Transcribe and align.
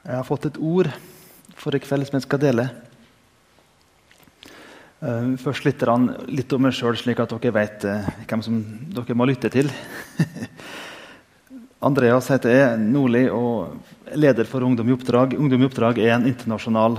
Jeg 0.00 0.16
har 0.16 0.24
fått 0.24 0.46
et 0.48 0.56
ord 0.56 0.88
for 1.60 1.76
i 1.76 1.80
kveld 1.82 2.06
som 2.08 2.16
jeg 2.16 2.24
skal 2.24 2.40
dele. 2.40 2.64
Uh, 5.00 5.36
først 5.40 5.66
litt, 5.66 5.82
litt 6.32 6.54
om 6.56 6.64
meg 6.64 6.72
sjøl, 6.76 6.96
slik 6.96 7.20
at 7.20 7.34
dere 7.34 7.52
vet 7.52 7.84
uh, 7.84 8.08
hvem 8.28 8.44
som 8.44 8.56
dere 8.96 9.16
må 9.16 9.28
lytte 9.28 9.50
til. 9.52 9.68
Andreas 11.88 12.30
heter 12.32 12.56
jeg, 12.56 12.80
Nordli, 12.80 13.26
og 13.28 14.16
leder 14.16 14.48
for 14.48 14.64
Ungdom 14.64 14.88
i 14.88 14.96
oppdrag. 14.96 15.36
Ungdom 15.36 15.64
i 15.64 15.68
oppdrag 15.68 16.00
er 16.00 16.16
en 16.16 16.28
internasjonal 16.28 16.98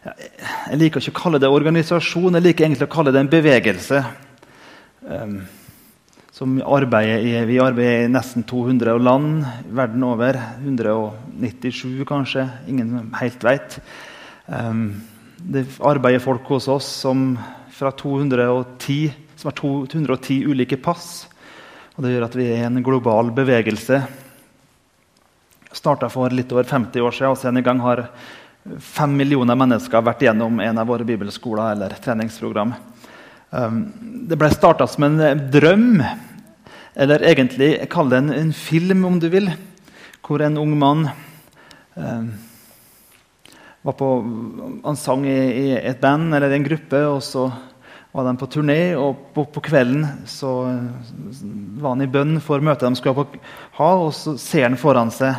Jeg 0.00 0.80
liker 0.80 1.04
ikke 1.04 1.12
å 1.18 1.20
kalle 1.20 1.40
det 1.40 1.52
organisasjon, 1.52 2.36
jeg 2.38 2.46
liker 2.46 2.64
egentlig 2.64 2.88
å 2.88 2.92
kalle 2.92 3.12
det 3.12 3.20
en 3.20 3.32
bevegelse. 3.32 4.04
Som 6.40 6.54
arbeider 6.64 7.18
i, 7.20 7.44
Vi 7.44 7.58
arbeider 7.60 8.06
i 8.06 8.08
nesten 8.08 8.40
200 8.48 8.94
land 8.96 9.42
verden 9.76 10.04
over. 10.08 10.38
197, 10.64 12.00
kanskje. 12.08 12.46
Ingen 12.64 13.10
helt 13.20 13.42
vet. 13.44 13.76
Um, 14.46 15.02
det 15.36 15.66
arbeider 15.84 16.22
folk 16.24 16.48
hos 16.48 16.64
oss 16.72 16.86
som 17.02 17.34
fra 17.76 17.92
210, 17.92 19.12
som 19.36 19.50
har 19.50 19.56
210 19.58 20.38
ulike 20.48 20.78
pass. 20.80 21.28
Og 21.98 22.06
Det 22.06 22.14
gjør 22.14 22.24
at 22.30 22.38
vi 22.40 22.48
er 22.54 22.64
en 22.70 22.80
global 22.88 23.34
bevegelse. 23.36 24.00
Starta 25.76 26.08
for 26.08 26.32
litt 26.32 26.56
over 26.56 26.64
50 26.64 27.04
år 27.04 27.18
siden, 27.18 27.34
og 27.34 27.38
siden 27.42 27.60
i 27.60 27.66
gang 27.68 27.84
har 27.84 28.06
fem 28.80 29.12
millioner 29.12 29.60
mennesker 29.60 30.08
vært 30.08 30.24
gjennom 30.24 30.56
en 30.64 30.80
av 30.80 30.88
våre 30.88 31.04
bibelskoler 31.04 31.76
eller 31.76 32.00
treningsprogram. 32.00 32.72
Um, 33.50 33.80
det 34.24 34.40
ble 34.40 34.48
starta 34.56 34.88
som 34.88 35.04
en 35.04 35.20
drøm 35.52 36.00
eller 36.94 37.22
egentlig 37.22 37.72
kall 37.90 38.10
det 38.10 38.18
en, 38.18 38.30
en, 38.34 38.52
film, 38.52 39.04
om 39.04 39.18
du 39.20 39.28
vil, 39.30 39.50
hvor 40.26 40.42
en 40.42 40.58
ung 40.58 40.76
mann 40.78 41.08
eh, 41.96 42.24
var 43.82 43.96
på, 43.96 44.08
Han 44.84 44.98
sang 44.98 45.26
i, 45.26 45.38
i, 45.38 45.66
et 45.78 46.00
band 46.00 46.34
eller 46.34 46.52
en 46.52 46.66
gruppe, 46.66 47.02
og 47.06 47.22
så 47.24 47.48
var 48.12 48.26
de 48.26 48.36
på 48.40 48.48
turné. 48.50 48.80
Og 48.98 49.30
på, 49.34 49.46
på 49.54 49.62
kvelden 49.70 50.06
så 50.28 50.54
var 51.80 51.94
han 51.94 52.04
i 52.04 52.10
bønn 52.10 52.40
for 52.44 52.62
møtet 52.62 52.88
de 52.88 52.98
skulle 52.98 53.26
ha, 53.78 53.90
og 53.90 54.10
så 54.16 54.36
ser 54.40 54.68
han 54.68 54.80
foran 54.80 55.12
seg 55.14 55.36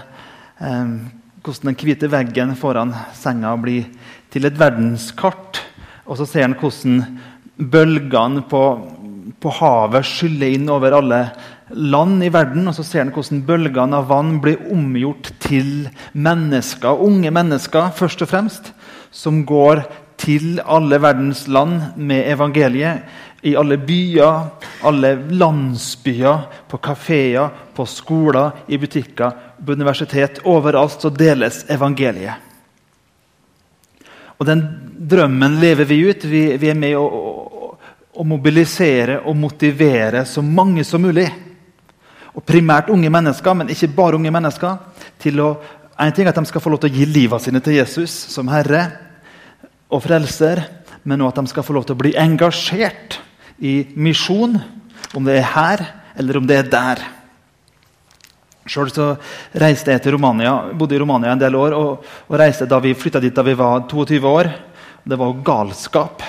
eh, 0.61 0.95
hvordan 1.41 1.71
den 1.71 1.80
hvite 1.81 2.09
veggen 2.11 2.55
foran 2.58 2.93
senga 3.17 3.55
blir 3.58 3.89
til 4.31 4.47
et 4.47 4.59
verdenskart. 4.59 5.59
Og 6.05 6.19
så 6.19 6.27
ser 6.30 6.47
han 6.47 6.58
hvordan 6.58 7.03
bølgene 7.71 8.43
på 8.49 8.63
på 9.42 9.52
havet 9.58 10.06
skyller 10.06 10.53
inn 10.56 10.70
over 10.70 10.94
alle 11.00 11.22
land 11.73 12.23
i 12.23 12.30
verden. 12.34 12.67
Og 12.70 12.78
så 12.78 12.86
ser 12.86 13.06
han 13.06 13.14
hvordan 13.16 13.44
bølgene 13.48 13.98
av 14.02 14.09
vann 14.11 14.38
blir 14.44 14.61
omgjort 14.73 15.33
til 15.44 15.89
mennesker, 16.14 17.02
unge 17.02 17.33
mennesker 17.33 17.92
først 17.98 18.23
og 18.25 18.31
fremst, 18.31 18.72
som 19.11 19.44
går 19.48 19.83
til 20.22 20.61
alle 20.70 21.00
verdens 21.02 21.48
land 21.50 21.98
med 21.98 22.30
evangeliet. 22.30 23.02
I 23.42 23.56
alle 23.58 23.80
byer, 23.81 24.52
alle 24.86 25.16
landsbyer, 25.33 26.44
på 26.70 26.78
kafeer, 26.78 27.50
på 27.73 27.88
skoler, 27.89 28.52
i 28.70 28.78
butikker, 28.78 29.33
på 29.58 29.73
universitet. 29.73 30.44
Overalt 30.45 31.02
så 31.02 31.09
deles 31.09 31.64
evangeliet. 31.73 32.38
Og 34.38 34.45
Den 34.45 34.61
drømmen 35.09 35.59
lever 35.61 35.86
vi 35.86 36.00
ut. 36.09 36.23
Vi, 36.26 36.44
vi 36.58 36.70
er 36.70 36.78
med 36.78 36.95
å, 36.98 37.05
å 38.22 38.25
mobilisere 38.27 39.17
og 39.25 39.38
motivere 39.38 40.22
så 40.30 40.44
mange 40.45 40.86
som 40.86 41.02
mulig. 41.02 41.25
Og 42.38 42.45
primært 42.47 42.91
unge 42.94 43.09
mennesker, 43.11 43.55
men 43.58 43.72
ikke 43.73 43.89
bare 43.95 44.19
unge 44.19 44.31
mennesker. 44.31 44.77
til 45.19 45.39
å, 45.41 45.55
en 45.97 46.11
ting 46.14 46.25
er 46.25 46.30
at 46.30 46.36
De 46.38 46.45
skal 46.45 46.61
få 46.61 46.69
lov 46.69 46.80
til 46.81 46.92
å 46.92 46.94
gi 46.94 47.05
livet 47.05 47.42
sine 47.42 47.59
til 47.59 47.73
Jesus 47.73 48.11
som 48.11 48.47
Herre 48.47 48.92
og 49.89 50.03
Frelser, 50.03 50.61
men 51.03 51.22
også 51.22 51.30
at 51.30 51.45
de 51.45 51.49
skal 51.49 51.64
få 51.64 51.73
lov 51.73 51.86
til 51.86 51.95
å 51.95 52.02
bli 52.02 52.14
engasjert 52.16 53.19
i 53.59 53.87
misjon, 53.95 54.59
om 55.14 55.26
det 55.26 55.42
er 55.42 55.49
her 55.55 55.86
eller 56.15 56.38
om 56.38 56.48
det 56.48 56.58
er 56.58 56.70
der. 56.70 57.02
Sjøl 58.70 58.93
reiste 59.58 59.92
jeg 59.92 60.02
til 60.02 60.14
Romania, 60.14 60.71
bodde 60.77 60.95
i 60.95 61.02
Romania 61.02 61.33
en 61.33 61.42
del 61.42 61.58
år 61.58 61.73
og, 61.73 62.05
og 62.30 62.38
reiste 62.38 62.70
da 62.70 62.80
vi 62.80 62.93
flytta 62.93 63.20
dit 63.20 63.33
da 63.33 63.42
vi 63.43 63.58
var 63.58 63.88
22 63.89 64.21
år. 64.21 64.52
Det 65.03 65.17
var 65.17 65.32
jo 65.32 65.42
galskap 65.43 66.21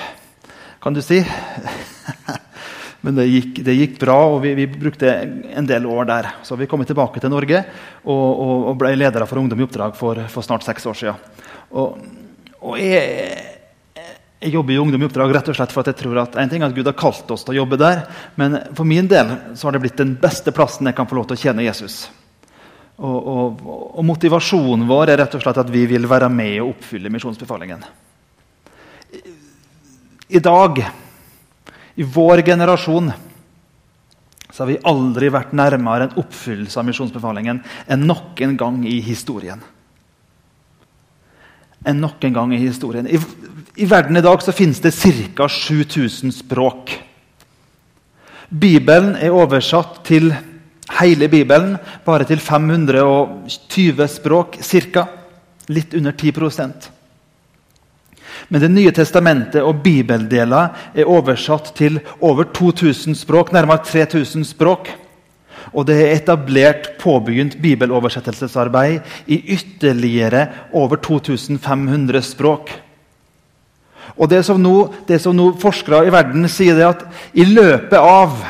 kan 0.82 0.94
du 0.94 1.02
si. 1.02 1.20
Men 3.02 3.16
det 3.18 3.26
gikk, 3.26 3.60
det 3.66 3.74
gikk 3.74 3.94
bra, 4.02 4.16
og 4.34 4.40
vi, 4.44 4.52
vi, 4.54 4.66
brukte 4.70 5.10
en 5.10 5.66
del 5.66 5.86
år 5.90 6.06
der. 6.06 6.28
Så 6.46 6.58
vi 6.58 6.68
kom 6.70 6.84
tilbake 6.86 7.22
til 7.22 7.32
Norge 7.32 7.64
og, 8.04 8.12
og, 8.12 8.68
og 8.70 8.76
ble 8.78 8.92
ledere 8.94 9.26
for 9.26 9.42
Ungdom 9.42 9.62
i 9.62 9.66
oppdrag 9.66 9.96
for, 9.98 10.20
for 10.30 10.46
snart 10.46 10.66
seks 10.66 10.86
år 10.86 11.00
siden. 11.00 11.48
Og, 11.78 11.98
og 12.62 12.78
jeg, 12.78 13.32
jeg, 14.38 14.52
jobber 14.54 14.76
i 14.76 14.78
Ungdom 14.82 15.02
i 15.02 15.08
oppdrag 15.08 15.34
rett 15.34 15.50
og 15.50 15.58
slett 15.58 15.74
for 15.74 15.82
at 15.82 15.90
jeg 15.90 15.98
tror 16.04 16.22
at 16.22 16.38
en 16.38 16.52
ting 16.52 16.62
er 16.62 16.70
at 16.70 16.78
Gud 16.78 16.90
har 16.90 16.98
kalt 16.98 17.34
oss 17.34 17.42
til 17.46 17.56
å 17.56 17.60
jobbe 17.62 17.80
der, 17.82 18.04
men 18.38 18.60
for 18.78 18.86
min 18.86 19.10
del 19.10 19.34
så 19.58 19.66
har 19.66 19.74
det 19.74 19.82
blitt 19.82 19.98
den 19.98 20.14
beste 20.22 20.54
plassen 20.54 20.90
jeg 20.90 20.98
kan 20.98 21.10
få 21.10 21.18
lov 21.18 21.30
til 21.30 21.40
å 21.40 21.42
tjene 21.42 21.66
Jesus. 21.66 22.04
Og, 23.02 23.18
og, 23.66 24.02
motivasjonen 24.06 24.86
vår 24.86 25.10
er 25.10 25.24
rett 25.24 25.34
og 25.34 25.42
slett 25.42 25.58
at 25.62 25.74
vi 25.74 25.88
vil 25.90 26.06
være 26.06 26.30
med 26.30 26.60
og 26.62 26.76
oppfylle 26.76 27.10
misjonsbefalingen 27.10 27.82
i 30.32 30.40
dag, 30.40 30.80
i 31.94 32.02
vår 32.02 32.42
generasjon, 32.42 33.12
så 34.52 34.62
har 34.62 34.68
vi 34.68 34.80
aldri 34.84 35.28
vært 35.32 35.54
nærmere 35.56 36.08
en 36.08 36.18
oppfyllelse 36.20 36.80
av 36.80 36.86
misjonsbefalingen 36.88 37.62
enn 37.88 38.06
noen 38.08 38.56
gang 38.60 38.82
i 38.88 38.98
historien. 39.04 39.60
Enn 41.88 42.00
noen 42.00 42.36
gang 42.36 42.52
i 42.52 42.60
historien. 42.60 43.08
I, 43.08 43.20
i 43.80 43.88
verden 43.88 44.20
i 44.20 44.24
dag 44.24 44.44
så 44.44 44.52
finnes 44.56 44.80
det 44.84 44.92
ca. 45.36 45.48
7000 45.48 46.32
språk. 46.36 46.92
Bibelen 48.48 49.14
er 49.16 49.32
oversatt 49.32 50.02
til 50.04 50.34
hele 51.00 51.28
Bibelen, 51.32 51.78
bare 52.04 52.28
til 52.28 52.40
520 52.40 54.08
språk 54.12 54.60
ca. 54.60 55.06
Litt 55.72 55.94
under 55.96 56.12
10 56.12 56.91
men 58.48 58.60
Det 58.60 58.70
nye 58.70 58.92
testamentet 58.92 59.62
og 59.62 59.82
bibeldeler 59.84 60.68
er 60.94 61.08
oversatt 61.08 61.74
til 61.76 62.00
over 62.20 62.44
2000 62.44 63.14
språk, 63.14 63.52
nærmere 63.52 63.84
3000 63.84 64.44
språk. 64.44 64.90
Og 65.72 65.86
det 65.86 65.96
er 66.00 66.16
etablert 66.16 66.88
påbegynt 67.00 67.56
bibeloversettelsesarbeid 67.62 69.00
i 69.26 69.38
ytterligere 69.54 70.46
over 70.72 70.96
2500 70.96 72.22
språk. 72.22 72.72
Og 74.16 74.28
det 74.28 74.42
som, 74.44 74.60
nå, 74.60 74.92
det 75.08 75.20
som 75.22 75.36
nå 75.36 75.52
forskere 75.60 76.06
i 76.06 76.12
verden 76.12 76.48
sier, 76.50 76.76
er 76.76 76.92
at 76.92 77.06
i 77.32 77.46
løpet 77.48 77.96
av 77.96 78.42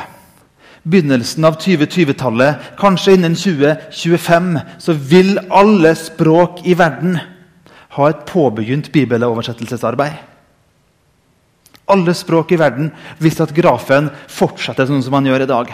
begynnelsen 0.83 1.45
av 1.47 1.55
2020-tallet, 1.61 2.73
kanskje 2.79 3.15
innen 3.15 3.37
2025, 3.39 4.49
så 4.83 4.95
vil 5.11 5.37
alle 5.47 5.93
språk 5.95 6.65
i 6.67 6.75
verden 6.75 7.15
ha 7.93 8.09
et 8.09 8.25
påbegynt 8.29 8.91
bibeloversettelsesarbeid. 8.93 10.21
Alle 11.93 12.13
språk 12.15 12.53
i 12.55 12.59
verden 12.59 12.91
visste 13.21 13.43
at 13.45 13.55
grafen 13.55 14.07
fortsetter 14.31 14.87
sånn 14.87 15.03
som 15.03 15.13
man 15.13 15.27
gjør 15.27 15.43
i 15.45 15.49
dag. 15.49 15.73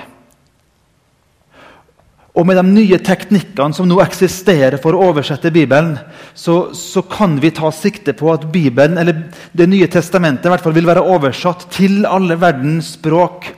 Og 2.40 2.46
med 2.48 2.56
de 2.60 2.64
nye 2.64 3.00
teknikkene 3.04 3.76
som 3.76 3.88
nå 3.90 3.98
eksisterer 4.04 4.80
for 4.82 4.96
å 4.96 5.10
oversette 5.10 5.52
Bibelen, 5.52 5.98
så, 6.38 6.70
så, 6.78 7.04
kan 7.04 7.36
vi 7.42 7.52
ta 7.56 7.72
sikte 7.74 8.14
på 8.16 8.30
at 8.32 8.48
Bibelen, 8.54 8.98
eller 9.02 9.26
Det 9.52 9.68
nye 9.68 9.90
testamentet 9.92 10.48
i 10.48 10.54
hvert 10.54 10.64
fall 10.64 10.78
vil 10.78 10.88
være 10.88 11.04
oversatt 11.04 11.68
til 11.74 12.06
alle 12.08 12.38
verdens 12.40 12.94
språk 12.96 13.52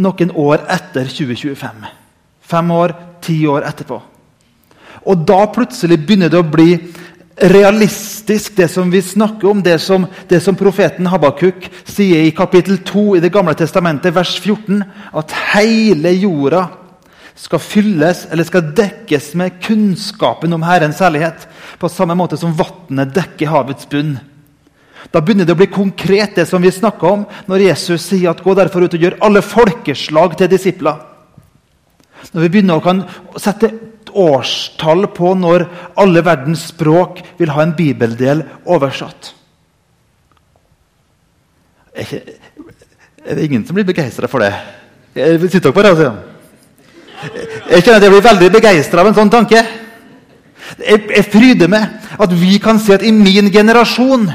noen 0.00 0.32
år 0.32 0.64
etter 0.72 1.06
2025. 1.12 1.84
Fem 2.50 2.70
år, 2.74 2.96
ti 3.22 3.42
år 3.46 3.68
etterpå. 3.68 4.00
Og 5.08 5.22
da 5.28 5.44
plutselig 5.52 6.00
begynner 6.02 6.32
det 6.32 6.40
å 6.40 6.46
bli 6.46 6.74
realistisk, 7.40 8.56
det 8.56 8.68
som 8.68 8.90
vi 8.92 9.00
snakker 9.02 9.48
om, 9.48 9.62
det 9.64 9.78
som, 9.80 10.04
det 10.28 10.42
som 10.44 10.56
profeten 10.56 11.08
Habakuk 11.08 11.70
sier 11.88 12.26
i 12.26 12.34
kapittel 12.36 12.82
2 12.84 13.16
i 13.16 13.22
Det 13.24 13.32
gamle 13.32 13.54
testamentet, 13.56 14.14
vers 14.14 14.34
14, 14.40 14.82
at 15.16 15.36
hele 15.54 16.12
jorda 16.18 16.66
skal 17.40 17.62
fylles 17.62 18.26
eller 18.30 18.44
skal 18.44 18.72
dekkes 18.76 19.32
med 19.40 19.60
kunnskapen 19.64 20.52
om 20.52 20.66
Herrens 20.66 21.00
herlighet, 21.00 21.46
på 21.80 21.88
samme 21.88 22.16
måte 22.18 22.36
som 22.36 22.52
vannet 22.56 23.14
dekker 23.16 23.48
havets 23.48 23.88
bunn. 23.88 24.18
Da 25.08 25.22
begynner 25.24 25.48
det 25.48 25.54
å 25.56 25.60
bli 25.62 25.70
konkret, 25.72 26.34
det 26.36 26.44
som 26.50 26.60
vi 26.60 26.72
snakker 26.74 27.08
om 27.08 27.22
når 27.48 27.70
Jesus 27.70 28.04
sier 28.04 28.30
at 28.30 28.42
'gå 28.42 28.54
derfor 28.54 28.84
ut 28.84 28.94
og 28.94 29.00
gjør 29.00 29.16
alle 29.20 29.42
folkeslag 29.42 30.36
til 30.36 30.48
disipler'. 30.48 31.09
Når 32.32 32.44
vi 32.44 32.50
begynner 32.52 32.78
å 32.78 32.84
kan 32.84 33.02
sette 33.40 33.70
årstall 34.10 35.06
på 35.14 35.34
når 35.38 35.66
alle 36.00 36.22
verdens 36.26 36.68
språk 36.72 37.20
vil 37.38 37.52
ha 37.54 37.62
en 37.64 37.76
bibeldel 37.78 38.42
oversatt. 38.70 39.34
Er, 41.94 42.20
det 43.34 43.44
ingen 43.44 43.64
som 43.66 43.76
blir 43.76 43.86
begeistra 43.86 44.28
for 44.30 44.42
det? 44.42 44.52
Sitter 45.14 45.68
dere 45.68 45.74
på 45.74 45.84
det? 45.84 45.94
Altså? 45.94 46.12
Jeg 47.70 47.84
kjenner 47.84 47.98
at 47.98 48.06
jeg 48.06 48.14
blir 48.14 48.28
veldig 48.28 48.50
begeistra 48.54 49.02
av 49.02 49.10
en 49.10 49.16
sånn 49.18 49.32
tanke. 49.32 49.64
Jeg, 50.78 51.02
jeg 51.10 51.26
fryder 51.28 51.70
meg 51.70 52.14
at 52.20 52.32
vi 52.38 52.56
kan 52.62 52.78
se 52.80 52.94
at 52.96 53.04
i 53.04 53.12
min 53.12 53.50
generasjon 53.52 54.28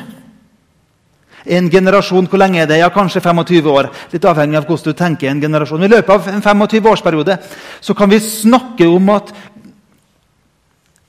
en 1.46 1.70
generasjon, 1.70 2.28
hvor 2.28 2.42
lenge 2.42 2.62
er 2.64 2.70
det? 2.70 2.80
Ja, 2.80 2.90
Kanskje 2.90 3.22
25 3.22 3.70
år. 3.70 3.90
Litt 4.12 4.26
avhengig 4.26 4.58
av 4.58 4.66
hvordan 4.66 4.94
du 4.94 4.98
tenker 4.98 5.30
en 5.30 5.42
generasjon. 5.42 5.84
I 5.84 5.92
løpet 5.92 6.10
av 6.10 6.30
en 6.34 6.42
25-årsperiode 6.42 7.38
så 7.82 7.94
kan 7.94 8.10
vi 8.10 8.20
snakke 8.20 8.88
om 8.90 9.10
at 9.14 9.34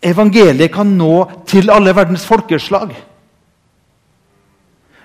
evangeliet 0.04 0.72
kan 0.72 0.90
nå 0.98 1.24
til 1.48 1.70
alle 1.72 1.94
verdens 1.96 2.26
folkeslag. 2.28 2.92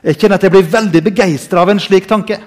Jeg 0.01 0.17
kjenner 0.17 0.39
at 0.39 0.43
jeg 0.47 0.53
blir 0.55 0.71
veldig 0.73 1.03
begeistra 1.05 1.61
av 1.61 1.71
en 1.71 1.79
slik 1.79 2.09
tanke. 2.09 2.39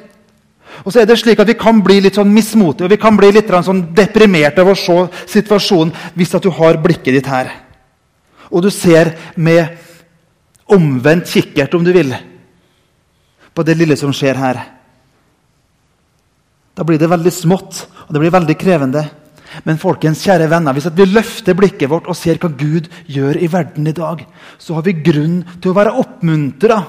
Og 0.83 0.91
så 0.91 1.01
er 1.01 1.07
det 1.07 1.17
slik 1.21 1.39
at 1.39 1.49
Vi 1.49 1.55
kan 1.55 1.81
bli 1.87 2.01
litt 2.03 2.19
sånn 2.19 2.33
mismotige 2.35 2.89
og 2.89 2.91
vi 2.91 2.99
kan 2.99 3.17
bli 3.17 3.31
litt 3.33 3.49
sånn 3.49 3.95
deprimerte 3.95 4.61
av 4.61 4.73
å 4.73 4.75
se 4.75 4.97
situasjonen 5.39 5.95
hvis 6.19 6.35
at 6.35 6.43
du 6.43 6.51
har 6.51 6.81
blikket 6.83 7.15
ditt 7.15 7.31
her. 7.31 7.53
Og 8.51 8.63
du 8.63 8.71
ser 8.71 9.15
med 9.37 9.79
omvendt 10.67 11.31
kikkert, 11.31 11.75
om 11.75 11.85
du 11.85 11.93
vil, 11.93 12.13
på 13.55 13.62
det 13.67 13.77
lille 13.79 13.97
som 13.99 14.12
skjer 14.15 14.39
her. 14.39 14.62
Da 16.75 16.83
blir 16.87 16.99
det 16.99 17.11
veldig 17.11 17.33
smått, 17.33 17.85
og 18.06 18.15
det 18.15 18.23
blir 18.23 18.35
veldig 18.35 18.56
krevende. 18.59 19.05
Men 19.62 19.79
folkens, 19.79 20.25
kjære 20.27 20.49
venner, 20.51 20.75
hvis 20.75 20.91
vi 20.91 21.06
løfter 21.06 21.55
blikket 21.55 21.91
vårt 21.91 22.09
og 22.11 22.19
ser 22.19 22.41
hva 22.43 22.51
Gud 22.51 22.89
gjør 23.06 23.39
i 23.39 23.51
verden 23.51 23.87
i 23.87 23.95
dag, 23.95 24.25
så 24.59 24.75
har 24.75 24.87
vi 24.87 24.97
grunn 25.06 25.45
til 25.61 25.71
å 25.71 25.77
være 25.77 25.95
oppmuntra. 26.03 26.81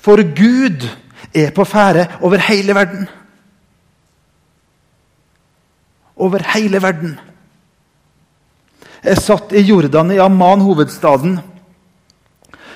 For 0.00 0.22
Gud 0.24 0.86
er 1.36 1.52
på 1.52 1.66
ferde 1.68 2.06
over 2.24 2.40
hele 2.48 2.76
verden. 2.76 3.04
Over 6.16 6.44
hele 6.54 6.80
verden. 6.80 7.18
Jeg 9.02 9.20
satt 9.20 9.52
i 9.52 9.64
Jordan, 9.66 10.14
i 10.14 10.20
Amman, 10.22 10.62
hovedstaden 10.64 11.40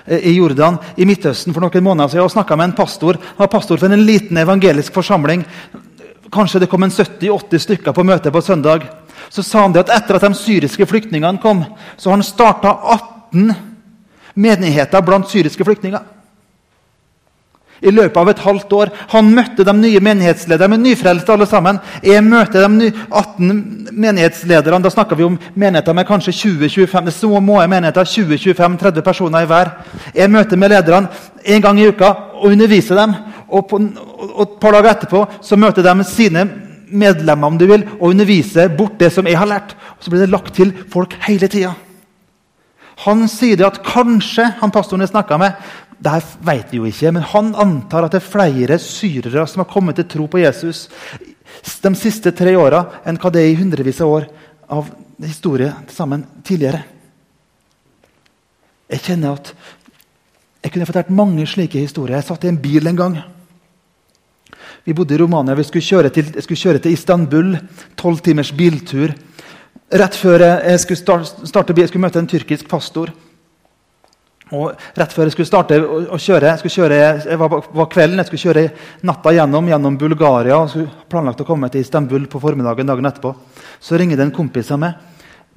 i 0.06 0.36
Jordan 0.36 0.78
i 0.96 1.06
Midtøsten 1.08 1.54
for 1.54 1.64
noen 1.64 1.84
måneder 1.84 2.12
siden 2.12 2.26
og 2.26 2.32
snakka 2.34 2.56
med 2.56 2.70
en 2.70 2.76
pastor. 2.78 3.18
Han 3.18 3.44
var 3.44 3.52
pastor 3.52 3.80
for 3.80 3.90
en 3.90 4.06
liten 4.06 4.38
evangelisk 4.38 4.94
forsamling. 4.94 5.44
Kanskje 6.32 6.62
det 6.62 6.70
kom 6.70 6.86
en 6.86 6.94
70-80 6.94 7.64
stykker 7.66 7.94
på 7.96 8.04
møte 8.06 8.32
på 8.32 8.42
søndag. 8.42 8.86
Så 9.30 9.42
sa 9.42 9.64
han 9.64 9.74
det 9.74 9.86
at 9.86 9.94
etter 9.96 10.18
at 10.18 10.26
de 10.26 10.38
syriske 10.38 10.86
flyktningene 10.86 11.42
kom, 11.42 11.64
så 11.96 12.10
har 12.10 12.18
han 12.18 12.26
starta 12.26 12.76
18 13.32 13.54
menigheter 14.36 15.02
blant 15.02 15.30
syriske 15.30 15.64
flyktninger 15.64 16.15
i 17.80 17.92
løpet 17.92 18.16
av 18.20 18.30
et 18.30 18.42
halvt 18.44 18.72
år. 18.72 18.92
Han 19.12 19.30
møtte 19.34 19.64
de 19.66 19.74
nye 19.76 20.00
menighetslederne, 20.04 20.78
nyfrelste 20.80 21.34
alle 21.34 21.48
sammen. 21.48 21.80
Jeg 22.04 22.24
møter 22.24 22.66
de 22.66 22.90
18 23.10 23.90
menighetslederne. 23.92 24.82
Da 24.84 24.92
snakker 24.92 25.18
vi 25.18 25.26
om 25.28 25.38
menigheter 25.54 25.96
med 25.96 26.08
kanskje 26.08 26.34
20-25 26.36 27.10
små 27.20 27.60
menigheter, 27.68 28.08
20-25-30 28.08 29.06
personer 29.06 29.44
i 29.44 29.50
hver. 29.50 29.72
Jeg 30.14 30.32
møter 30.32 30.60
med 30.60 30.72
lederne 30.74 31.08
en 31.44 31.62
gang 31.62 31.80
i 31.80 31.88
uka 31.88 32.12
og 32.36 32.52
underviser 32.52 32.98
dem. 32.98 33.16
Og, 33.46 33.66
på, 33.70 33.78
og 33.78 34.42
et 34.42 34.60
par 34.60 34.74
dager 34.74 34.92
etterpå 34.96 35.26
så 35.44 35.58
møter 35.60 35.86
de 35.86 36.06
sine 36.08 36.48
medlemmer 36.86 37.50
om 37.50 37.58
du 37.58 37.66
vil, 37.68 37.84
og 37.98 38.12
underviser 38.12 38.70
bort 38.76 38.98
det 39.00 39.12
som 39.14 39.26
jeg 39.26 39.38
har 39.38 39.48
lært. 39.50 39.74
Og 39.98 40.04
Så 40.04 40.10
blir 40.10 40.24
det 40.24 40.32
lagt 40.32 40.54
til 40.54 40.72
folk 40.92 41.14
hele 41.26 41.48
tida. 41.48 41.74
Han 43.04 43.26
sier 43.28 43.58
det 43.60 43.66
at 43.66 43.82
kanskje 43.84 44.46
han 44.60 44.72
pastoren 44.72 45.04
jeg 45.04 45.12
snakka 45.12 45.36
med, 45.36 45.52
det 45.98 46.16
vet 46.44 46.72
vi 46.72 46.80
jo 46.80 46.88
ikke, 46.88 47.12
men 47.14 47.24
han 47.24 47.54
antar 47.56 48.06
at 48.06 48.14
det 48.14 48.20
er 48.20 48.28
flere 48.28 48.78
syrere 48.82 49.46
som 49.48 49.62
har 49.62 49.70
kommet 49.70 49.96
til 50.00 50.08
tro 50.12 50.26
på 50.28 50.42
Jesus 50.42 50.86
de 51.82 51.92
siste 51.96 52.32
tre 52.36 52.52
åra 52.58 52.82
enn 53.06 53.18
hva 53.20 53.30
det 53.32 53.42
er 53.42 53.52
i 53.52 53.58
hundrevis 53.58 54.02
av 54.04 54.12
år 54.12 54.26
av 54.76 54.90
historie 55.22 55.72
sammen 55.92 56.24
tidligere. 56.44 56.82
Jeg 58.92 59.02
kjenner 59.06 59.38
at 59.38 59.52
jeg 60.62 60.74
kunne 60.74 60.86
fortalt 60.88 61.14
mange 61.14 61.46
slike 61.46 61.78
historier. 61.78 62.18
Jeg 62.18 62.26
satt 62.26 62.44
i 62.44 62.50
en 62.50 62.60
bil 62.60 62.86
en 62.90 62.98
gang. 62.98 63.16
Vi 64.86 64.94
bodde 64.94 65.14
i 65.14 65.18
Romania. 65.18 65.54
Vi 65.54 65.64
skulle 65.66 65.86
kjøre 65.86 66.10
til, 66.14 66.28
skulle 66.42 66.58
kjøre 66.58 66.82
til 66.82 66.94
Istanbul. 66.94 67.54
Tolv 67.98 68.22
timers 68.22 68.52
biltur. 68.54 69.14
Rett 69.94 70.18
før 70.18 70.42
jeg 70.42 70.80
skulle, 70.82 70.98
starte, 70.98 71.46
starte, 71.46 71.74
jeg 71.78 71.90
skulle 71.90 72.02
møte 72.02 72.18
en 72.22 72.30
tyrkisk 72.30 72.66
pastor. 72.70 73.12
Og 74.54 74.76
Rett 74.94 75.10
før 75.10 75.26
jeg 75.26 75.34
skulle 75.34 75.48
starte 75.48 75.76
å 75.82 76.18
kjøre, 76.22 76.52
jeg, 76.52 76.70
kjøre, 76.70 76.98
jeg 77.26 77.38
var, 77.40 77.54
var, 77.66 77.88
kvelden, 77.90 78.20
jeg 78.20 78.28
skulle 78.28 78.44
kjøre 78.44 78.68
natta 79.08 79.32
gjennom, 79.34 79.66
gjennom 79.72 79.96
Bulgaria 79.98 80.60
og 80.60 80.68
skulle 80.70 81.06
planlagt 81.10 81.42
å 81.42 81.46
komme 81.48 81.66
til 81.72 81.82
Istanbul 81.82 82.28
på 82.30 82.38
formiddagen 82.38 82.86
dagen 82.86 83.10
etterpå. 83.10 83.32
Så 83.82 83.98
ringer 83.98 84.20
det 84.20 84.28
en 84.28 84.36
kompis 84.36 84.70
av 84.70 84.78
meg. 84.84 85.00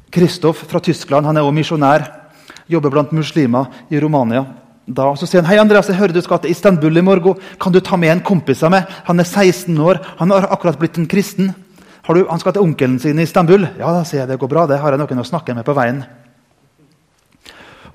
Kristoff 0.09 0.63
fra 0.71 0.81
Tyskland. 0.81 1.29
Han 1.29 1.37
er 1.37 1.45
også 1.45 1.59
misjonær. 1.59 2.07
Jobber 2.69 2.95
blant 2.95 3.13
muslimer 3.13 3.69
i 3.93 4.01
Romania. 4.01 4.41
Da, 4.89 5.11
så 5.13 5.27
sier 5.29 5.43
han 5.43 5.51
hei 5.51 5.59
Andreas, 5.61 5.85
jeg 5.91 5.99
hører 5.99 6.15
du 6.15 6.23
skal 6.25 6.41
til 6.41 6.49
Istanbul 6.55 6.97
i 6.97 7.05
morgen. 7.05 7.37
Kan 7.61 7.75
du 7.75 7.77
ta 7.85 7.97
med 7.97 8.15
en 8.15 8.23
kompis 8.25 8.63
av 8.65 8.73
meg? 8.73 8.89
Han 9.05 9.21
er 9.21 9.29
16 9.29 9.77
år. 9.85 10.01
Han 10.17 10.33
har 10.33 10.49
akkurat 10.49 10.81
blitt 10.81 10.97
en 10.97 11.09
kristen. 11.09 11.53
Du, 12.09 12.23
han 12.25 12.41
skal 12.41 12.55
til 12.55 12.65
onkelen 12.65 12.97
sin 12.97 13.21
i 13.21 13.27
Istanbul. 13.29 13.67
Ja, 13.77 13.93
da 13.93 14.01
sier 14.01 14.23
jeg 14.23 14.31
det 14.31 14.39
går 14.41 14.49
bra. 14.49 14.65
Det 14.65 14.81
har 14.81 14.97
jeg 14.97 15.01
noen 15.03 15.21
å 15.21 15.29
snakke 15.29 15.53
med 15.53 15.67
på 15.67 15.77
veien. 15.77 16.01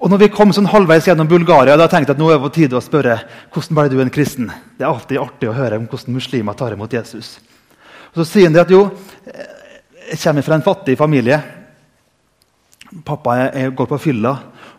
Og 0.04 0.10
når 0.12 0.20
vi 0.20 0.26
kom 0.34 0.50
sånn 0.52 0.68
halvveis 0.68 1.06
gjennom 1.08 1.28
Bulgaria, 1.30 1.78
da 1.80 1.86
tenkte 1.88 2.12
jeg 2.12 2.18
at 2.18 2.20
nå 2.20 2.26
er 2.28 2.36
det 2.36 2.44
på 2.44 2.52
tide 2.52 2.76
å 2.76 2.84
spørre 2.84 3.14
hvordan 3.54 3.76
ble 3.78 3.84
du 3.88 4.02
en 4.02 4.10
kristen. 4.12 4.50
Det 4.76 4.84
er 4.84 4.90
alltid 4.90 5.16
artig 5.22 5.48
å 5.48 5.54
høre 5.56 5.78
om 5.80 5.86
hvordan 5.88 6.12
muslimer 6.12 6.56
tar 6.58 6.74
imot 6.76 6.92
Jesus. 6.92 7.38
Og 8.12 8.18
Så 8.20 8.26
sier 8.28 8.50
han 8.50 8.58
at 8.60 8.68
jo, 8.68 8.82
jeg 9.24 10.18
kommer 10.20 10.44
fra 10.44 10.58
en 10.58 10.66
fattig 10.66 10.98
familie. 11.00 11.38
Pappa 13.00 13.48
går 13.72 13.88
på 13.94 13.98
fylla. 14.10 14.34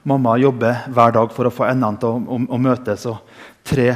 Mamma 0.06 0.36
jobber 0.38 0.86
hver 0.94 1.16
dag 1.18 1.34
for 1.34 1.50
å 1.50 1.54
få 1.56 1.66
endene 1.72 1.98
til 2.04 2.12
å, 2.12 2.20
å, 2.22 2.38
å 2.46 2.60
møtes. 2.62 3.08
Og 3.10 3.66
tre 3.66 3.88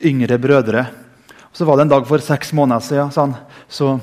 yngre 0.00 0.38
brødre. 0.40 0.86
Og 1.44 1.60
så 1.60 1.68
var 1.68 1.76
det 1.76 1.84
en 1.84 1.92
dag 1.92 2.08
for 2.08 2.24
seks 2.24 2.54
måneder 2.56 2.86
siden 2.88 3.12
sånn, 3.12 3.36
så, 3.68 3.98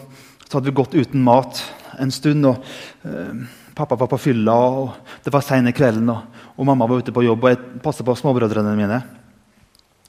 så, 0.46 0.60
hadde 0.60 0.70
vi 0.70 0.78
gått 0.78 0.94
uten 0.94 1.26
mat 1.26 1.66
en 1.98 2.14
stund. 2.14 2.46
og 2.46 2.62
øh, 3.10 3.42
Pappa 3.76 3.98
var 3.98 4.14
på 4.14 4.22
fylla, 4.22 4.54
og 4.54 5.18
det 5.26 5.34
var 5.34 5.42
seine 5.42 5.74
kvelden, 5.74 6.14
og, 6.14 6.38
og, 6.62 6.68
mamma 6.70 6.86
var 6.86 7.02
ute 7.02 7.14
på 7.14 7.24
jobb. 7.26 7.44
og 7.44 7.50
Jeg 7.50 7.82
passer 7.82 8.06
på 8.06 8.14
småbrødrene 8.16 8.76
mine. 8.78 9.02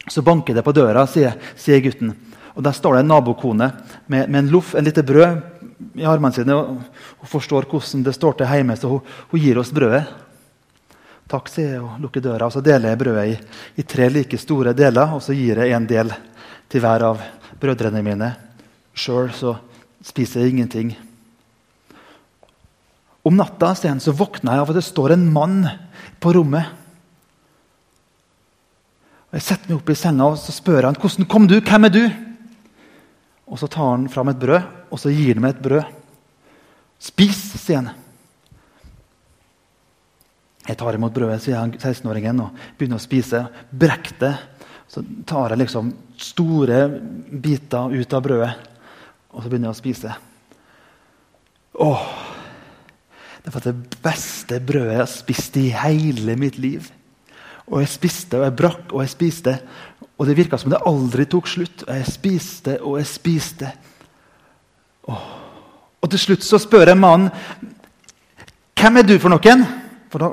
Så 0.08 0.22
banker 0.22 0.54
det 0.54 0.64
på 0.66 0.74
døra, 0.76 1.06
sier, 1.08 1.38
sier 1.56 1.80
gutten. 1.80 2.12
Og 2.52 2.62
Der 2.62 2.76
står 2.76 2.98
det 2.98 3.04
en 3.04 3.08
nabokone 3.08 3.70
med, 4.06 4.28
med 4.28 4.38
en 4.38 4.50
loff, 4.52 4.74
en 4.74 4.84
lite 4.84 5.02
brød, 5.02 5.40
i 5.96 6.04
armene 6.04 6.34
sine. 6.36 6.54
og 6.54 6.82
Hun 7.22 7.30
forstår 7.30 7.66
hvordan 7.70 8.04
det 8.04 8.14
står 8.14 8.36
til 8.36 8.52
hjemme, 8.52 8.76
så 8.76 8.88
hun, 8.88 9.00
hun 9.30 9.40
gir 9.40 9.58
oss 9.58 9.72
brødet. 9.72 10.04
Takk, 11.32 11.48
sier 11.48 11.78
jeg 11.78 11.80
og 11.80 12.00
lukker 12.02 12.20
døra. 12.20 12.46
og 12.46 12.52
Så 12.52 12.60
deler 12.60 12.92
jeg 12.92 13.00
brødet 13.00 13.24
i, 13.30 13.38
i 13.80 13.86
tre 13.88 14.10
like 14.12 14.38
store 14.38 14.74
deler, 14.76 15.16
og 15.16 15.22
så 15.24 15.32
gir 15.32 15.62
jeg 15.64 15.72
en 15.72 15.88
del 15.88 16.12
til 16.68 16.84
hver 16.84 17.06
av 17.08 17.24
brødrene 17.60 18.04
mine. 18.04 18.34
Sjøl 18.92 19.32
spiser 20.04 20.42
jeg 20.44 20.52
ingenting. 20.52 20.92
Om 23.22 23.38
natta 23.38 23.70
så 23.74 24.12
våkner 24.12 24.56
jeg 24.56 24.64
av 24.64 24.70
at 24.72 24.78
det 24.80 24.84
står 24.84 25.14
en 25.14 25.28
mann 25.32 25.60
på 26.22 26.32
rommet. 26.36 26.78
Og 29.30 29.38
Jeg 29.38 29.46
setter 29.46 29.70
meg 29.72 29.80
opp 29.80 29.90
i 29.90 29.96
senga 29.96 30.28
og 30.28 30.38
så 30.38 30.52
spør 30.52 30.86
han, 30.86 30.94
'Hvordan 30.94 31.28
kom 31.28 31.46
du? 31.46 31.60
Hvem 31.60 31.84
er 31.84 31.88
du?' 31.88 32.12
Og 33.48 33.58
Så 33.58 33.68
tar 33.68 33.90
han 33.90 34.08
fram 34.08 34.28
et 34.28 34.38
brød 34.38 34.62
og 34.90 34.98
så 34.98 35.10
gir 35.10 35.34
han 35.34 35.42
meg 35.42 35.56
et 35.56 35.62
brød. 35.62 35.84
'Spis', 37.00 37.58
sier 37.58 37.82
han. 37.82 37.90
Jeg 40.68 40.78
tar 40.78 40.94
imot 40.94 41.12
brødet, 41.12 41.42
sier 41.42 41.58
han 41.58 41.72
16-åringen, 41.72 42.40
og 42.44 42.50
begynner 42.78 43.00
å 43.00 43.02
spise. 43.02 43.40
Brekk 43.72 44.12
det. 44.20 44.34
Så 44.86 45.02
tar 45.26 45.50
jeg 45.50 45.58
liksom 45.58 45.88
store 46.16 46.84
biter 47.42 47.90
ut 47.90 48.14
av 48.14 48.22
brødet, 48.22 48.52
og 49.32 49.42
så 49.42 49.48
begynner 49.48 49.72
jeg 49.72 49.74
å 49.74 49.80
spise. 49.80 50.14
Åh, 51.82 52.04
det 53.42 53.50
var 53.54 53.64
det 53.64 53.74
beste 54.02 54.60
brødet 54.62 54.92
jeg 54.92 55.02
har 55.02 55.10
spist 55.10 55.56
i 55.58 55.68
hele 55.74 56.36
mitt 56.38 56.58
liv. 56.62 56.86
Og 57.66 57.80
jeg 57.82 57.90
spiste 57.90 58.38
og 58.38 58.46
jeg 58.46 58.56
brakk 58.58 58.92
og 58.92 59.02
jeg 59.02 59.12
spiste. 59.14 59.56
Og 60.18 60.28
det 60.28 60.36
virka 60.38 60.58
som 60.60 60.70
det 60.70 60.82
aldri 60.86 61.26
tok 61.26 61.50
slutt. 61.50 61.82
Og 61.88 61.94
jeg 61.96 62.10
spiste 62.10 62.76
og 62.80 62.98
jeg 63.00 63.08
spiste. 63.10 63.70
Åh. 65.10 65.24
Og 66.02 66.10
til 66.10 66.22
slutt 66.22 66.46
så 66.46 66.58
spør 66.62 66.92
jeg 66.92 66.98
mannen 66.98 67.30
hvem 68.78 68.98
er 68.98 69.06
du 69.06 69.14
for 69.22 69.30
noen. 69.30 69.64
For 70.10 70.22
da 70.22 70.30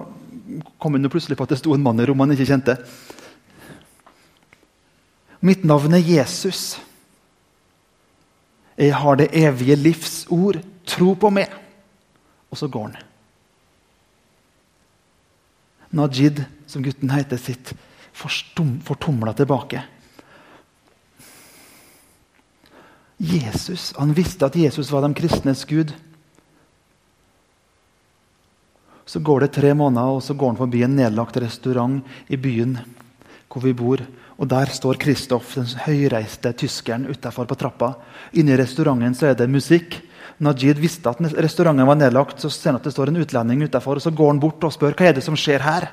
kom 0.82 0.98
hun 0.98 1.10
plutselig 1.10 1.38
på 1.38 1.46
at 1.46 1.54
det 1.54 1.60
sto 1.62 1.74
en 1.76 1.84
mann 1.86 2.02
i 2.02 2.06
rommet 2.10 2.30
han 2.30 2.38
ikke 2.38 2.50
kjente. 2.50 2.78
Mitt 5.46 5.64
navn 5.64 5.94
er 5.96 6.04
Jesus. 6.04 6.80
Jeg 8.80 8.94
har 8.96 9.20
det 9.20 9.30
evige 9.38 9.78
livs 9.78 10.24
ord. 10.34 10.60
Tro 10.90 11.14
på 11.20 11.30
meg 11.34 11.54
og 12.50 12.58
så 12.58 12.68
går 12.68 12.90
han. 12.90 12.98
Najid, 15.90 16.44
som 16.70 16.84
gutten 16.86 17.10
heter, 17.10 17.38
sitt 17.38 17.74
fortumla 18.14 19.34
tilbake. 19.34 19.84
Jesus, 23.20 23.94
Han 23.98 24.14
visste 24.14 24.48
at 24.48 24.56
Jesus 24.56 24.92
var 24.92 25.04
de 25.04 25.14
kristnes 25.14 25.66
gud. 25.66 25.92
Så 29.06 29.20
går 29.20 29.40
det 29.40 29.54
tre 29.58 29.74
måneder, 29.74 30.16
og 30.16 30.24
så 30.24 30.34
går 30.34 30.54
han 30.54 30.62
forbi 30.62 30.84
en 30.86 30.96
nedlagt 30.96 31.38
restaurant 31.42 32.06
i 32.30 32.38
byen 32.38 32.78
hvor 33.50 33.66
vi 33.66 33.74
bor. 33.74 34.04
Og 34.38 34.48
Der 34.48 34.70
står 34.72 35.00
Kristoff, 35.02 35.56
den 35.56 35.66
høyreiste 35.66 36.54
tyskeren, 36.54 37.10
utafor 37.10 37.46
på 37.50 37.58
trappa. 37.60 37.96
Inne 38.34 38.54
i 38.54 38.60
restauranten 38.62 39.16
så 39.18 39.32
er 39.32 39.34
det 39.36 39.50
musikk. 39.50 39.98
Najid 40.40 40.80
visste 40.80 41.12
at 41.12 41.20
restauranten 41.20 41.88
var 41.88 41.98
nedlagt. 42.00 42.40
Så 42.40 42.52
ser 42.52 42.72
han 42.72 42.80
at 42.80 42.88
det 42.88 42.94
står 42.96 43.12
en 43.12 43.20
utlending 43.20 43.66
utenfor, 43.68 44.00
og 44.00 44.04
så 44.04 44.14
går 44.16 44.32
han 44.34 44.44
bort 44.44 44.64
og 44.64 44.76
spør 44.76 44.96
hva 44.96 45.10
er 45.10 45.18
det 45.18 45.26
som 45.26 45.38
skjer 45.38 45.64
her. 45.66 45.90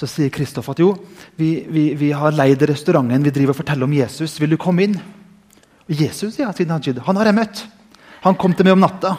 Så 0.00 0.08
sier 0.08 0.32
Kristoff 0.32 0.70
at 0.72 0.80
jo, 0.80 0.94
vi, 1.36 1.66
vi, 1.68 1.90
vi 2.00 2.12
har 2.16 2.32
leid 2.32 2.64
restauranten, 2.68 3.24
vi 3.26 3.34
driver 3.34 3.52
og 3.52 3.60
forteller 3.60 3.84
om 3.84 3.96
Jesus. 3.96 4.38
Vil 4.40 4.54
du 4.54 4.60
komme 4.60 4.86
inn? 4.86 4.96
Jesus, 5.92 6.38
ja, 6.40 6.48
sier 6.56 6.70
Najid. 6.70 7.02
Han 7.04 7.20
har 7.20 7.28
jeg 7.28 7.36
møtt. 7.36 7.66
Han 8.22 8.38
kom 8.40 8.56
til 8.56 8.68
meg 8.68 8.78
om 8.78 8.82
natta. 8.84 9.12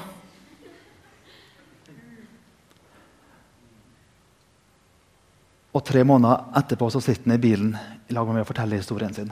Og 5.73 5.81
tre 5.85 6.03
måneder 6.05 6.57
etterpå 6.57 6.89
så 6.93 7.01
sitter 7.01 7.27
han 7.27 7.37
i 7.37 7.41
bilen 7.41 7.71
i 8.09 8.13
lag 8.13 8.25
med 8.25 8.39
meg 8.39 8.45
og 8.45 8.49
forteller 8.49 8.81
historien 8.81 9.13
sin. 9.13 9.31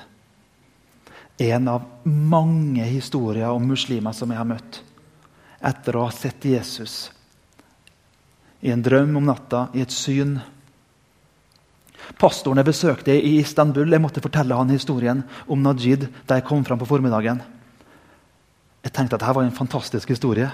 En 1.41 1.67
av 1.69 1.85
mange 2.05 2.85
historier 2.85 3.49
om 3.49 3.65
muslimer 3.65 4.13
som 4.13 4.29
jeg 4.29 4.41
har 4.41 4.49
møtt 4.49 4.81
etter 5.61 5.97
å 5.97 6.05
ha 6.07 6.13
sett 6.15 6.45
Jesus 6.45 7.11
i 8.61 8.71
en 8.71 8.81
drøm 8.85 9.17
om 9.17 9.25
natta, 9.25 9.67
i 9.73 9.81
et 9.81 9.93
syn. 9.93 10.35
Pastoren 12.21 12.61
jeg 12.61 12.69
besøkte 12.69 13.15
i 13.15 13.39
Istanbul, 13.39 13.89
jeg 13.89 14.03
måtte 14.03 14.21
fortelle 14.21 14.57
han 14.57 14.69
historien 14.73 15.23
om 15.49 15.63
Najid 15.65 16.05
da 16.29 16.37
jeg 16.37 16.45
kom 16.47 16.63
fram 16.65 16.81
på 16.81 16.89
formiddagen. 16.89 17.41
Jeg 18.85 18.93
tenkte 18.93 19.17
at 19.17 19.23
dette 19.23 19.33
var 19.37 19.45
en 19.45 19.55
fantastisk 19.55 20.13
historie. 20.13 20.49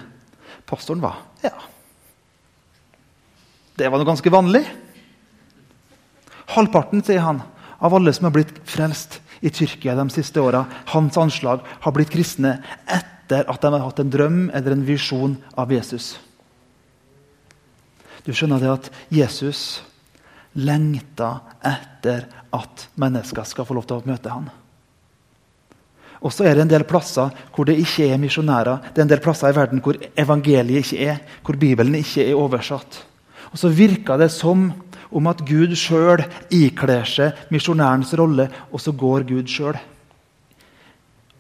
Pastoren 0.68 1.04
var 1.04 1.20
ja. 1.44 1.54
Det 3.78 3.92
var 3.92 4.00
noe 4.00 4.10
ganske 4.10 4.32
vanlig. 4.34 4.64
Halvparten, 6.56 7.04
sier 7.04 7.22
han, 7.22 7.44
av 7.84 7.94
alle 7.94 8.14
som 8.16 8.30
har 8.30 8.34
blitt 8.40 8.56
frelst 8.66 9.20
i 9.44 9.52
Tyrkia 9.54 9.94
de 10.00 10.08
siste 10.10 10.42
åra, 10.42 10.64
hans 10.96 11.20
anslag, 11.20 11.62
har 11.84 11.94
blitt 11.94 12.10
kristne 12.16 12.56
etter 12.88 13.17
at 13.36 13.62
de 13.62 13.72
har 13.74 13.84
hatt 13.84 14.00
en 14.00 14.12
drøm 14.14 14.40
eller 14.56 14.72
en 14.72 14.86
visjon 14.88 15.36
av 15.58 15.72
Jesus. 15.72 16.16
Du 18.26 18.34
skjønner 18.36 18.60
det 18.60 18.72
at 18.72 18.88
Jesus 19.14 19.82
lengter 20.58 21.44
etter 21.66 22.26
at 22.56 22.88
mennesker 23.00 23.46
skal 23.48 23.68
få 23.68 23.78
lov 23.78 23.86
til 23.88 24.00
å 24.00 24.08
møte 24.08 24.32
ham. 24.32 24.48
Og 26.18 26.34
så 26.34 26.48
er 26.48 26.58
det 26.58 26.66
en 26.66 26.72
del 26.72 26.86
plasser 26.90 27.30
hvor 27.54 27.68
det 27.70 27.78
ikke 27.78 28.08
er 28.10 28.22
misjonærer. 28.22 28.90
Det 28.90 29.02
er 29.02 29.06
en 29.06 29.12
del 29.12 29.22
plasser 29.24 29.54
i 29.54 29.58
verden 29.58 29.84
hvor 29.86 30.00
evangeliet 30.18 30.88
ikke 30.88 31.12
er, 31.14 31.22
hvor 31.46 31.60
Bibelen 31.62 32.00
ikke 32.00 32.26
er 32.26 32.40
oversatt. 32.40 33.04
Og 33.54 33.62
så 33.62 33.72
virker 33.72 34.20
det 34.20 34.32
som 34.34 34.72
om 35.08 35.30
at 35.30 35.44
Gud 35.48 35.76
sjøl 35.80 36.26
ikler 36.52 37.06
seg 37.08 37.46
misjonærens 37.54 38.12
rolle, 38.20 38.50
og 38.74 38.82
så 38.84 38.92
går 38.92 39.28
Gud 39.30 39.48
sjøl 39.52 39.78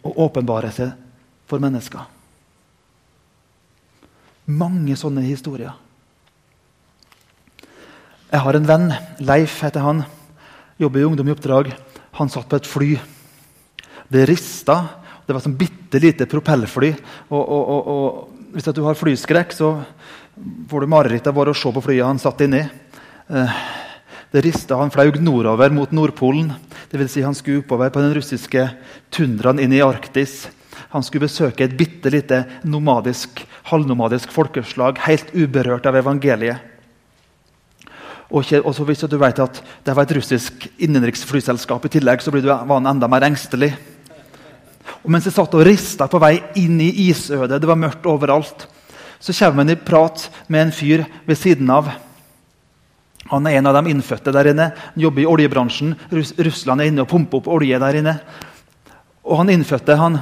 og 0.08 0.22
åpenbarer 0.28 0.72
seg 0.72 0.94
for 1.48 1.64
mennesker. 1.64 2.06
Mange 4.48 4.96
sånne 5.00 5.24
historier. 5.26 5.74
Jeg 8.28 8.44
har 8.44 8.58
en 8.58 8.68
venn, 8.68 8.90
Leif 9.24 9.62
heter 9.64 9.84
han. 9.84 10.04
Jobber 10.80 11.02
i 11.02 11.08
Ungdom 11.08 11.30
i 11.30 11.34
oppdrag. 11.34 11.72
Han 12.20 12.32
satt 12.32 12.50
på 12.52 12.60
et 12.60 12.68
fly. 12.68 12.90
Det 14.12 14.26
rista. 14.28 14.82
Det 15.28 15.36
var 15.36 15.44
sånn 15.44 15.58
bitte 15.60 16.00
lite 16.04 16.28
propellfly. 16.30 16.94
Og, 17.32 17.42
og, 17.42 17.88
og, 17.92 18.52
hvis 18.56 18.68
du 18.72 18.84
har 18.86 19.00
flyskrekk, 19.00 19.56
så 19.56 19.74
får 20.72 20.84
du 20.84 20.92
mareritt 20.92 21.28
av 21.28 21.40
å 21.40 21.56
se 21.56 21.72
på 21.72 21.84
flyet 21.84 22.08
han 22.08 22.22
satt 22.22 22.44
inni. 22.46 22.64
Eh, 23.28 23.58
det 24.32 24.44
rista 24.44 24.76
Han 24.76 24.92
flaug 24.92 25.20
nordover 25.24 25.72
mot 25.72 25.92
Nordpolen. 25.92 26.52
Vil 26.92 27.10
si 27.12 27.24
han 27.24 27.36
skulle 27.36 27.64
oppover 27.64 27.92
på 27.92 28.04
den 28.04 28.16
russiske 28.16 28.64
tundraen 29.12 29.60
inn 29.64 29.76
i 29.76 29.84
Arktis. 29.84 30.48
Han 30.94 31.04
skulle 31.04 31.28
besøke 31.28 31.66
et 31.66 31.76
bitte 31.78 32.12
lite 32.14 32.44
nomadisk, 32.64 33.44
halvnomadisk 33.68 34.32
folkeslag 34.32 35.02
helt 35.08 35.34
uberørt 35.36 35.86
av 35.90 36.00
evangeliet. 36.00 36.64
Og 38.32 38.44
så 38.44 38.84
Hvis 38.84 39.08
du 39.08 39.18
vet 39.18 39.40
at 39.40 39.62
det 39.86 39.96
var 39.96 40.04
et 40.04 40.16
russisk 40.18 40.68
innenriksflyselskap 40.78 41.86
i 41.86 41.90
tillegg, 41.90 42.22
så 42.22 42.32
var 42.32 42.76
han 42.76 42.88
enda 42.88 43.08
mer 43.08 43.24
engstelig. 43.24 43.74
Og 45.04 45.12
Mens 45.12 45.26
jeg 45.26 45.36
satt 45.36 45.54
og 45.56 45.64
rista 45.64 46.08
på 46.08 46.20
vei 46.20 46.42
inn 46.56 46.80
i 46.82 47.08
isødet, 47.08 47.62
det 47.62 47.68
var 47.68 47.80
mørkt 47.80 48.06
overalt, 48.06 48.68
så 49.20 49.34
kommer 49.34 49.64
han 49.64 49.72
i 49.74 49.80
prat 49.80 50.30
med 50.48 50.62
en 50.68 50.72
fyr 50.76 51.06
ved 51.26 51.38
siden 51.40 51.70
av. 51.70 51.90
Han 53.32 53.48
er 53.48 53.58
en 53.58 53.68
av 53.68 53.76
de 53.80 53.92
innfødte 53.92 54.32
der 54.32 54.52
inne. 54.52 54.70
Han 54.94 55.04
jobber 55.04 55.24
i 55.24 55.28
oljebransjen. 55.28 55.96
Russland 56.12 56.82
er 56.82 56.92
inne 56.92 57.04
og 57.04 57.10
pumper 57.12 57.42
opp 57.42 57.50
olje 57.58 57.80
der 57.80 58.00
inne. 58.00 58.14
Og 59.28 59.42
han 59.42 59.52
innfødte, 59.52 59.98
han 60.00 60.22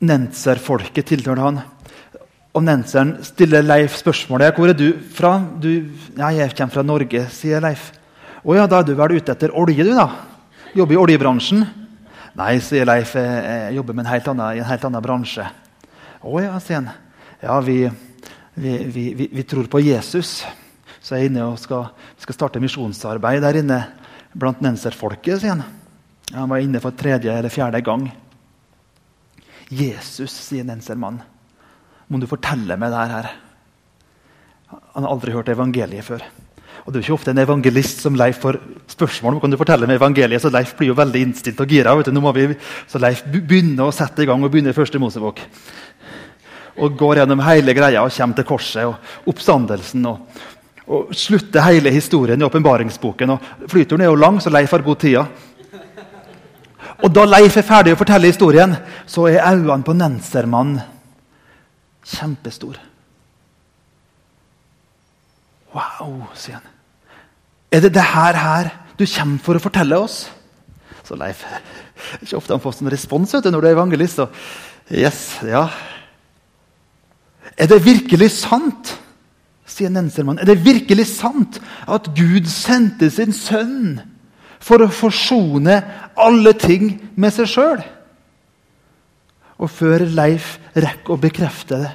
Nenser-folket 0.00 1.10
tilhører 1.10 1.42
han. 1.44 1.60
Og 2.56 2.64
Nenseren 2.64 3.18
stiller 3.24 3.62
Leif 3.62 3.98
spørsmålet 4.00 4.56
hvor 4.56 4.70
er 4.72 4.78
du 4.78 4.92
fra. 5.14 5.38
Du, 5.38 5.68
ja, 6.16 6.30
'Jeg 6.30 6.56
kommer 6.56 6.72
fra 6.72 6.82
Norge', 6.82 7.28
sier 7.30 7.60
Leif. 7.60 7.92
'Å 8.44 8.56
ja, 8.56 8.66
da 8.66 8.80
er 8.80 8.84
du 8.84 8.94
vel 8.94 9.16
ute 9.16 9.32
etter 9.32 9.54
olje, 9.54 9.84
du, 9.84 9.94
da?' 9.94 10.10
'Jobber 10.74 10.94
i 10.94 10.96
oljebransjen?' 10.96 11.66
'Nei', 12.34 12.60
sier 12.60 12.86
Leif. 12.86 13.14
'Jeg 13.14 13.74
jobber 13.74 13.92
en 13.98 14.06
annen, 14.06 14.56
i 14.56 14.58
en 14.58 14.64
helt 14.64 14.84
annen 14.84 15.02
bransje'. 15.02 15.50
'Å 16.24 16.42
ja', 16.42 16.58
sier 16.58 16.76
han. 16.76 16.90
'Ja, 17.42 17.60
vi, 17.60 17.90
vi, 18.54 18.78
vi, 19.14 19.28
vi 19.32 19.42
tror 19.42 19.68
på 19.68 19.80
Jesus' 19.80 20.44
så 21.00 21.16
jeg 21.16 21.26
er 21.26 21.30
inne 21.30 21.46
og 21.48 21.58
skal, 21.58 21.88
skal 22.20 22.36
starte 22.36 22.60
misjonsarbeid 22.60 23.40
der 23.42 23.58
inne 23.62 23.78
blant 24.36 24.60
nenserfolket. 24.62 25.40
sier 25.40 25.56
Han 25.56 25.64
Han 26.32 26.48
var 26.48 26.58
inne 26.62 26.80
for 26.80 26.90
tredje 26.90 27.32
eller 27.32 27.50
fjerde 27.50 27.80
gang. 27.82 28.10
Jesus, 29.70 30.34
sier 30.34 30.66
nensermannen. 30.66 31.22
Må 32.10 32.18
du 32.18 32.26
fortelle 32.26 32.74
meg 32.78 32.90
det 32.90 33.02
her? 33.12 33.28
Han 34.70 35.04
har 35.04 35.12
aldri 35.12 35.34
hørt 35.34 35.50
evangeliet 35.52 36.06
før. 36.06 36.24
Og 36.84 36.92
Det 36.92 36.98
er 36.98 37.02
jo 37.02 37.06
ikke 37.06 37.18
ofte 37.18 37.30
en 37.34 37.42
evangelist 37.42 38.00
som 38.02 38.16
Leif 38.18 38.40
får 38.42 38.58
spørsmål 38.90 39.36
om 39.36 39.40
kan 39.42 39.52
du 39.52 39.58
fortelle 39.60 39.86
meg 39.86 40.00
evangeliet, 40.00 40.42
så 40.42 40.50
Leif 40.50 40.72
blir 40.78 40.90
jo 40.90 40.98
veldig 40.98 41.22
innstilt 41.22 41.60
og 41.62 41.70
gira. 41.70 41.94
Nå 41.94 42.22
må 42.22 42.32
vi, 42.34 42.48
så 42.88 42.98
Leif 42.98 43.22
begynner 43.30 43.86
å 43.86 43.94
sette 43.94 44.24
i 44.24 44.26
gang 44.26 44.42
og 44.42 44.50
begynner 44.50 44.74
i 44.74 44.78
første 44.78 44.98
Mosebok. 44.98 45.42
Og 46.80 46.96
går 46.98 47.20
gjennom 47.20 47.42
hele 47.44 47.74
greia 47.76 48.02
og 48.02 48.14
kommer 48.14 48.38
til 48.38 48.48
korset 48.48 48.88
og 48.88 49.30
oppstandelsen. 49.30 50.06
og 50.06 50.48
og 50.90 51.12
slutter 51.14 51.62
hele 51.62 51.92
historien 51.94 52.40
i 52.40 52.44
åpenbaringsboken. 52.44 53.36
Flyturen 53.70 54.02
er 54.02 54.08
jo 54.08 54.16
lang, 54.18 54.40
så 54.42 54.50
Leif 54.50 54.72
har 54.74 54.82
god 54.82 54.98
tid. 54.98 55.20
Og 57.00 57.12
da 57.14 57.24
Leif 57.28 57.56
er 57.56 57.66
ferdig 57.66 57.94
å 57.94 58.00
fortelle 58.00 58.30
historien, 58.30 58.74
så 59.08 59.26
er 59.30 59.44
øynene 59.46 59.84
på 59.86 59.94
Nensermann 59.96 60.78
kjempestore. 62.06 62.80
Wow, 65.74 66.26
sier 66.34 66.58
han. 66.58 66.66
Er 67.70 67.84
det 67.84 67.92
det 67.94 68.06
her, 68.12 68.34
her 68.34 68.72
du 68.98 69.06
kommer 69.06 69.38
for 69.44 69.56
å 69.56 69.62
fortelle 69.62 70.00
oss? 70.02 70.24
Så 71.06 71.18
Leif 71.18 71.44
ikke 72.20 72.38
ofte 72.38 72.56
han 72.56 72.62
får 72.62 72.78
sånn 72.78 72.90
respons 72.90 73.34
vet 73.36 73.44
du, 73.44 73.52
når 73.52 73.62
du 73.62 73.68
er 73.68 73.76
evangelist. 73.76 74.18
Så, 74.18 74.26
yes, 74.90 75.20
ja. 75.46 75.68
Er 77.56 77.70
det 77.70 77.84
virkelig 77.84 78.32
sant? 78.40 78.96
sier 79.70 79.90
Nensermann. 79.92 80.40
Er 80.42 80.48
det 80.50 80.64
virkelig 80.64 81.06
sant 81.12 81.60
at 81.86 82.10
Gud 82.16 82.48
sendte 82.50 83.06
sin 83.12 83.30
sønn 83.36 84.00
for 84.60 84.84
å 84.84 84.92
forsone 84.92 85.78
alle 86.20 86.52
ting 86.58 86.92
med 87.16 87.34
seg 87.34 87.48
sjøl? 87.50 87.80
Og 89.60 89.68
før 89.72 90.06
Leif 90.16 90.54
rekker 90.76 91.16
å 91.16 91.20
bekrefte 91.20 91.80
det, 91.80 91.90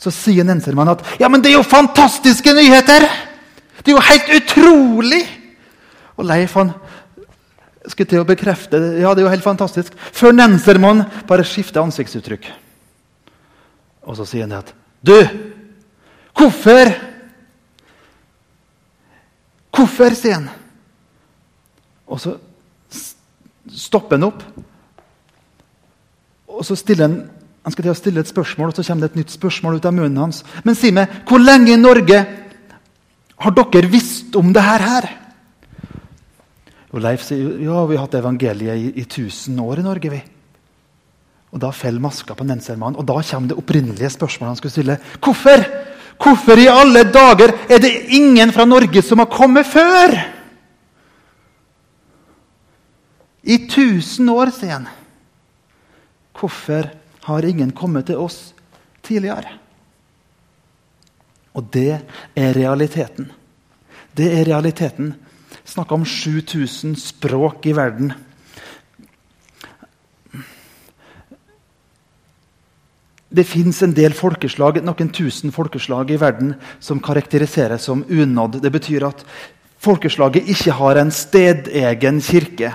så 0.00 0.12
sier 0.14 0.46
Nensermann 0.48 0.92
at 0.94 1.04
ja, 1.20 1.28
men 1.28 1.42
det 1.44 1.52
er 1.52 1.58
jo 1.58 1.66
fantastiske 1.66 2.54
nyheter! 2.56 3.04
Det 3.80 3.92
er 3.92 3.96
jo 3.96 4.04
helt 4.04 4.32
utrolig! 4.38 5.22
Og 6.16 6.26
Leif 6.28 6.56
han 6.56 6.72
skulle 7.88 8.08
til 8.08 8.22
å 8.22 8.28
bekrefte 8.28 8.80
det. 8.80 8.90
Ja, 9.00 9.12
det 9.16 9.22
er 9.22 9.28
jo 9.28 9.32
helt 9.32 9.44
fantastisk. 9.44 9.94
Før 9.96 10.34
Nensermann 10.36 11.06
bare 11.28 11.46
skifter 11.48 11.82
ansiktsuttrykk. 11.82 12.50
Og 14.08 14.16
så 14.18 14.26
sier 14.28 14.44
han 14.44 14.52
det 14.52 14.64
at 14.64 14.74
Du! 15.04 15.16
Hvorfor 16.36 16.92
Hvorfor, 19.70 20.12
sier 20.18 20.34
han. 20.34 20.48
Og 22.10 22.20
så 22.20 22.34
stopper 23.70 24.18
han 24.18 24.28
opp. 24.28 24.42
Og 26.50 26.64
så 26.66 26.76
stiller 26.78 27.08
han 27.08 27.20
han 27.60 27.74
skal 27.74 27.84
til 27.84 27.92
å 27.92 27.98
stille 27.98 28.22
et 28.24 28.30
spørsmål, 28.30 28.70
og 28.70 28.78
så 28.78 28.82
kommer 28.86 29.04
det 29.04 29.10
et 29.10 29.16
nytt 29.20 29.32
spørsmål 29.34 29.74
ut 29.76 29.84
av 29.84 29.92
munnen 29.92 30.16
hans. 30.16 30.38
Men 30.64 30.76
si 30.78 30.88
meg, 30.96 31.10
hvor 31.28 31.42
lenge 31.42 31.74
i 31.74 31.80
Norge 31.80 32.22
har 33.44 33.54
dere 33.58 33.90
visst 33.92 34.36
om 34.40 34.48
det 34.56 34.62
her? 34.64 35.08
Og 36.90 37.04
Leif 37.04 37.26
sier 37.26 37.60
ja, 37.60 37.82
vi 37.84 37.98
har 37.98 38.06
hatt 38.06 38.16
evangeliet 38.16 38.80
i, 38.80 38.88
i 39.02 39.04
1000 39.04 39.60
år 39.60 39.82
i 39.82 39.84
Norge. 39.84 40.10
vi. 40.10 40.22
Og 41.52 41.60
Da 41.60 41.70
faller 41.70 42.00
maska 42.00 42.34
på 42.34 42.48
Nensermannen, 42.48 42.96
og 42.96 43.06
da 43.06 43.20
kommer 43.20 43.52
det 43.52 43.60
opprinnelige 43.60 44.10
spørsmålet 44.16 44.54
han 44.54 44.60
skulle 44.62 44.76
stille. 44.78 44.98
Hvorfor 45.20 45.68
Hvorfor 46.20 46.60
i 46.60 46.68
alle 46.68 47.06
dager 47.08 47.54
er 47.64 47.80
det 47.80 47.92
ingen 48.12 48.52
fra 48.52 48.66
Norge 48.68 49.02
som 49.02 49.22
har 49.22 49.30
kommet 49.32 49.64
før? 49.66 50.12
I 53.42 53.56
tusen 53.70 54.28
år, 54.28 54.52
sier 54.52 54.76
han. 54.78 54.88
Hvorfor 56.36 56.90
har 57.26 57.46
ingen 57.46 57.72
kommet 57.76 58.08
til 58.10 58.20
oss 58.20 58.52
tidligere? 59.04 59.56
Og 61.56 61.66
det 61.72 62.00
er 62.36 62.56
realiteten. 62.56 63.30
Det 64.16 64.28
er 64.32 64.48
realiteten. 64.48 65.14
Snakka 65.64 65.96
om 65.96 66.04
7000 66.06 66.96
språk 66.98 67.66
i 67.66 67.74
verden. 67.76 68.12
Det 73.30 73.46
fins 73.46 73.78
en 73.86 73.94
del 73.94 74.14
folkeslag, 74.16 74.80
noen 74.82 75.12
tusen 75.14 75.52
folkeslag 75.54 76.10
i 76.10 76.18
verden 76.18 76.56
som 76.82 76.98
karakteriseres 77.02 77.86
som 77.86 78.02
unådd. 78.02 78.58
Det 78.62 78.72
betyr 78.74 79.06
at 79.06 79.22
folkeslaget 79.78 80.50
ikke 80.50 80.74
har 80.80 80.98
en 80.98 81.12
stedegen 81.14 82.18
kirke. 82.26 82.72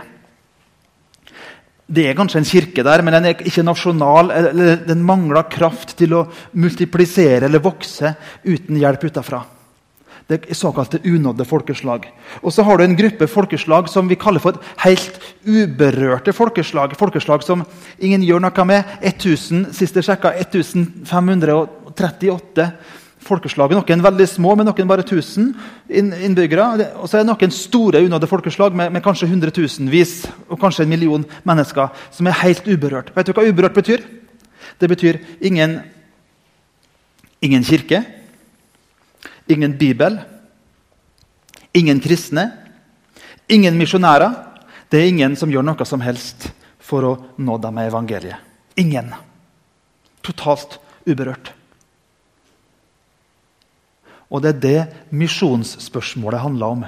Det 1.86 2.08
er 2.10 2.16
kanskje 2.18 2.40
en 2.42 2.48
kirke 2.50 2.82
der, 2.86 3.02
men 3.06 3.14
den 3.14 3.26
er 3.30 3.42
ikke 3.46 3.64
nasjonal. 3.64 4.32
eller 4.34 4.76
Den 4.88 5.04
mangler 5.06 5.46
kraft 5.50 5.98
til 6.00 6.14
å 6.18 6.28
multiplisere 6.58 7.46
eller 7.46 7.62
vokse 7.62 8.16
uten 8.46 8.78
hjelp 8.82 9.04
utenfra. 9.06 9.44
Det 10.26 10.50
er 10.50 10.58
såkalte 10.58 10.98
unådde 11.06 11.46
folkeslag. 11.46 12.08
Og 12.42 12.54
så 12.54 12.64
har 12.66 12.78
du 12.78 12.84
en 12.84 12.98
gruppe 12.98 13.28
folkeslag 13.30 13.90
som 13.90 14.08
vi 14.10 14.16
kaller 14.18 14.40
for 14.42 14.58
helt 14.82 15.20
uberørte 15.46 16.34
folkeslag. 16.34 16.98
Folkeslag 16.98 17.44
som 17.46 17.62
ingen 18.02 18.24
gjør 18.26 18.40
noe 18.42 18.66
med. 18.66 18.84
1000, 19.06 19.70
siste 19.78 20.02
sjekka 20.02 20.34
1538 20.42 22.74
folkeslag. 23.26 23.74
Noen 23.76 24.04
veldig 24.06 24.28
små, 24.30 24.56
med 24.56 24.70
noen 24.70 24.90
bare 24.90 25.06
1000 25.06 25.52
innbyggere. 25.90 26.90
Og 27.02 27.10
så 27.10 27.20
er 27.20 27.26
det 27.26 27.32
noen 27.32 27.54
store 27.54 28.04
unådde 28.06 28.30
folkeslag 28.30 28.76
med, 28.78 28.94
med 28.94 29.04
kanskje 29.06 29.30
hundretusenvis 29.32 30.18
og 30.50 30.60
kanskje 30.62 30.86
en 30.86 30.94
million 30.94 31.26
mennesker 31.48 32.06
som 32.14 32.30
er 32.30 32.40
helt 32.44 32.68
uberørt. 32.70 33.14
Vet 33.16 33.30
du 33.30 33.34
hva 33.34 33.48
uberørt 33.48 33.78
betyr? 33.78 34.06
Det 34.80 34.90
betyr 34.92 35.22
ingen, 35.46 35.80
ingen 37.42 37.64
kirke 37.64 38.04
Ingen 39.48 39.78
bibel. 39.78 40.20
Ingen 41.74 42.00
kristne. 42.00 42.52
Ingen 43.48 43.78
misjonærer. 43.78 44.34
Det 44.90 45.02
er 45.02 45.10
ingen 45.10 45.36
som 45.38 45.52
gjør 45.52 45.66
noe 45.66 45.86
som 45.86 46.02
helst 46.02 46.50
for 46.82 47.06
å 47.06 47.14
nå 47.38 47.58
dem 47.62 47.78
med 47.78 47.90
evangeliet. 47.92 48.42
Ingen. 48.78 49.12
Totalt 50.26 50.80
uberørt. 51.06 51.54
Og 54.36 54.44
det 54.44 54.56
er 54.56 54.62
det 54.62 55.12
misjonsspørsmålet 55.16 56.44
handler 56.44 56.78
om. 56.78 56.86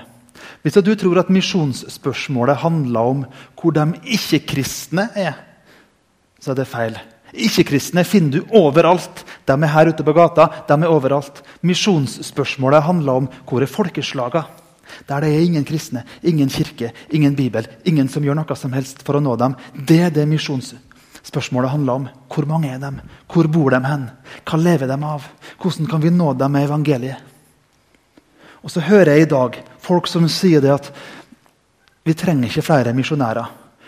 Hvis 0.62 0.80
du 0.84 0.94
tror 1.00 1.22
at 1.22 1.30
misjonsspørsmålet 1.32 2.60
handler 2.64 3.12
om 3.14 3.22
hvor 3.56 3.76
de 3.76 3.86
ikke-kristne 4.04 5.08
er, 5.16 5.38
så 6.40 6.52
er 6.52 6.60
det 6.60 6.68
feil. 6.68 6.98
Ikke-kristne 7.34 8.04
finner 8.08 8.40
du 8.40 8.56
overalt. 8.56 9.24
De 9.48 9.56
er 9.56 9.74
her 9.74 9.92
ute 9.92 10.04
på 10.04 10.16
gata. 10.16 10.48
de 10.68 10.74
er 10.74 10.92
overalt. 10.92 11.44
Misjonsspørsmålet 11.62 12.84
handler 12.84 13.14
om 13.14 13.30
hvor 13.48 13.62
er 13.62 13.72
folkeslaga? 13.72 14.44
Der 15.08 15.22
det 15.22 15.36
er 15.36 15.44
ingen 15.44 15.66
kristne, 15.66 16.04
ingen 16.24 16.50
kirke, 16.50 16.92
ingen 17.12 17.36
bibel, 17.36 17.68
ingen 17.86 18.08
som 18.08 18.24
gjør 18.24 18.36
noe 18.36 18.56
som 18.56 18.74
helst 18.74 19.04
for 19.04 19.18
å 19.18 19.24
nå 19.24 19.36
dem. 19.36 19.56
Det 19.76 20.00
er 20.00 20.10
det 20.10 20.28
misjonsspørsmålet 20.28 21.70
handler 21.72 21.94
om. 21.94 22.08
Hvor 22.32 22.46
mange 22.48 22.72
er 22.72 22.80
dem? 22.80 23.02
Hvor 23.28 23.48
bor 23.48 23.72
de 23.72 23.82
hen? 23.84 24.10
Hva 24.46 24.58
lever 24.58 24.88
de 24.88 24.98
av? 25.04 25.28
Hvordan 25.62 25.90
kan 25.92 26.02
vi 26.02 26.10
nå 26.10 26.34
dem 26.34 26.52
med 26.52 26.70
evangeliet? 26.70 27.37
Og 28.68 28.74
så 28.74 28.84
hører 28.84 29.16
jeg 29.16 29.24
i 29.24 29.32
dag 29.32 29.62
folk 29.80 30.10
som 30.12 30.26
sier 30.28 30.60
det 30.60 30.74
at 30.74 30.90
vi 32.04 32.16
trenger 32.20 32.50
ikke 32.50 32.66
flere 32.68 32.92
misjonærer. 32.96 33.48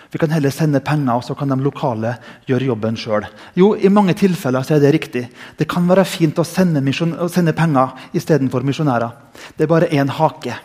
Vi 0.10 0.18
kan 0.18 0.32
heller 0.32 0.54
sende 0.56 0.80
penger, 0.82 1.20
og 1.20 1.24
så 1.28 1.36
kan 1.38 1.52
de 1.52 1.58
lokale 1.62 2.13
gjøre 2.48 2.70
jobben 2.72 2.96
sjøl. 2.98 3.28
Jo, 3.60 3.74
i 3.76 3.92
mange 3.92 4.15
tilfeller 4.18 4.63
så 4.65 4.78
er 4.78 4.82
det 4.82 4.94
riktig. 4.96 5.26
Det 5.60 5.68
kan 5.70 5.86
være 5.86 6.06
fint 6.08 6.39
å 6.39 6.46
sende, 6.48 6.82
mission, 6.82 7.12
å 7.13 7.28
sende 7.30 7.54
penger 7.54 7.92
istedenfor 8.18 8.63
misjonærer. 8.65 9.12
Det 9.58 9.68
er 9.68 9.72
bare 9.72 9.92
én 9.94 10.10
hake. 10.15 10.56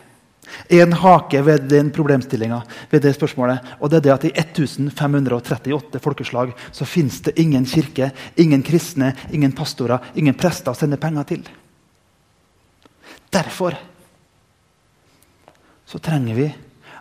En 0.72 0.94
hake 1.02 1.42
ved 1.44 1.66
den 1.68 1.90
problemstillinga, 1.92 2.60
ved 2.90 3.02
det 3.04 3.16
spørsmålet. 3.18 3.74
Og 3.80 3.90
det 3.90 3.98
er 3.98 4.06
det 4.06 4.14
at 4.14 4.28
i 4.30 4.32
1538 4.32 6.00
folkeslag 6.04 6.54
så 6.70 6.86
fins 6.88 7.18
det 7.26 7.34
ingen 7.42 7.66
kirke, 7.68 8.12
ingen 8.40 8.62
kristne, 8.62 9.10
ingen 9.34 9.52
pastorer, 9.58 10.12
ingen 10.14 10.38
prester 10.38 10.72
å 10.72 10.78
sende 10.78 11.00
penger 11.02 11.28
til. 11.34 11.42
Derfor 13.34 13.76
så 15.94 16.00
trenger 16.02 16.34
vi 16.34 16.48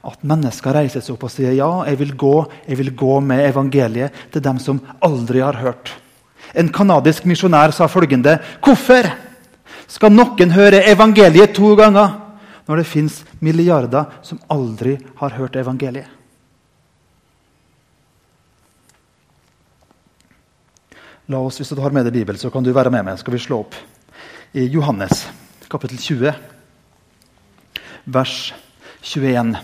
at 0.05 0.25
mennesker 0.27 0.75
reiser 0.75 1.01
seg 1.01 1.15
opp 1.15 1.23
og 1.25 1.31
sier 1.33 1.55
ja, 1.57 1.69
jeg 1.87 1.97
vil 1.97 2.11
gå, 2.19 2.33
jeg 2.67 2.77
vil 2.77 2.91
gå 2.93 3.13
med 3.25 3.41
evangeliet 3.47 4.13
til 4.29 4.43
dem 4.45 4.59
som 4.61 4.81
aldri 5.01 5.41
har 5.41 5.57
hørt. 5.57 5.89
En 6.53 6.69
canadisk 6.69 7.25
misjonær 7.25 7.73
sa 7.73 7.87
følgende.: 7.89 8.35
Hvorfor 8.61 9.07
skal 9.89 10.13
noen 10.13 10.53
høre 10.53 10.83
evangeliet 10.91 11.55
to 11.57 11.71
ganger 11.79 12.19
når 12.67 12.83
det 12.83 12.85
fins 12.91 13.23
milliarder 13.41 14.19
som 14.21 14.37
aldri 14.53 14.99
har 15.17 15.33
hørt 15.39 15.57
evangeliet? 15.57 16.11
La 21.31 21.39
oss, 21.39 21.57
Hvis 21.57 21.73
du 21.73 21.81
har 21.81 21.89
med 21.89 22.05
deg 22.05 22.13
Bibelen, 22.13 22.37
så 22.37 22.51
kan 22.51 22.61
du 22.63 22.73
være 22.73 22.91
med 22.91 23.05
meg. 23.05 23.17
Skal 23.17 23.33
vi 23.33 23.39
slå 23.39 23.63
opp 23.63 23.73
i 24.53 24.67
Johannes 24.67 25.25
kapittel 25.71 25.97
20, 25.97 26.35
vers 28.05 28.53
21. 29.03 29.57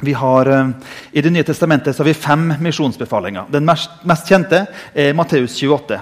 Vi 0.00 0.12
har, 0.12 0.46
eh, 0.46 0.68
I 1.12 1.20
Det 1.20 1.30
nye 1.30 1.44
testamentet 1.44 1.98
har 1.98 2.04
vi 2.04 2.14
fem 2.14 2.54
misjonsbefalinger. 2.60 3.44
Den 3.50 3.64
mest, 3.64 3.90
mest 4.02 4.28
kjente 4.28 4.66
er 4.94 5.14
Matteus 5.14 5.54
28. 5.62 6.00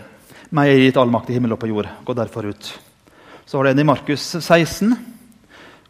Meg 0.51 0.69
er 0.69 0.79
gitt 0.79 0.97
all 0.97 1.11
makt 1.13 1.31
i 1.31 1.35
himmel 1.37 1.53
og 1.53 1.61
på 1.61 1.69
jord. 1.69 1.89
Gå 2.05 2.15
derfor 2.17 2.49
ut. 2.49 2.79
Så 3.45 3.59
har 3.59 3.65
du 3.65 3.71
en 3.71 3.79
i 3.79 3.85
Markus 3.85 4.25
16. 4.41 4.97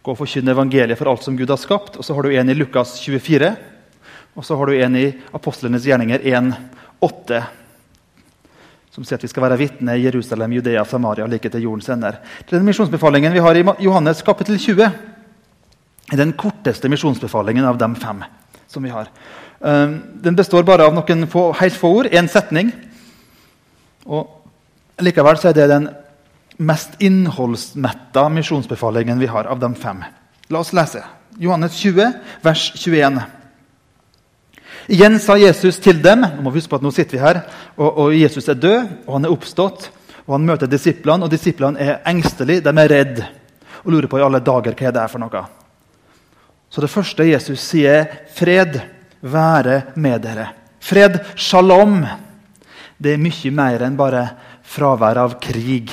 Gå 0.03 0.11
og 0.11 0.19
forkynne 0.19 0.51
evangeliet 0.51 0.99
for 0.99 1.07
alt 1.09 1.23
som 1.23 1.37
Gud 1.37 1.49
har 1.49 1.57
skapt. 1.57 1.97
Og 1.97 2.05
så 2.05 2.15
har 2.15 2.23
du 2.23 2.35
en 2.35 2.51
i 2.51 2.55
Lukas 2.55 2.99
24. 2.99 3.57
Og 4.35 4.45
så 4.45 4.57
har 4.57 4.67
du 4.67 4.75
en 4.75 4.97
i 4.97 5.15
apostlenes 5.33 5.87
gjerninger 5.87 6.19
1,8. 6.19 7.45
Som 8.91 9.05
sier 9.05 9.15
at 9.15 9.23
vi 9.23 9.31
skal 9.31 9.47
være 9.47 9.61
vitne 9.61 9.95
i 9.95 10.03
Jerusalem, 10.03 10.53
Judea, 10.59 10.85
Samaria 10.85 11.27
like 11.27 11.49
til 11.49 11.63
jordens 11.63 11.89
ender. 11.89 12.19
Den 12.51 12.67
misjonsbefalingen 12.67 13.33
vi 13.33 13.39
har 13.39 13.55
i 13.55 13.65
Johannes 13.79 14.23
kapittel 14.23 14.59
20 14.59 14.91
er 16.11 16.21
den 16.21 16.35
korteste 16.39 16.91
misjonsbefalingen 16.91 17.65
av 17.65 17.79
de 17.79 17.89
fem 18.01 18.25
som 18.71 18.83
vi 18.83 18.91
har. 18.91 19.09
Ehm, 19.65 20.03
den 20.23 20.37
består 20.37 20.63
bare 20.63 20.87
av 20.87 20.95
noen 20.95 21.27
få, 21.31 21.51
helt 21.61 21.77
få 21.77 21.93
ord, 22.01 22.07
én 22.07 22.29
setning. 22.29 22.73
Og 24.07 24.37
Likevel 25.01 25.39
er 25.45 25.57
det 25.57 25.69
den 25.69 25.89
mest 26.59 26.97
innholdsmetta 27.01 28.29
misjonsbefalingen 28.29 29.21
vi 29.21 29.27
har 29.27 29.49
av 29.49 29.61
de 29.61 29.75
fem. 29.75 30.03
La 30.51 30.61
oss 30.61 30.73
lese. 30.73 31.03
Johannes 31.39 31.77
20, 31.79 32.13
vers 32.43 32.73
21. 32.77 33.21
Igjen 34.91 35.19
sa 35.23 35.37
Jesus 35.39 35.79
til 35.79 36.01
dem 36.03 36.25
Nå 36.25 36.43
må 36.43 36.51
vi 36.51 36.59
huske 36.59 36.73
på 36.73 36.81
at 36.81 36.85
nå 36.85 36.91
sitter 36.91 37.17
vi 37.17 37.23
her, 37.23 37.43
og, 37.77 37.89
og 37.89 38.15
Jesus 38.17 38.49
er 38.49 38.59
død, 38.59 38.89
og 39.07 39.15
han 39.15 39.25
er 39.25 39.33
oppstått. 39.33 39.91
og 40.27 40.35
Han 40.35 40.47
møter 40.49 40.67
disiplene, 40.67 41.25
og 41.25 41.31
disiplene 41.31 41.79
er 41.81 42.03
engstelige, 42.11 42.65
de 42.65 42.75
er 42.75 42.91
redde 42.91 43.29
og 43.85 43.93
lurer 43.95 44.11
på 44.11 44.19
i 44.21 44.25
alle 44.25 44.43
dager 44.45 44.77
hva 44.77 44.93
det 44.93 45.01
er 45.01 45.09
for 45.09 45.23
noe. 45.23 45.45
Så 46.71 46.81
det 46.81 46.91
første 46.91 47.27
Jesus 47.27 47.61
sier, 47.61 48.07
'Fred 48.31 48.81
være 49.21 49.93
med 49.97 50.23
dere'. 50.23 50.53
Fred, 50.81 51.19
shalom. 51.37 52.07
Det 52.99 53.15
er 53.15 53.19
mye 53.19 53.51
mer 53.51 53.83
enn 53.83 53.97
bare 53.97 54.23
fravær 54.63 55.19
av 55.19 55.41
krig. 55.41 55.91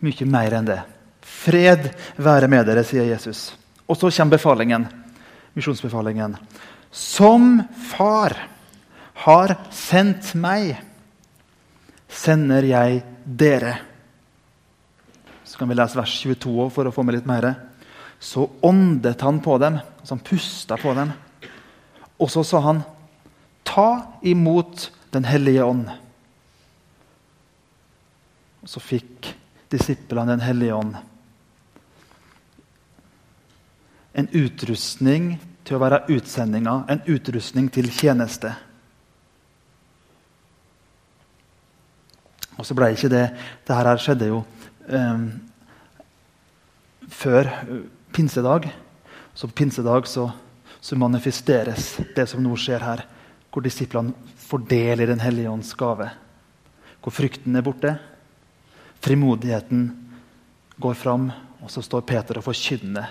Mye 0.00 0.26
mer 0.26 0.54
enn 0.54 0.64
det. 0.64 0.80
Fred 1.20 1.90
være 2.16 2.48
med 2.48 2.66
dere, 2.66 2.84
sier 2.84 3.04
Jesus. 3.04 3.52
Og 3.88 3.96
så 3.96 4.10
kommer 4.10 4.36
befalingen, 4.36 4.86
misjonsbefalingen. 5.54 6.36
Som 6.90 7.62
far 7.90 8.36
har 9.14 9.56
sendt 9.70 10.34
meg, 10.34 10.76
sender 12.08 12.62
jeg 12.62 13.02
dere. 13.24 13.78
Så 15.44 15.58
kan 15.58 15.68
vi 15.68 15.74
lese 15.74 15.98
vers 15.98 16.14
22 16.22 16.70
for 16.70 16.86
å 16.86 16.92
få 16.94 17.02
med 17.02 17.18
litt 17.18 17.26
mer 17.28 17.71
så 18.22 18.50
åndet 18.60 19.20
han 19.20 19.40
på 19.40 19.58
dem. 19.58 19.78
Altså 19.98 20.14
han 20.14 20.20
pusta 20.22 20.76
på 20.76 20.94
dem. 20.94 21.10
Og 22.22 22.30
så 22.30 22.44
sa 22.44 22.60
han, 22.60 22.82
'Ta 23.64 24.12
imot 24.22 24.90
Den 25.12 25.24
hellige 25.24 25.62
ånd'. 25.62 25.90
Og 28.62 28.68
så 28.68 28.80
fikk 28.80 29.34
disiplene 29.70 30.26
Den 30.26 30.40
hellige 30.40 30.74
ånd. 30.74 30.94
En 34.14 34.28
utrustning 34.28 35.40
til 35.64 35.76
å 35.76 35.80
være 35.80 36.04
utsendinga, 36.08 36.84
en 36.88 37.02
utrustning 37.06 37.68
til 37.72 37.90
tjeneste. 37.90 38.54
Og 42.56 42.66
så 42.66 42.74
ble 42.74 42.92
ikke 42.92 43.08
det 43.08 43.30
Det 43.66 43.76
her 43.76 43.96
skjedde 43.96 44.26
jo 44.26 44.44
um, 44.88 45.40
før 47.08 47.50
pinsedag. 48.12 48.68
På 49.40 49.48
pinsedag 49.48 50.06
så, 50.06 50.30
så, 50.80 50.96
manifesteres 50.96 51.96
det 52.16 52.26
som 52.28 52.42
nå 52.44 52.56
skjer 52.56 52.84
her, 52.84 53.04
hvor 53.52 53.64
disiplene 53.64 54.12
fordeler 54.36 55.06
Den 55.06 55.20
hellige 55.20 55.50
ånds 55.50 55.72
gave. 55.74 56.10
Hvor 57.02 57.14
frykten 57.14 57.56
er 57.56 57.64
borte, 57.64 57.96
frimodigheten 59.02 59.88
går 60.78 60.94
fram, 60.94 61.30
og 61.62 61.70
så 61.70 61.82
står 61.82 62.04
Peter 62.06 62.38
og 62.38 62.46
forkynner 62.46 63.10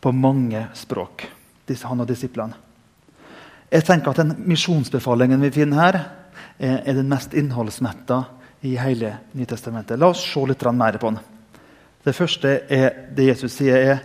på 0.00 0.12
mange 0.14 0.68
språk, 0.78 1.26
han 1.68 2.00
og 2.00 2.08
disiplene. 2.08 2.54
Jeg 3.68 3.84
tenker 3.84 4.10
at 4.10 4.16
Den 4.16 4.36
misjonsbefalingen 4.48 5.42
vi 5.42 5.50
finner 5.52 5.82
her, 5.82 5.98
er, 6.58 6.78
er 6.86 6.94
den 6.94 7.08
mest 7.10 7.34
innholdsmetta 7.34 8.22
i 8.62 8.76
hele 8.80 9.18
Nytestamentet. 9.36 9.98
La 9.98 10.08
oss 10.08 10.22
se 10.24 10.40
litt 10.48 10.64
mer 10.72 10.96
på 10.98 11.10
den. 11.10 11.20
Det 12.08 12.16
første 12.16 12.54
er 12.72 13.02
det 13.12 13.26
Jesus 13.34 13.58
sier, 13.58 13.76
er 13.76 13.98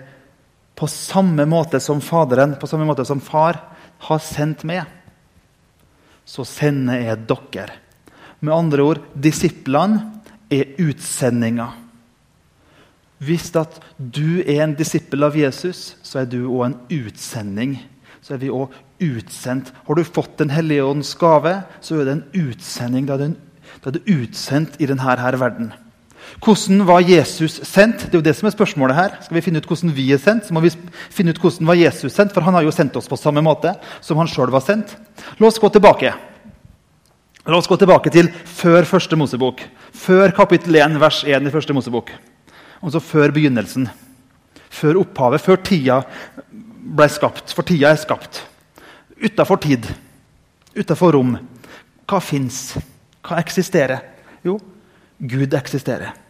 på 0.76 0.89
samme 0.92 1.46
måte 1.48 1.80
som 1.80 2.02
Faderen, 2.04 2.58
på 2.60 2.68
samme 2.68 2.88
måte 2.89 3.06
som 3.08 3.22
Far 3.24 3.60
har 4.04 4.20
sendt 4.20 4.66
meg, 4.68 4.84
så 6.28 6.44
sender 6.48 7.00
jeg 7.00 7.24
dere. 7.30 7.78
Med 8.44 8.56
andre 8.56 8.84
ord 8.84 9.00
disiplene 9.16 10.02
er 10.52 10.74
utsendinga. 10.84 11.70
Hvis 13.24 13.54
at 13.56 13.78
du 13.98 14.42
er 14.42 14.66
en 14.66 14.76
disippel 14.76 15.24
av 15.24 15.38
Jesus, 15.39 15.94
så 16.04 16.24
er 16.24 16.28
du 16.28 16.42
òg 16.50 16.66
en 16.66 16.80
utsending. 16.92 17.78
Så 18.24 18.36
er 18.36 18.42
vi 18.42 18.52
òg 18.52 18.74
utsendt. 19.04 19.72
Har 19.88 19.96
du 19.96 20.04
fått 20.04 20.38
Den 20.39 20.52
hellige 20.52 20.84
ånds 20.84 21.13
gave, 21.16 21.62
så 21.80 22.02
er 22.02 22.10
det 22.10 22.18
en 22.18 22.50
utsending. 22.50 23.08
Da 23.08 23.16
er 23.22 23.96
du 23.96 24.12
utsendt 24.12 24.76
i 24.82 24.89
denne 24.92 25.08
her 25.08 25.39
verden. 25.39 25.72
Hvordan 26.41 26.86
var 26.88 27.04
Jesus 27.06 27.60
sendt? 27.67 28.08
Det 28.08 28.15
er 28.15 28.19
jo 28.22 28.26
det 28.26 28.34
som 28.38 28.48
er 28.50 28.56
spørsmålet 28.56 28.98
her. 28.98 29.15
Skal 29.22 29.38
vi 29.38 29.43
finne 29.46 29.62
ut 29.62 29.67
hvordan 29.69 29.93
vi 29.96 30.08
er 30.13 30.22
sendt, 30.22 30.48
så 30.48 30.56
må 30.56 30.63
vi 30.63 30.72
finne 31.13 31.34
ut 31.34 31.41
hvordan 31.41 31.69
var 31.69 31.78
Jesus 31.80 32.15
sendt, 32.15 32.34
for 32.34 32.46
han 32.46 32.58
har 32.58 32.65
jo 32.65 32.74
sendt 32.74 32.96
oss 32.98 33.10
på 33.12 33.19
samme 33.19 33.43
måte 33.46 33.76
som 34.04 34.19
han 34.19 34.30
sjøl 34.32 34.54
var 34.54 34.63
sendt. 34.65 34.96
La 35.39 35.50
oss 35.50 35.62
gå 35.62 35.69
tilbake. 35.74 36.13
La 37.43 37.60
oss 37.60 37.67
gå 37.67 37.78
tilbake 37.80 38.12
til 38.13 38.32
før 38.48 38.88
første 38.88 39.19
Mosebok. 39.19 39.62
Før 39.93 40.32
kapittel 40.36 40.80
1, 40.80 40.96
vers 41.02 41.24
1 41.28 41.50
i 41.50 41.54
første 41.54 41.76
Mosebok. 41.76 42.13
Altså 42.84 43.04
før 43.04 43.36
begynnelsen. 43.36 43.89
Før 44.74 45.02
opphavet. 45.04 45.43
Før 45.43 45.60
tida 45.60 46.02
ble 46.52 47.08
skapt. 47.12 47.52
For 47.52 47.67
tida 47.67 47.91
er 47.91 48.00
skapt. 48.00 48.41
Utafor 49.24 49.60
tid. 49.63 49.88
Utafor 50.76 51.15
rom. 51.15 51.36
Hva 52.08 52.19
fins? 52.24 52.74
Hva 53.24 53.39
eksisterer? 53.43 54.02
Jo, 54.43 54.58
Gud 55.19 55.54
eksisterer. 55.56 56.23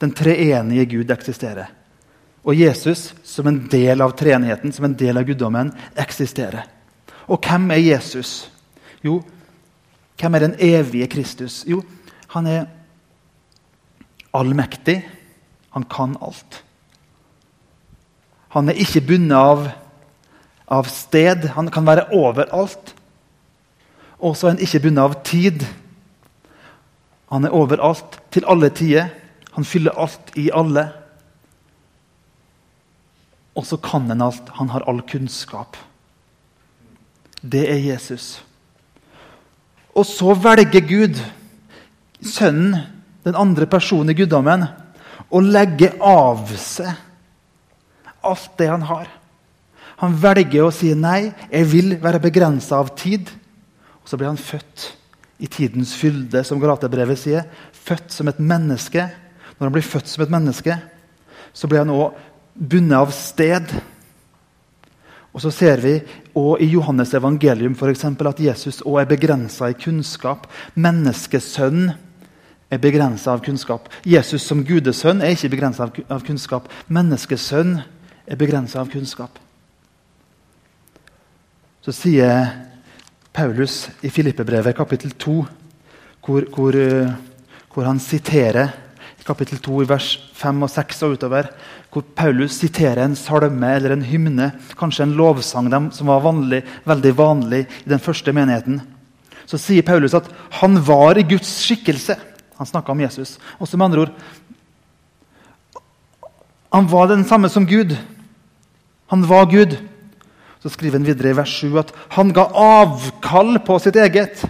Den 0.00 0.12
treenige 0.16 0.86
Gud 0.96 1.10
eksisterer. 1.10 1.70
Og 2.44 2.56
Jesus, 2.58 3.14
som 3.24 3.46
en 3.48 3.62
del 3.72 4.02
av 4.04 4.12
treenigheten, 4.18 4.72
som 4.72 4.84
en 4.84 4.96
del 4.98 5.16
av 5.16 5.24
guddommen, 5.24 5.72
eksisterer. 5.96 6.66
Og 7.24 7.40
hvem 7.40 7.70
er 7.72 7.80
Jesus? 7.80 8.50
Jo, 9.04 9.22
hvem 10.20 10.36
er 10.36 10.44
den 10.44 10.58
evige 10.60 11.08
Kristus? 11.14 11.62
Jo, 11.66 11.80
han 12.34 12.46
er 12.46 12.66
allmektig. 14.34 15.00
Han 15.74 15.86
kan 15.90 16.18
alt. 16.22 16.60
Han 18.54 18.68
er 18.70 18.78
ikke 18.78 19.02
bundet 19.08 19.34
av, 19.34 19.64
av 20.70 20.90
sted. 20.92 21.48
Han 21.56 21.70
kan 21.74 21.86
være 21.86 22.06
overalt. 22.14 22.92
Og 24.20 24.36
så 24.36 24.46
er 24.46 24.54
han 24.54 24.62
ikke 24.62 24.84
bundet 24.84 25.02
av 25.02 25.16
tid. 25.26 25.64
Han 27.32 27.48
er 27.48 27.56
overalt, 27.56 28.20
til 28.30 28.46
alle 28.46 28.70
tider. 28.70 29.10
Han 29.54 29.66
fyller 29.66 29.96
alt 30.00 30.32
i 30.38 30.48
alle. 30.54 30.88
Og 33.54 33.66
så 33.66 33.78
kan 33.78 34.08
han 34.10 34.22
alt. 34.24 34.50
Han 34.58 34.72
har 34.74 34.86
all 34.90 35.02
kunnskap. 35.06 35.78
Det 37.40 37.64
er 37.70 37.80
Jesus. 37.92 38.42
Og 39.94 40.06
så 40.08 40.34
velger 40.34 40.82
Gud, 40.88 41.20
Sønnen, 42.24 42.78
den 43.24 43.36
andre 43.36 43.66
personen 43.68 44.10
i 44.10 44.16
guddommen, 44.16 44.64
å 45.30 45.40
legge 45.44 45.90
av 46.02 46.48
seg 46.60 46.88
alt 48.24 48.54
det 48.58 48.68
han 48.70 48.86
har. 48.88 49.08
Han 50.00 50.16
velger 50.18 50.64
å 50.64 50.72
si 50.74 50.90
nei, 50.98 51.30
jeg 51.52 51.68
vil 51.70 51.96
være 52.02 52.22
begrensa 52.24 52.80
av 52.80 52.94
tid. 52.98 53.28
Og 54.02 54.10
så 54.10 54.18
blir 54.18 54.30
han 54.30 54.40
født 54.40 54.88
i 55.44 55.48
tidens 55.50 55.94
fylde, 55.98 56.42
som 56.46 56.60
Galaterbrevet 56.62 57.20
sier. 57.20 57.46
Født 57.84 58.12
som 58.12 58.28
et 58.30 58.40
menneske. 58.40 59.06
Når 59.64 59.70
han 59.70 59.76
blir 59.78 59.86
født 59.88 60.08
som 60.12 60.20
et 60.20 60.32
menneske, 60.32 60.74
så 61.56 61.68
blir 61.70 61.80
han 61.80 61.92
òg 61.94 62.18
bundet 62.52 62.98
av 62.98 63.12
sted. 63.16 63.70
Og 65.32 65.40
så 65.40 65.48
ser 65.56 65.80
vi 65.80 65.94
også 66.34 66.58
i 66.60 66.68
Johannes 66.74 67.14
evangelium 67.16 67.72
for 67.80 67.88
eksempel, 67.88 68.28
at 68.28 68.42
Jesus 68.44 68.82
også 68.82 68.98
er 69.00 69.08
begrensa 69.08 69.70
i 69.72 69.78
kunnskap. 69.80 70.44
Menneskesønn 70.76 71.94
er 72.68 72.82
begrensa 72.84 73.32
av 73.32 73.40
kunnskap. 73.46 73.88
Jesus 74.04 74.44
som 74.44 74.60
gudesønn 74.68 75.24
er 75.24 75.32
ikke 75.32 75.54
begrensa 75.56 75.88
av 75.88 76.28
kunnskap. 76.28 76.68
Menneskesønn 76.92 77.78
er 78.28 78.44
begrensa 78.44 78.84
av 78.84 78.92
kunnskap. 78.92 79.40
Så 81.80 81.96
sier 82.04 82.52
Paulus 83.32 83.86
i 84.04 84.12
Filippebrevet 84.12 84.76
kapittel 84.76 85.16
2, 85.16 85.42
hvor, 86.20 86.52
hvor, 86.52 86.76
eh, 86.76 87.12
hvor 87.72 87.88
han 87.88 87.96
siterer 88.12 88.83
kapittel 89.24 89.58
2, 89.62 89.84
vers 89.88 90.08
5 90.36 90.66
og 90.66 90.70
6 90.70 91.02
og 91.06 91.14
utover, 91.16 91.48
hvor 91.92 92.04
Paulus 92.16 92.58
siterer 92.60 93.04
en 93.04 93.16
salme 93.16 93.70
eller 93.76 93.94
en 93.94 94.04
hymne, 94.04 94.50
kanskje 94.76 95.06
en 95.06 95.16
lovsang 95.16 95.70
som 95.94 96.10
var 96.10 96.24
vanlig, 96.24 96.62
veldig 96.84 97.12
vanlig 97.16 97.64
i 97.84 97.92
den 97.94 98.02
første 98.02 98.34
menigheten. 98.36 98.82
Så 99.48 99.60
sier 99.60 99.84
Paulus 99.84 100.16
at 100.16 100.28
han 100.60 100.76
var 100.84 101.18
i 101.20 101.26
Guds 101.28 101.50
skikkelse. 101.64 102.16
Han 102.58 102.68
snakka 102.68 102.92
om 102.92 103.00
Jesus. 103.00 103.36
Også 103.58 103.76
med 103.76 103.90
andre 103.90 104.06
ord 104.06 104.14
Han 106.74 106.88
var 106.90 107.06
den 107.06 107.22
samme 107.22 107.46
som 107.48 107.66
Gud. 107.70 107.92
Han 109.06 109.22
var 109.30 109.46
Gud. 109.46 109.76
Så 110.58 110.72
skriver 110.74 110.98
han 110.98 111.06
videre 111.06 111.30
i 111.30 111.36
vers 111.38 111.52
7 111.62 111.76
at 111.78 111.92
han 112.16 112.32
ga 112.34 112.48
avkall 112.50 113.60
på 113.62 113.76
sitt 113.78 113.94
eget. 113.94 114.42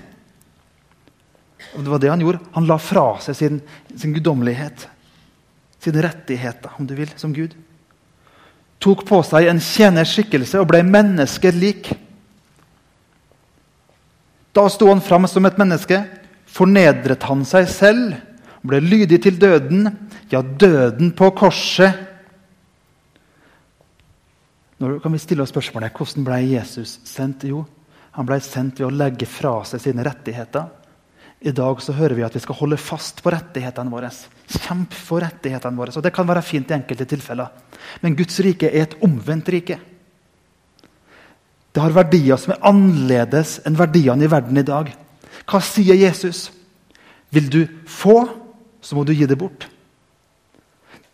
Og 1.74 1.82
det 1.82 1.90
var 1.90 2.02
det 2.02 2.10
han 2.12 2.22
gjorde. 2.22 2.42
Han 2.54 2.66
la 2.68 2.78
fra 2.78 3.06
seg 3.24 3.36
sin, 3.38 3.60
sin 3.98 4.14
guddommelighet. 4.14 4.86
Sine 5.82 6.04
rettigheter, 6.06 6.76
om 6.78 6.86
du 6.86 6.94
vil, 6.96 7.10
som 7.20 7.34
Gud. 7.34 7.54
Tok 8.82 9.04
på 9.08 9.20
seg 9.26 9.48
en 9.48 9.62
tjeners 9.62 10.14
skikkelse 10.14 10.60
og 10.60 10.68
ble 10.70 10.82
mennesker 10.86 11.56
lik. 11.56 11.90
Da 14.54 14.68
sto 14.70 14.90
han 14.90 15.02
fram 15.02 15.26
som 15.30 15.46
et 15.48 15.58
menneske. 15.58 15.98
Fornedret 16.54 17.24
han 17.26 17.42
seg 17.48 17.66
selv, 17.72 18.14
ble 18.64 18.78
lydig 18.80 19.18
til 19.24 19.38
døden, 19.40 19.88
ja, 20.30 20.40
døden 20.40 21.10
på 21.16 21.32
korset. 21.36 21.98
Nå 24.78 24.98
kan 25.02 25.14
vi 25.14 25.20
stille 25.22 25.42
oss 25.42 25.52
spørsmålet 25.52 25.96
hvordan 25.96 26.26
ble 26.26 26.38
Jesus 26.52 26.98
sendt? 27.08 27.46
Jo, 27.48 27.64
han 28.14 28.28
ble 28.28 28.38
sendt 28.44 28.78
ved 28.78 28.88
å 28.88 28.94
legge 28.94 29.26
fra 29.26 29.56
seg 29.66 29.82
sine 29.82 30.06
rettigheter. 30.06 30.70
I 31.44 31.52
dag 31.52 31.80
så 31.84 31.92
hører 31.92 32.16
vi 32.16 32.24
at 32.24 32.32
vi 32.32 32.40
skal 32.40 32.56
holde 32.56 32.78
fast 32.80 33.18
på 33.20 33.32
rettighetene 33.32 33.92
våre. 33.92 34.08
Kjempe 34.48 34.96
for 34.96 35.20
rettighetene 35.20 35.76
våre. 35.76 35.92
Og 35.92 36.02
Det 36.02 36.12
kan 36.14 36.28
være 36.28 36.42
fint 36.42 36.70
i 36.70 36.76
enkelte 36.78 37.04
tilfeller. 37.04 37.50
Men 38.00 38.16
Guds 38.16 38.38
rike 38.40 38.70
er 38.70 38.86
et 38.86 38.96
omvendt 39.04 39.50
rike. 39.52 39.76
Det 41.74 41.82
har 41.82 41.92
verdier 41.92 42.40
som 42.40 42.54
er 42.54 42.64
annerledes 42.64 43.58
enn 43.66 43.76
verdiene 43.76 44.24
i 44.24 44.30
verden 44.30 44.56
i 44.56 44.64
dag. 44.64 44.88
Hva 45.44 45.60
sier 45.60 45.98
Jesus? 45.98 46.46
Vil 47.34 47.50
du 47.50 47.60
få, 47.90 48.22
så 48.80 48.96
må 48.96 49.04
du 49.04 49.12
gi 49.12 49.26
det 49.28 49.36
bort. 49.36 49.66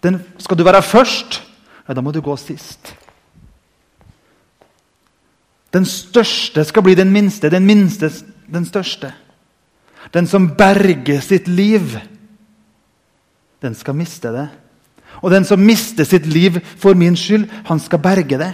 Den, 0.05 0.21
skal 0.38 0.57
du 0.57 0.62
være 0.64 0.83
først, 0.85 1.40
ja, 1.88 1.97
da 1.97 2.05
må 2.05 2.12
du 2.12 2.21
gå 2.23 2.37
sist. 2.38 2.93
Den 5.75 5.87
største 5.87 6.62
skal 6.66 6.87
bli 6.87 6.95
den 6.99 7.11
minste, 7.14 7.51
den 7.51 7.66
minste 7.66 8.12
den 8.51 8.66
største. 8.66 9.12
Den 10.15 10.27
som 10.27 10.49
berger 10.57 11.21
sitt 11.21 11.49
liv, 11.49 11.99
den 13.61 13.77
skal 13.77 13.99
miste 13.99 14.33
det. 14.33 14.49
Og 15.21 15.31
den 15.33 15.45
som 15.45 15.61
mister 15.61 16.07
sitt 16.09 16.27
liv 16.27 16.57
for 16.81 16.97
min 16.97 17.17
skyld, 17.19 17.45
han 17.69 17.81
skal 17.83 18.01
berge 18.01 18.39
det. 18.41 18.53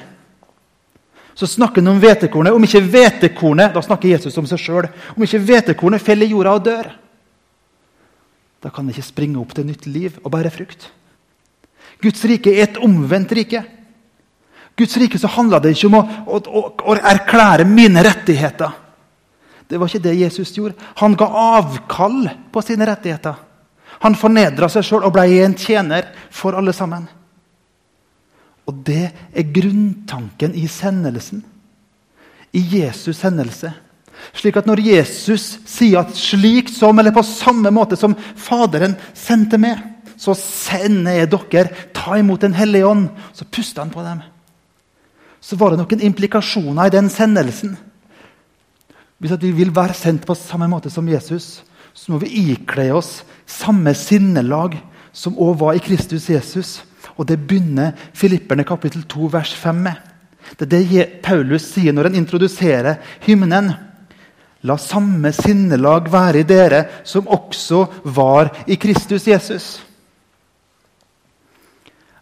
Så 1.36 1.46
snakker 1.46 1.84
han 1.84 1.92
om 1.92 2.00
hvetekornet. 2.00 2.54
Om 2.56 2.64
ikke 2.64 2.82
hvetekornet 2.90 3.74
da 3.76 3.82
snakker 3.84 4.14
Jesus 4.14 4.36
om 4.40 4.48
seg 4.48 4.60
sjøl. 4.60 4.88
Om 5.14 5.26
ikke 5.26 5.42
hvetekornet 5.44 6.02
faller 6.02 6.26
i 6.26 6.32
jorda 6.32 6.54
og 6.56 6.64
dør, 6.64 6.88
da 8.64 8.72
kan 8.72 8.88
det 8.88 8.96
ikke 8.96 9.10
springe 9.12 9.38
opp 9.38 9.52
til 9.54 9.68
nytt 9.68 9.84
liv 9.86 10.16
og 10.24 10.32
bære 10.32 10.50
frukt. 10.50 10.88
Guds 12.02 12.24
rike 12.28 12.50
er 12.50 12.64
et 12.64 12.80
omvendt 12.82 13.34
rike. 13.36 13.60
Guds 14.76 14.96
rike 15.00 15.20
så 15.20 15.30
handla 15.32 15.60
det 15.62 15.76
ikke 15.76 15.88
om 15.88 15.98
å, 16.00 16.02
å, 16.26 16.62
å, 16.82 16.96
erklære 16.96 17.68
mine 17.68 18.02
rettigheter. 18.04 18.74
Det 19.66 19.78
var 19.78 19.90
ikke 19.90 20.04
det 20.04 20.14
Jesus 20.20 20.52
gjorde. 20.54 20.76
Han 21.00 21.16
ga 21.18 21.26
avkall 21.26 22.28
på 22.52 22.62
sine 22.62 22.86
rettigheter. 22.86 23.34
Han 24.04 24.16
fornedra 24.18 24.68
seg 24.70 24.84
sjøl 24.86 25.06
og 25.06 25.14
ble 25.16 25.24
en 25.42 25.56
tjener 25.58 26.10
for 26.30 26.56
alle 26.58 26.74
sammen. 26.76 27.06
Og 28.66 28.78
det 28.86 29.08
er 29.32 29.52
grunntanken 29.54 30.54
i 30.58 30.66
sendelsen. 30.70 31.42
I 32.52 32.62
Jesus' 32.62 33.18
sendelse. 33.20 33.72
Slik 34.36 34.56
at 34.58 34.66
når 34.68 34.82
Jesus 34.84 35.58
sier 35.68 36.00
at 36.00 36.14
slik 36.16 36.70
som, 36.72 36.98
eller 36.98 37.14
på 37.14 37.24
samme 37.26 37.70
måte 37.74 37.98
som 38.00 38.16
Faderen 38.16 38.96
sendte 39.14 39.58
med, 39.60 39.82
så 40.16 40.34
sender 40.38 41.18
jeg 41.20 41.30
dere. 41.32 41.74
Ta 41.94 42.16
imot 42.18 42.40
Den 42.40 42.56
hellige 42.56 42.86
ånd. 42.86 43.08
Så 43.32 43.44
puster 43.44 43.84
han 43.84 43.92
på 43.92 44.02
dem. 44.02 44.22
Så 45.40 45.56
var 45.56 45.70
det 45.70 45.82
noen 45.82 46.02
implikasjoner 46.08 46.88
i 46.88 46.94
den 46.94 47.10
sendelsen. 47.12 47.76
Hvis 49.18 49.32
vi 49.40 49.52
vil 49.56 49.72
være 49.74 49.96
sendt 49.96 50.26
på 50.28 50.36
samme 50.36 50.68
måte 50.68 50.90
som 50.92 51.06
Jesus, 51.08 51.62
så 51.96 52.12
må 52.12 52.20
vi 52.20 52.52
ikle 52.52 52.90
oss 52.92 53.22
samme 53.48 53.94
sinnelag 53.96 54.76
som 55.16 55.38
òg 55.40 55.56
var 55.62 55.78
i 55.78 55.80
Kristus 55.84 56.28
Jesus. 56.28 56.82
Og 57.16 57.26
Det 57.26 57.38
begynner 57.40 57.96
Filipperne 58.12 58.64
kapittel 58.64 59.06
2 59.08 59.30
vers 59.32 59.54
5 59.56 59.82
med. 59.86 59.96
Det 60.58 60.66
er 60.66 60.84
det 60.90 61.06
Paulus 61.24 61.64
sier 61.72 61.94
når 61.96 62.10
han 62.10 62.20
introduserer 62.20 63.00
hymnen. 63.24 63.72
La 64.68 64.76
samme 64.76 65.32
sinnelag 65.32 66.10
være 66.12 66.42
i 66.42 66.46
dere 66.46 66.84
som 67.04 67.26
også 67.26 67.86
var 68.04 68.52
i 68.66 68.76
Kristus 68.76 69.26
Jesus. 69.26 69.66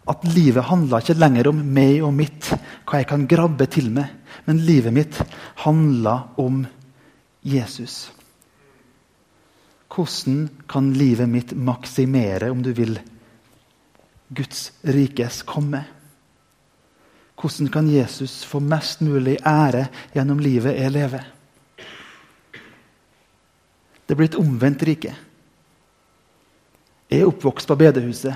At 0.07 0.23
livet 0.29 0.63
handler 0.63 1.01
ikke 1.01 1.17
lenger 1.17 1.49
om 1.49 1.59
meg 1.75 2.03
og 2.05 2.13
mitt, 2.13 2.51
hva 2.85 3.01
jeg 3.01 3.09
kan 3.09 3.27
grabbe 3.27 3.65
til 3.67 3.89
meg. 3.91 4.07
Men 4.45 4.61
livet 4.63 4.93
mitt 4.93 5.19
handler 5.65 6.29
om 6.39 6.63
Jesus. 7.45 8.09
Hvordan 9.91 10.47
kan 10.67 10.89
livet 10.97 11.29
mitt 11.29 11.53
maksimere, 11.53 12.49
om 12.51 12.63
du 12.65 12.71
vil, 12.75 12.97
Guds 14.35 14.71
rikes 14.81 15.43
komme? 15.45 15.83
Hvordan 17.37 17.69
kan 17.71 17.87
Jesus 17.91 18.41
få 18.47 18.59
mest 18.63 19.03
mulig 19.05 19.37
ære 19.45 19.85
gjennom 20.15 20.41
livet 20.41 20.79
jeg 20.79 20.95
lever? 20.95 21.29
Det 24.05 24.17
blir 24.17 24.29
et 24.29 24.39
omvendt 24.39 24.83
rike. 24.87 25.13
Jeg 27.09 27.21
er 27.21 27.29
oppvokst 27.29 27.69
på 27.69 27.77
bedehuset. 27.77 28.35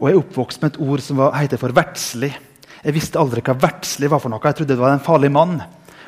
Og 0.00 0.08
jeg 0.08 0.16
er 0.16 0.22
oppvokst 0.22 0.62
med 0.62 0.72
et 0.72 0.80
ord 0.84 1.02
som 1.04 1.20
heter 1.36 1.60
for 1.60 1.76
verdslig. 1.76 2.32
Jeg 2.80 2.96
visste 2.96 3.20
aldri 3.20 3.42
hva 3.44 3.56
verdslig 3.60 4.08
var 4.12 4.22
for 4.22 4.32
noe. 4.32 4.40
Jeg 4.44 4.60
trodde 4.60 4.74
det 4.76 4.80
var 4.80 4.94
en 4.96 5.04
farlig 5.04 5.32
mann. 5.32 5.58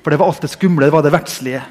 For 0.02 0.10
det 0.10 0.18
var 0.18 0.32
alt 0.32 0.42
det 0.42 0.50
skumle. 0.50 0.86
det 0.86 0.92
var 0.92 1.02
det 1.02 1.12
verdslige. 1.12 1.62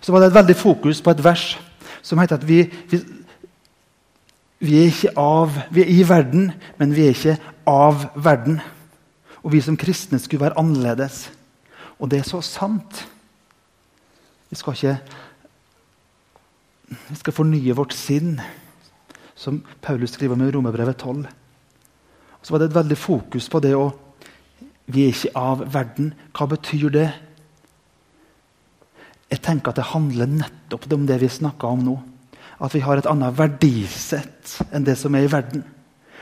Så 0.00 0.12
var 0.12 0.20
det 0.20 0.28
et 0.30 0.38
veldig 0.38 0.56
fokus 0.56 1.02
på 1.02 1.10
et 1.10 1.24
vers 1.24 1.58
som 2.06 2.18
heter 2.18 2.38
at 2.38 2.46
vi, 2.46 2.60
vi, 2.90 3.00
vi, 4.62 4.78
er 4.78 4.92
ikke 4.92 5.10
av, 5.18 5.56
vi 5.74 5.82
er 5.82 5.90
i 5.90 6.04
verden, 6.06 6.52
men 6.78 6.94
vi 6.94 7.02
er 7.02 7.16
ikke 7.16 7.36
av 7.66 8.06
verden. 8.14 8.60
Og 9.42 9.50
vi 9.52 9.60
som 9.60 9.78
kristne 9.78 10.20
skulle 10.22 10.44
være 10.44 10.58
annerledes. 10.60 11.24
Og 11.98 12.10
det 12.10 12.20
er 12.20 12.28
så 12.28 12.40
sant. 12.44 13.02
Vi 14.50 14.56
skal 14.56 14.78
ikke 14.78 14.98
Vi 17.10 17.16
skal 17.18 17.34
fornye 17.34 17.74
vårt 17.74 17.94
sinn, 17.98 18.36
som 19.34 19.58
Paulus 19.82 20.12
skriver 20.14 20.36
om 20.36 20.42
i 20.46 20.50
Romerbrevet 20.54 20.96
12. 20.96 21.26
Og 22.38 22.46
så 22.46 22.54
var 22.54 22.62
det 22.62 22.68
et 22.68 22.76
veldig 22.76 22.98
fokus 22.98 23.48
på 23.50 23.58
det 23.58 23.72
å 23.74 23.88
Vi 24.86 25.06
er 25.06 25.14
ikke 25.14 25.32
av 25.38 25.64
verden. 25.74 26.12
Hva 26.36 26.48
betyr 26.50 26.90
det? 26.94 27.08
Jeg 29.30 29.42
tenker 29.42 29.72
at 29.72 29.80
det 29.80 29.90
handler 29.90 30.30
nettopp 30.30 30.86
om 30.94 31.06
det 31.08 31.18
vi 31.22 31.30
snakker 31.30 31.74
om 31.74 31.82
nå. 31.86 31.96
At 32.62 32.74
vi 32.74 32.84
har 32.84 33.00
et 33.00 33.08
annet 33.10 33.34
verdisett 33.36 34.60
enn 34.70 34.86
det 34.86 34.94
som 35.00 35.14
er 35.18 35.26
i 35.26 35.32
verden. 35.32 35.64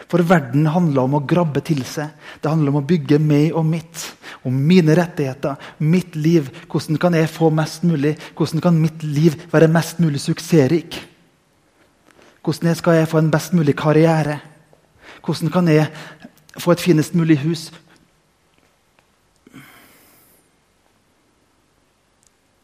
For 0.08 0.24
verden 0.26 0.66
handler 0.68 1.06
om 1.06 1.16
å 1.16 1.24
grabbe 1.24 1.62
til 1.64 1.80
seg. 1.88 2.12
Det 2.40 2.50
handler 2.50 2.72
om 2.72 2.82
å 2.82 2.88
bygge 2.88 3.20
meg 3.22 3.54
og 3.56 3.64
mitt. 3.68 4.08
Om 4.44 4.56
mine 4.68 4.96
rettigheter, 4.96 5.56
mitt 5.80 6.16
liv. 6.16 6.50
Hvordan 6.68 6.98
kan 7.00 7.16
jeg 7.16 7.32
få 7.32 7.50
mest 7.54 7.84
mulig? 7.88 8.16
Hvordan 8.36 8.64
kan 8.64 8.80
mitt 8.80 9.04
liv 9.04 9.36
være 9.52 9.70
mest 9.72 10.00
mulig 10.04 10.20
suksessrik? 10.24 10.98
Hvordan 12.44 12.76
skal 12.76 13.00
jeg 13.00 13.08
få 13.08 13.22
en 13.22 13.32
best 13.32 13.54
mulig 13.56 13.76
karriere? 13.80 14.40
Hvordan 15.24 15.52
kan 15.52 15.68
jeg 15.72 15.88
få 16.60 16.74
et 16.74 16.84
finest 16.84 17.16
mulig 17.16 17.38
hus? 17.44 17.70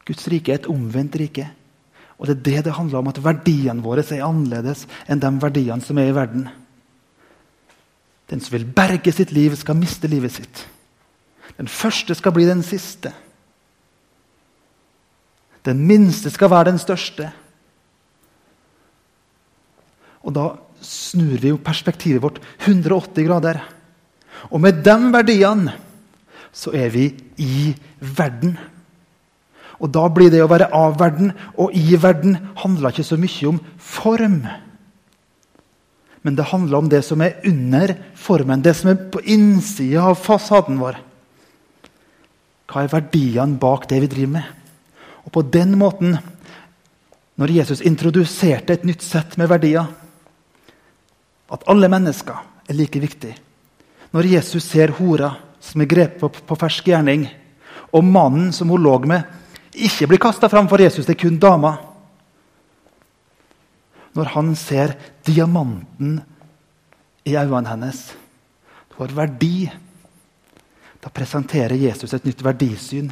Guds 0.05 0.27
rike 0.31 0.53
er 0.53 0.61
et 0.61 0.69
omvendt 0.69 1.15
rike. 1.19 1.47
Og 2.21 2.27
Det 2.27 2.37
er 2.37 2.41
det 2.43 2.65
det 2.65 2.73
handler 2.77 2.99
om, 2.99 3.07
at 3.07 3.23
verdiene 3.23 3.81
våre 3.81 4.03
er 4.05 4.25
annerledes 4.25 4.85
enn 5.09 5.19
de 5.19 5.31
verdiene 5.41 5.81
som 5.81 5.97
er 5.97 6.11
i 6.11 6.15
verden. 6.15 6.49
Den 8.29 8.39
som 8.39 8.53
vil 8.53 8.65
berge 8.65 9.11
sitt 9.11 9.31
liv, 9.31 9.55
skal 9.55 9.75
miste 9.75 10.07
livet 10.07 10.31
sitt. 10.31 10.67
Den 11.57 11.67
første 11.67 12.15
skal 12.15 12.31
bli 12.31 12.45
den 12.45 12.61
siste. 12.63 13.11
Den 15.65 15.81
minste 15.85 16.29
skal 16.31 16.49
være 16.49 16.71
den 16.71 16.79
største. 16.79 17.31
Og 20.21 20.33
Da 20.33 20.47
snur 20.81 21.37
vi 21.37 21.49
jo 21.49 21.57
perspektivet 21.61 22.21
vårt 22.21 22.39
180 22.59 23.27
grader. 23.27 23.61
Og 24.49 24.61
med 24.61 24.83
de 24.85 24.95
verdiene 25.13 25.73
så 26.53 26.73
er 26.73 26.89
vi 26.89 27.11
i 27.37 27.75
verden. 27.99 28.57
Og 29.81 29.89
Da 29.89 30.05
blir 30.13 30.29
det 30.29 30.43
å 30.43 30.49
være 30.49 30.69
av 30.77 30.99
verden 30.99 31.31
og 31.57 31.73
i 31.73 31.97
verden 31.97 32.37
handler 32.61 32.93
ikke 32.93 33.07
så 33.07 33.17
mye 33.17 33.47
om 33.49 33.61
form. 33.81 34.43
Men 36.21 36.37
det 36.37 36.51
handler 36.51 36.77
om 36.77 36.89
det 36.89 37.01
som 37.05 37.21
er 37.25 37.39
under 37.49 37.95
formen, 38.13 38.61
det 38.61 38.75
som 38.77 38.91
er 38.91 38.99
på 39.09 39.23
innsida 39.25 40.05
av 40.11 40.19
fasaden 40.21 40.77
vår. 40.81 40.99
Hva 42.69 42.83
er 42.85 42.93
verdiene 42.93 43.57
bak 43.59 43.87
det 43.89 44.03
vi 44.03 44.11
driver 44.11 44.35
med? 44.37 44.45
Og 45.25 45.33
på 45.33 45.43
den 45.53 45.73
måten, 45.81 46.19
når 47.41 47.55
Jesus 47.57 47.81
introduserte 47.81 48.75
et 48.75 48.85
nytt 48.85 49.01
sett 49.01 49.37
med 49.39 49.49
verdier 49.49 49.87
At 51.51 51.65
alle 51.67 51.89
mennesker 51.91 52.37
er 52.69 52.77
like 52.77 52.99
viktige. 53.01 53.35
Når 54.15 54.29
Jesus 54.29 54.63
ser 54.63 54.93
hora 54.95 55.33
som 55.59 55.81
er 55.81 55.89
grepet 55.91 56.21
på, 56.21 56.29
på 56.31 56.55
fersk 56.55 56.87
gjerning, 56.87 57.25
og 57.91 58.05
mannen 58.07 58.53
som 58.55 58.71
hun 58.71 58.79
lå 58.79 58.93
med, 59.03 59.25
ikke 59.73 60.07
blir 60.11 60.21
kasta 60.21 60.49
fram 60.49 60.67
for 60.69 60.81
Jesus. 60.81 61.05
Det 61.05 61.15
er 61.15 61.23
kun 61.23 61.39
dama. 61.39 61.75
Når 64.13 64.33
han 64.33 64.55
ser 64.59 64.95
diamanten 65.25 66.19
i 67.25 67.35
øynene 67.37 67.69
hennes, 67.69 68.01
det 68.89 68.97
har 68.97 69.15
verdi. 69.15 69.71
Da 71.01 71.09
presenterer 71.09 71.79
Jesus 71.79 72.13
et 72.13 72.25
nytt 72.25 72.43
verdisyn. 72.43 73.11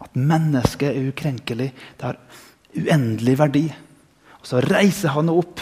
At 0.00 0.16
mennesket 0.16 0.88
er 0.94 1.10
ukrenkelig. 1.10 1.72
Det 1.98 2.06
har 2.06 2.18
uendelig 2.74 3.38
verdi. 3.38 3.66
Og 4.40 4.46
Så 4.46 4.62
reiser 4.62 5.12
han 5.12 5.28
opp, 5.28 5.60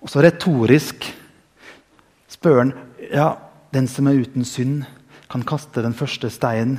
og 0.00 0.08
så 0.08 0.22
retorisk 0.22 1.04
spør 2.30 2.58
han 2.62 2.72
ja, 3.12 3.34
den 3.74 3.88
som 3.90 4.08
er 4.08 4.22
uten 4.22 4.46
synd, 4.46 4.84
kan 5.30 5.42
kaste 5.46 5.82
den 5.82 5.94
første 5.94 6.30
steinen. 6.30 6.78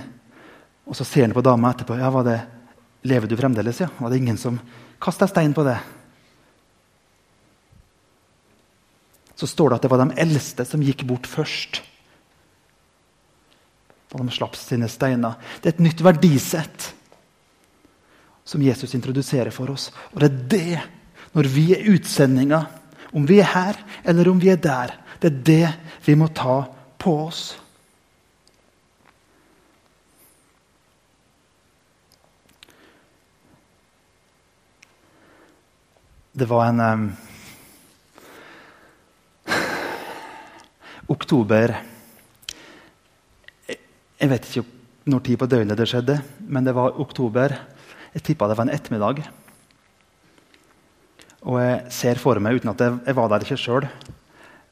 Og 0.88 0.98
så 0.98 1.06
ser 1.06 1.28
han 1.28 1.36
på 1.36 1.44
dama 1.46 1.72
etterpå. 1.72 2.00
ja, 2.00 2.10
var 2.10 2.24
det 2.24 2.40
Lever 3.08 3.28
du 3.28 3.38
fremdeles, 3.38 3.82
ja? 3.82 3.90
Var 3.98 4.10
det 4.10 4.18
ingen 4.22 4.38
som 4.38 4.60
kasta 5.02 5.28
stein 5.28 5.54
på 5.58 5.66
det? 5.66 5.78
Så 9.36 9.48
står 9.50 9.72
det 9.72 9.80
at 9.80 9.86
det 9.88 9.90
var 9.90 10.04
de 10.04 10.20
eldste 10.22 10.66
som 10.70 10.84
gikk 10.86 11.02
bort 11.10 11.26
først. 11.30 11.82
Og 14.12 14.22
de 14.22 14.36
slapp 14.36 14.58
sine 14.60 14.90
steiner. 14.92 15.40
Det 15.62 15.72
er 15.72 15.76
et 15.78 15.86
nytt 15.88 16.04
verdisett 16.06 16.92
som 18.46 18.62
Jesus 18.62 18.94
introduserer 18.98 19.54
for 19.56 19.72
oss. 19.74 19.90
Og 20.14 20.22
det 20.22 20.30
er 20.30 20.44
det, 20.52 20.84
når 21.34 21.50
vi 21.50 21.66
er 21.74 21.88
utsendinger, 21.94 22.68
om 23.16 23.26
vi 23.28 23.40
er 23.42 23.50
her 23.50 23.80
eller 24.08 24.30
om 24.30 24.40
vi 24.42 24.52
er 24.52 24.62
der, 24.62 24.94
det 25.22 25.32
er 25.32 25.42
det 25.48 25.74
vi 26.06 26.16
må 26.20 26.30
ta 26.36 26.64
på 27.02 27.16
oss. 27.26 27.56
Det 36.32 36.46
var 36.48 36.70
en 36.70 36.80
um, 36.80 37.02
Oktober 41.12 41.74
Jeg 43.68 44.30
vet 44.32 44.48
ikke 44.48 44.64
når 45.12 45.24
tid 45.26 45.40
på 45.42 45.48
døgnet 45.52 45.76
det 45.76 45.90
skjedde, 45.92 46.16
men 46.48 46.64
det 46.64 46.76
var 46.78 46.96
oktober. 47.02 47.56
Jeg 48.14 48.24
tippa 48.24 48.48
det 48.48 48.56
var 48.56 48.68
en 48.68 48.72
ettermiddag. 48.72 49.24
Og 51.42 51.58
jeg 51.58 51.92
ser 51.92 52.22
for 52.22 52.40
meg, 52.40 52.62
uten 52.62 52.72
at 52.72 52.84
jeg, 52.86 53.00
jeg 53.10 53.18
var 53.18 53.32
der 53.34 53.44
ikke 53.44 53.58
sjøl, 53.58 53.90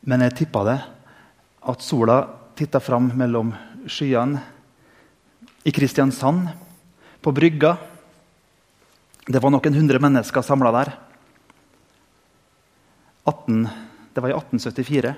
men 0.06 0.22
jeg 0.22 0.38
tippa 0.38 0.64
det, 0.70 0.78
at 1.74 1.84
sola 1.84 2.22
titta 2.56 2.80
fram 2.80 3.10
mellom 3.18 3.52
skyene 3.90 4.40
i 5.66 5.74
Kristiansand, 5.76 6.46
på 7.20 7.34
brygga. 7.36 7.74
Det 9.26 9.42
var 9.42 9.52
noen 9.52 9.82
hundre 9.82 10.00
mennesker 10.00 10.46
samla 10.46 10.76
der. 10.78 10.96
18, 13.30 13.68
det 14.14 14.24
var 14.24 14.32
i 14.32 14.38
1874. 14.38 15.14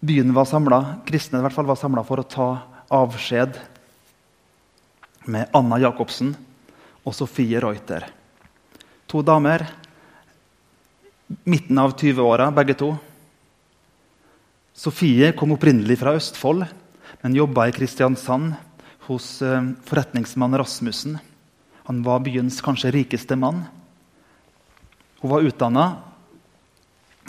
Byen 0.00 0.32
var 0.34 0.48
samla, 0.48 0.80
kristne 1.04 1.40
i 1.40 1.44
hvert 1.44 1.54
fall 1.54 1.68
var 1.68 1.76
samla 1.76 2.04
for 2.08 2.22
å 2.22 2.28
ta 2.28 2.48
avskjed 2.90 3.58
med 5.30 5.52
Anna 5.56 5.76
Jacobsen 5.82 6.32
og 7.04 7.14
Sofie 7.14 7.60
Reuter. 7.60 8.06
To 9.10 9.20
damer, 9.26 9.66
midten 11.44 11.78
av 11.82 11.92
20-åra 11.98 12.48
begge 12.54 12.78
to. 12.80 12.94
Sofie 14.72 15.34
kom 15.36 15.52
opprinnelig 15.52 15.98
fra 16.00 16.14
Østfold, 16.16 16.64
men 17.20 17.36
jobba 17.36 17.68
i 17.68 17.74
Kristiansand 17.76 18.54
hos 19.10 19.42
eh, 19.42 19.72
forretningsmann 19.84 20.56
Rasmussen. 20.56 21.18
Han 21.90 22.00
var 22.06 22.22
byens 22.24 22.60
kanskje 22.64 22.94
rikeste 22.94 23.36
mann. 23.36 23.66
Hun 25.20 25.30
var 25.30 25.44
utdanna, 25.44 25.86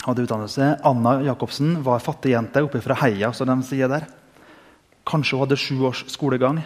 hadde 0.02 0.24
utdannelse. 0.24 0.78
Anna 0.84 1.18
Jacobsen 1.22 1.82
var 1.84 2.00
fattig 2.00 2.32
jente 2.32 2.62
oppe 2.64 2.80
fra 2.80 2.96
Heia, 3.02 3.32
som 3.36 3.50
de 3.50 3.58
sier 3.66 3.90
der. 3.92 4.06
Kanskje 5.08 5.36
hun 5.36 5.44
hadde 5.44 5.60
sju 5.60 5.82
års 5.88 6.04
skolegang. 6.10 6.62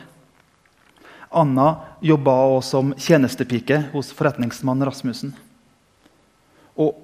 Anna 1.31 1.81
jobba 2.01 2.37
som 2.63 2.95
tjenestepike 2.95 3.89
hos 3.93 4.13
forretningsmann 4.15 4.85
Rasmussen. 4.87 5.35
Og 6.77 6.95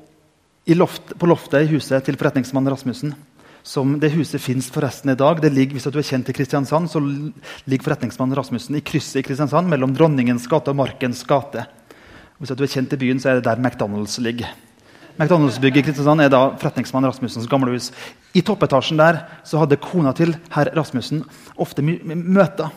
loft, 0.76 1.14
på 1.18 1.26
loftet 1.26 1.66
i 1.66 1.74
huset 1.74 2.06
til 2.06 2.16
forretningsmann 2.20 2.70
Rasmussen 2.70 3.16
som 3.62 3.94
det 4.00 4.10
huset 4.16 4.42
fins 4.42 4.68
forresten 4.74 5.12
i 5.12 5.18
dag. 5.18 5.40
Det 5.40 5.52
ligger, 5.52 5.76
hvis 5.76 5.86
du 5.86 5.98
er 5.98 6.06
kjent 6.06 6.28
i 6.28 6.34
Kristiansand, 6.34 6.90
så 6.90 7.00
ligger 7.00 7.86
forretningsmann 7.86 8.34
Rasmussen 8.34 8.78
i 8.78 8.82
krysset 8.84 9.20
i 9.20 9.26
Kristiansand 9.26 9.70
mellom 9.70 9.94
Dronningens 9.94 10.48
gate 10.50 10.72
og 10.72 10.80
Markens 10.80 11.22
gate. 11.28 11.66
Hvis 12.42 12.50
du 12.58 12.64
er 12.64 12.72
kjent 12.72 12.92
i 12.96 12.98
byen, 12.98 13.20
så 13.22 13.30
er 13.30 13.38
det 13.38 13.46
der 13.46 13.60
McDonald's 13.62 14.18
ligger. 14.18 14.50
McDonald's-bygget 15.14 15.78
i 15.78 15.86
Kristiansand 15.86 16.24
er 16.24 16.32
da 16.32 16.40
forretningsmann 16.58 17.06
Rasmussens 17.06 17.46
gamle 17.46 17.70
hus. 17.70 17.92
I 18.34 18.42
toppetasjen 18.42 18.98
der 18.98 19.20
så 19.46 19.60
hadde 19.62 19.78
kona 19.78 20.10
til 20.16 20.34
herr 20.50 20.72
Rasmussen 20.74 21.22
ofte 21.60 21.84
møter 21.84 22.72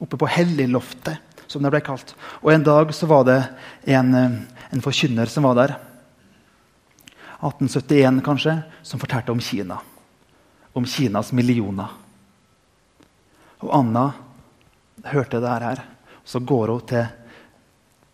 oppe 0.00 0.20
på 0.20 0.30
Helligloftet, 0.30 1.18
som 1.50 1.64
det 1.64 1.74
ble 1.74 1.82
kalt. 1.82 2.14
Og 2.44 2.52
En 2.54 2.62
dag 2.62 2.94
så 2.94 3.08
var 3.10 3.24
det 3.26 3.40
en, 3.86 4.14
eh, 4.14 4.40
en 4.72 4.84
forkynner 4.84 5.26
som 5.26 5.42
var 5.44 5.54
der, 5.54 5.76
1871 7.42 8.22
kanskje, 8.22 8.62
som 8.82 9.00
fortalte 9.00 9.32
om 9.32 9.40
Kina 9.40 9.80
om 10.72 10.86
Kinas 10.86 11.32
millioner. 11.32 11.88
Og 13.60 13.72
Anna 13.74 14.10
hørte 15.10 15.40
det 15.40 15.48
her. 15.48 15.82
Så 16.24 16.40
går 16.40 16.72
hun 16.72 16.86
til 16.86 17.06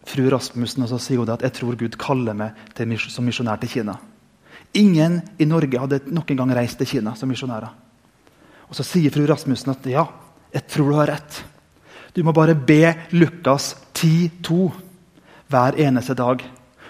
fru 0.06 0.28
Rasmussen 0.30 0.84
og 0.84 0.90
så 0.92 1.00
sier 1.02 1.22
hun 1.22 1.32
at 1.34 1.42
jeg 1.44 1.54
tror 1.58 1.78
Gud 1.78 1.96
kaller 2.00 2.36
meg 2.36 2.56
til, 2.76 2.94
som 3.10 3.26
misjonær 3.26 3.60
til 3.62 3.72
Kina. 3.72 3.96
Ingen 4.76 5.20
i 5.38 5.48
Norge 5.48 5.80
hadde 5.80 6.02
noen 6.10 6.38
gang 6.38 6.54
reist 6.56 6.78
til 6.80 6.88
Kina 6.96 7.14
som 7.18 7.30
misjonærer. 7.30 7.72
Og 8.66 8.74
Så 8.74 8.82
sier 8.86 9.12
fru 9.14 9.26
Rasmussen 9.26 9.72
at 9.72 9.86
ja, 9.86 10.06
jeg 10.52 10.66
tror 10.72 10.90
du 10.90 10.96
har 10.98 11.12
rett. 11.14 11.44
Du 12.14 12.22
må 12.24 12.32
bare 12.32 12.54
be 12.54 12.94
Lukas 13.12 13.74
10,2 13.94 14.72
hver 15.52 15.78
eneste 15.78 16.16
dag. 16.16 16.42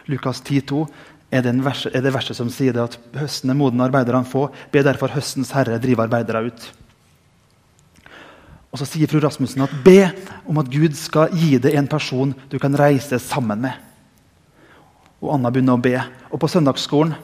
Lukas 0.07 0.41
10,2 0.43 0.87
er, 1.35 1.47
er 1.47 2.03
det 2.03 2.15
verset 2.15 2.39
som 2.39 2.51
sier 2.53 2.73
det 2.73 2.85
at 2.85 2.99
høsten 3.19 3.51
er 3.51 3.59
moden 3.59 3.83
arbeiderne 3.83 4.29
få. 4.29 4.49
Be 4.73 4.85
derfor 4.87 5.13
høstens 5.13 5.53
herre 5.57 5.81
drive 5.83 6.07
arbeidere 6.07 6.47
ut. 6.47 6.69
Og 8.77 8.83
Så 8.83 8.91
sier 8.91 9.09
fru 9.09 9.23
Rasmussen 9.25 9.65
at 9.65 9.73
be 9.81 10.11
om 10.45 10.59
at 10.61 10.69
Gud 10.69 10.93
skal 11.01 11.33
gi 11.33 11.57
deg 11.57 11.79
en 11.81 11.87
person 11.89 12.35
du 12.53 12.59
kan 12.61 12.77
reise 12.77 13.17
sammen 13.25 13.62
med. 13.65 13.73
Og 15.25 15.33
Anna 15.33 15.49
begynner 15.49 15.79
å 15.79 15.81
be. 15.81 15.97
Og 16.29 16.37
På 16.43 16.51
søndagsskolen 16.51 17.15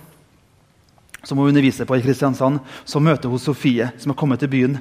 som 1.23 1.37
hun 1.39 1.53
underviser 1.53 1.85
på 1.85 1.99
i 2.01 2.03
Kristiansand, 2.03 2.59
så 2.89 3.01
møter 3.05 3.29
hun 3.29 3.39
Sofie, 3.39 3.93
som 4.01 4.15
har 4.15 4.19
kommet 4.19 4.41
til 4.41 4.49
byen. 4.49 4.81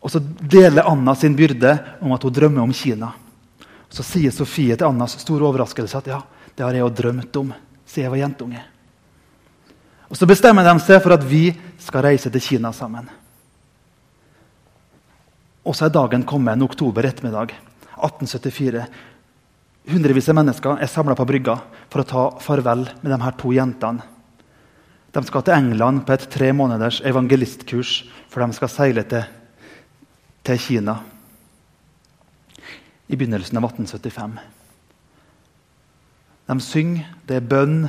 Og 0.00 0.10
Så 0.10 0.18
deler 0.40 0.88
Anna 0.88 1.14
sin 1.14 1.36
byrde 1.36 1.76
om 2.00 2.16
at 2.16 2.24
hun 2.24 2.32
drømmer 2.32 2.64
om 2.64 2.72
Kina. 2.72 3.12
Så 3.92 4.02
sier 4.02 4.32
Sofie 4.32 4.72
til 4.72 4.88
Annas 4.88 5.20
store 5.20 5.44
overraskelse 5.44 6.00
at 6.00 6.08
ja, 6.08 6.22
det 6.56 6.64
har 6.64 6.72
jeg 6.72 6.86
jo 6.86 6.94
drømt 7.04 7.36
om 7.36 7.52
siden 7.84 8.08
jeg 8.08 8.16
var 8.16 8.24
jentunge. 8.24 8.64
Og 10.08 10.16
Så 10.16 10.26
bestemmer 10.26 10.64
de 10.64 10.72
seg 10.80 11.04
for 11.04 11.12
at 11.12 11.28
vi 11.28 11.50
skal 11.76 12.08
reise 12.08 12.32
til 12.32 12.40
Kina 12.40 12.72
sammen. 12.72 13.12
Og 15.62 15.76
så 15.78 15.86
er 15.86 15.94
dagen 15.94 16.24
kommet, 16.26 16.56
en 16.56 16.66
oktober 16.66 17.06
ettermiddag 17.06 17.54
1874. 17.94 18.86
Hundrevis 19.92 20.30
av 20.30 20.38
mennesker 20.38 20.80
er 20.82 20.90
samla 20.90 21.14
på 21.18 21.26
brygga 21.26 21.56
for 21.90 22.02
å 22.02 22.08
ta 22.08 22.24
farvel 22.42 22.88
med 23.02 23.12
de 23.12 23.20
her 23.22 23.36
to 23.38 23.52
jentene. 23.54 24.02
De 25.12 25.20
skal 25.28 25.44
til 25.44 25.54
England 25.58 26.06
på 26.06 26.14
et 26.14 26.24
tre 26.32 26.48
måneders 26.56 27.02
evangelistkurs 27.04 27.98
før 28.32 28.46
de 28.46 28.56
skal 28.56 28.70
seile 28.72 29.04
til, 29.04 29.26
til 30.42 30.62
Kina 30.62 30.96
i 33.12 33.18
begynnelsen 33.18 33.58
av 33.60 33.66
1875. 33.68 34.38
De 36.48 36.56
synger, 36.64 37.10
det 37.28 37.38
er 37.38 37.50
bønn. 37.50 37.84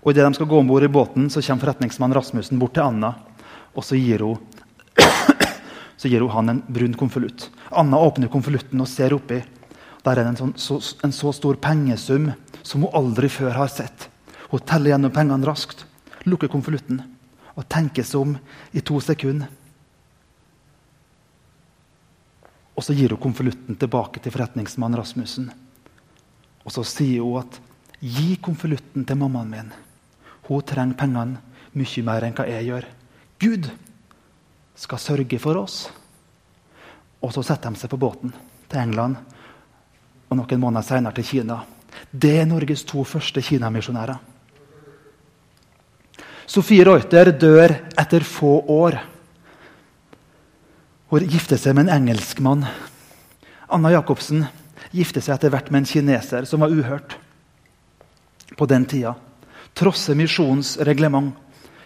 Og 0.00 0.14
Idet 0.14 0.24
de 0.24 0.38
skal 0.38 0.48
gå 0.48 0.60
om 0.62 0.70
bord 0.70 0.86
i 0.86 0.92
båten, 0.92 1.26
så 1.28 1.42
kommer 1.42 1.66
forretningsmann 1.66 2.14
Rasmussen 2.16 2.60
bort 2.60 2.78
til 2.78 2.86
Anna. 2.86 3.12
Og 3.74 3.84
så 3.84 3.98
gir 3.98 4.22
hun, 4.24 4.38
så 6.00 6.08
gir 6.08 6.24
hun 6.24 6.32
han 6.32 6.48
en 6.48 6.62
brun 6.66 6.96
konvolutt. 6.96 7.50
Anna 7.76 8.00
åpner 8.00 8.32
konvolutten 8.32 8.80
og 8.80 8.88
ser 8.88 9.12
oppi. 9.12 9.42
Der 10.00 10.16
er 10.16 10.24
det 10.24 10.30
en, 10.30 10.38
sånn, 10.38 10.54
så, 10.56 10.78
en 11.04 11.12
så 11.12 11.32
stor 11.36 11.58
pengesum 11.60 12.30
som 12.64 12.86
hun 12.86 12.96
aldri 12.96 13.28
før 13.28 13.52
har 13.58 13.68
sett. 13.68 14.08
Hun 14.48 14.64
teller 14.64 14.94
gjennom 14.94 15.12
pengene 15.12 15.44
raskt, 15.44 15.84
lukker 16.24 16.48
konvolutten 16.48 17.02
og 17.52 17.66
tenker 17.68 18.06
seg 18.06 18.24
om 18.24 18.36
i 18.72 18.80
to 18.80 18.96
sekunder. 19.04 19.50
Og 22.72 22.86
så 22.86 22.96
gir 22.96 23.12
hun 23.12 23.20
konvolutten 23.20 23.76
tilbake 23.76 24.24
til 24.24 24.32
forretningsmann 24.32 24.96
Rasmussen. 24.96 25.50
Og 26.64 26.72
så 26.72 26.86
sier 26.88 27.20
hun 27.20 27.42
at 27.42 27.60
Gi 28.00 28.38
konvolutten 28.40 29.04
til 29.04 29.18
mammaen 29.20 29.50
min. 29.52 29.72
Hun 30.48 30.62
trenger 30.64 30.96
pengene 30.96 31.40
mye 31.76 32.04
mer 32.06 32.24
enn 32.24 32.36
hva 32.36 32.46
jeg 32.48 32.70
gjør. 32.70 32.86
Gud 33.44 33.68
skal 34.80 35.00
sørge 35.00 35.38
for 35.40 35.60
oss. 35.60 35.82
Og 37.20 37.34
så 37.34 37.44
setter 37.44 37.72
de 37.72 37.80
seg 37.80 37.92
på 37.92 38.00
båten 38.00 38.32
til 38.70 38.80
England 38.80 39.18
og 40.30 40.38
noen 40.38 40.62
måneder 40.62 40.86
senere 40.86 41.16
til 41.18 41.26
Kina. 41.26 41.58
Det 42.10 42.36
er 42.40 42.48
Norges 42.48 42.84
to 42.88 43.04
første 43.04 43.42
kinamisjonærer. 43.44 44.18
Sofie 46.50 46.84
Reuter 46.86 47.30
dør 47.38 47.74
etter 47.98 48.24
få 48.26 48.56
år. 48.72 48.96
Hun 51.10 51.26
gifter 51.30 51.58
seg 51.60 51.76
med 51.76 51.86
en 51.86 52.00
engelskmann. 52.00 52.64
Anna 53.70 53.92
Jacobsen 53.94 54.46
gifter 54.94 55.22
seg 55.22 55.36
etter 55.36 55.52
hvert 55.52 55.70
med 55.70 55.82
en 55.82 55.90
kineser 55.90 56.46
som 56.48 56.62
var 56.62 56.72
uhørt 56.74 57.18
på 58.58 58.66
den 58.70 58.86
tida. 58.90 59.14
Trosser 59.78 60.18
misjonens 60.18 60.76
reglement. 60.86 61.34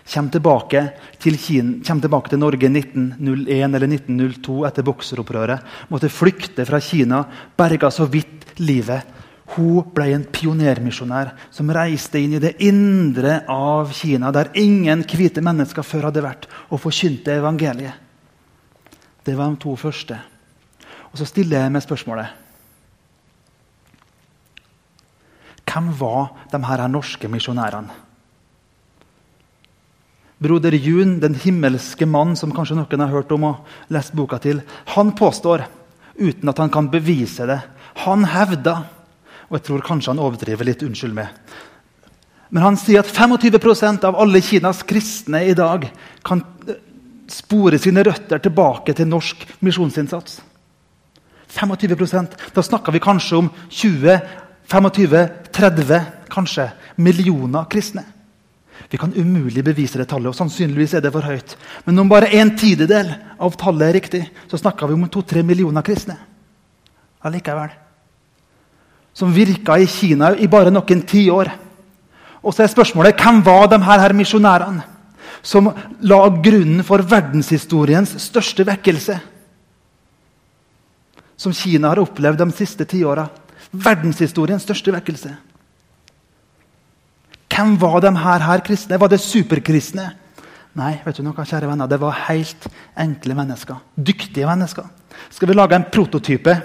Kommer 0.04 0.30
tilbake, 0.30 0.80
til 1.18 1.38
Kina, 1.40 1.78
kommer 1.80 2.04
tilbake 2.04 2.28
til 2.28 2.40
Norge 2.42 2.68
1901 2.68 3.76
eller 3.78 3.88
1902 3.88 4.56
etter 4.68 4.84
bokseropprøret. 4.84 5.70
Måtte 5.88 6.12
flykte 6.12 6.66
fra 6.68 6.80
Kina, 6.84 7.22
berga 7.56 7.88
så 7.90 8.04
vidt 8.04 8.58
livet. 8.60 9.08
Hun 9.56 9.88
ble 9.96 10.10
en 10.12 10.26
pionermisjonær 10.28 11.32
som 11.52 11.72
reiste 11.72 12.20
inn 12.20 12.36
i 12.36 12.42
det 12.42 12.54
indre 12.64 13.42
av 13.48 13.92
Kina, 13.96 14.32
der 14.32 14.52
ingen 14.60 15.06
hvite 15.08 15.44
mennesker 15.44 15.84
før 15.84 16.10
hadde 16.10 16.24
vært, 16.24 16.48
og 16.68 16.80
forkynte 16.84 17.38
evangeliet. 17.40 18.00
Det 19.24 19.36
var 19.36 19.52
de 19.52 19.60
to 19.60 19.72
første. 19.76 20.20
Og 21.12 21.18
Så 21.18 21.28
stiller 21.30 21.62
jeg 21.62 21.72
meg 21.72 21.84
spørsmålet 21.84 22.40
Hvem 25.64 25.92
var 25.98 26.34
de 26.52 26.60
her 26.60 26.88
norske 26.88 27.28
misjonærene? 27.28 28.03
Broder 30.44 30.76
Jun, 30.76 31.16
den 31.22 31.36
himmelske 31.40 32.06
mann 32.06 32.34
som 32.36 32.52
kanskje 32.54 32.76
noen 32.76 33.02
har 33.02 33.12
hørt 33.12 33.32
om 33.32 33.46
og 33.48 33.92
lest 33.92 34.12
boka 34.16 34.38
til, 34.42 34.60
han 34.92 35.14
påstår, 35.16 35.64
uten 36.20 36.52
at 36.52 36.60
han 36.62 36.70
kan 36.70 36.90
bevise 36.92 37.46
det 37.48 37.62
Han 38.04 38.24
hevder, 38.26 38.84
og 39.48 39.56
jeg 39.56 39.64
tror 39.66 39.82
kanskje 39.86 40.12
han 40.12 40.22
overdriver 40.22 40.66
litt, 40.66 40.82
unnskyld 40.82 41.14
meg, 41.14 41.30
men 42.50 42.62
han 42.62 42.76
sier 42.78 43.02
at 43.02 43.10
25% 43.10 44.04
av 44.06 44.18
alle 44.20 44.42
Kinas 44.44 44.82
kristne 44.86 45.40
i 45.46 45.54
dag 45.58 45.88
kan 46.26 46.42
eh, 46.68 46.76
spore 47.30 47.80
sine 47.82 48.04
røtter 48.06 48.42
tilbake 48.42 48.94
til 48.94 49.08
norsk 49.10 49.46
misjonsinnsats. 49.64 50.40
25% 51.54 52.34
Da 52.54 52.62
snakker 52.62 52.94
vi 52.94 53.02
kanskje 53.02 53.38
om 53.38 53.50
20 53.70 54.18
25-30 54.70 56.00
kanskje 56.32 56.70
millioner 56.96 57.66
kristne. 57.70 58.04
Vi 58.90 58.98
kan 58.98 59.14
umulig 59.16 59.64
bevise 59.64 59.98
det 59.98 60.08
tallet, 60.10 60.30
og 60.30 60.36
sannsynligvis 60.38 60.94
er 60.94 61.02
det 61.04 61.12
for 61.14 61.26
høyt. 61.26 61.56
Men 61.86 61.98
om 62.02 62.10
bare 62.10 62.30
en 62.38 62.52
tidedel 62.58 63.12
av 63.38 63.56
tallet 63.58 63.88
er 63.88 63.96
riktig, 63.98 64.22
så 64.50 64.60
snakker 64.60 64.90
vi 64.90 64.96
om 64.96 65.08
to-tre 65.08 65.42
millioner 65.46 65.84
kristne. 65.86 66.16
Allikevel. 67.24 67.72
Som 69.14 69.34
virka 69.34 69.78
i 69.78 69.86
Kina 69.86 70.34
i 70.34 70.50
bare 70.50 70.72
noen 70.74 71.04
tiår. 71.06 71.52
Og 72.44 72.52
så 72.52 72.64
er 72.64 72.72
spørsmålet 72.72 73.20
hvem 73.20 73.40
var 73.46 73.70
de 73.72 73.78
her, 73.82 74.02
her 74.02 74.16
misjonærene 74.16 74.90
som 75.44 75.68
la 76.00 76.18
grunnen 76.40 76.80
for 76.86 77.04
verdenshistoriens 77.04 78.14
største 78.22 78.64
vekkelse? 78.64 79.16
Som 81.36 81.52
Kina 81.52 81.90
har 81.92 82.00
opplevd 82.00 82.40
de 82.40 82.56
siste 82.56 82.86
tiåra. 82.88 83.26
Verdenshistoriens 83.72 84.64
største 84.64 84.94
vekkelse. 84.94 85.34
Hvem 87.54 87.76
var 87.78 88.00
de 88.02 88.10
her, 88.18 88.42
her 88.42 88.62
kristne? 88.66 88.98
Var 88.98 89.10
det 89.12 89.20
superkristne? 89.22 90.08
Nei, 90.74 90.96
vet 91.04 91.20
du 91.20 91.22
noe, 91.22 91.46
kjære 91.46 91.68
venner, 91.70 91.86
det 91.86 92.00
var 92.02 92.16
helt 92.26 92.66
enkle 92.98 93.36
mennesker. 93.38 93.78
Dyktige 93.94 94.48
mennesker. 94.48 94.88
Skal 95.30 95.48
vi 95.48 95.54
lage 95.54 95.76
en 95.78 95.86
prototype, 95.86 96.56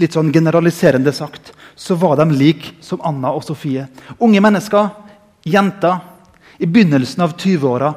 litt 0.00 0.16
sånn 0.16 0.32
generaliserende 0.32 1.12
sagt, 1.12 1.52
så 1.76 1.98
var 2.00 2.16
de 2.16 2.30
like 2.32 2.78
som 2.80 3.02
Anna 3.04 3.34
og 3.36 3.44
Sofie. 3.44 3.84
Unge 4.24 4.40
mennesker, 4.40 4.88
jenter, 5.44 6.00
i 6.58 6.66
begynnelsen 6.66 7.22
av 7.22 7.36
20-åra. 7.36 7.92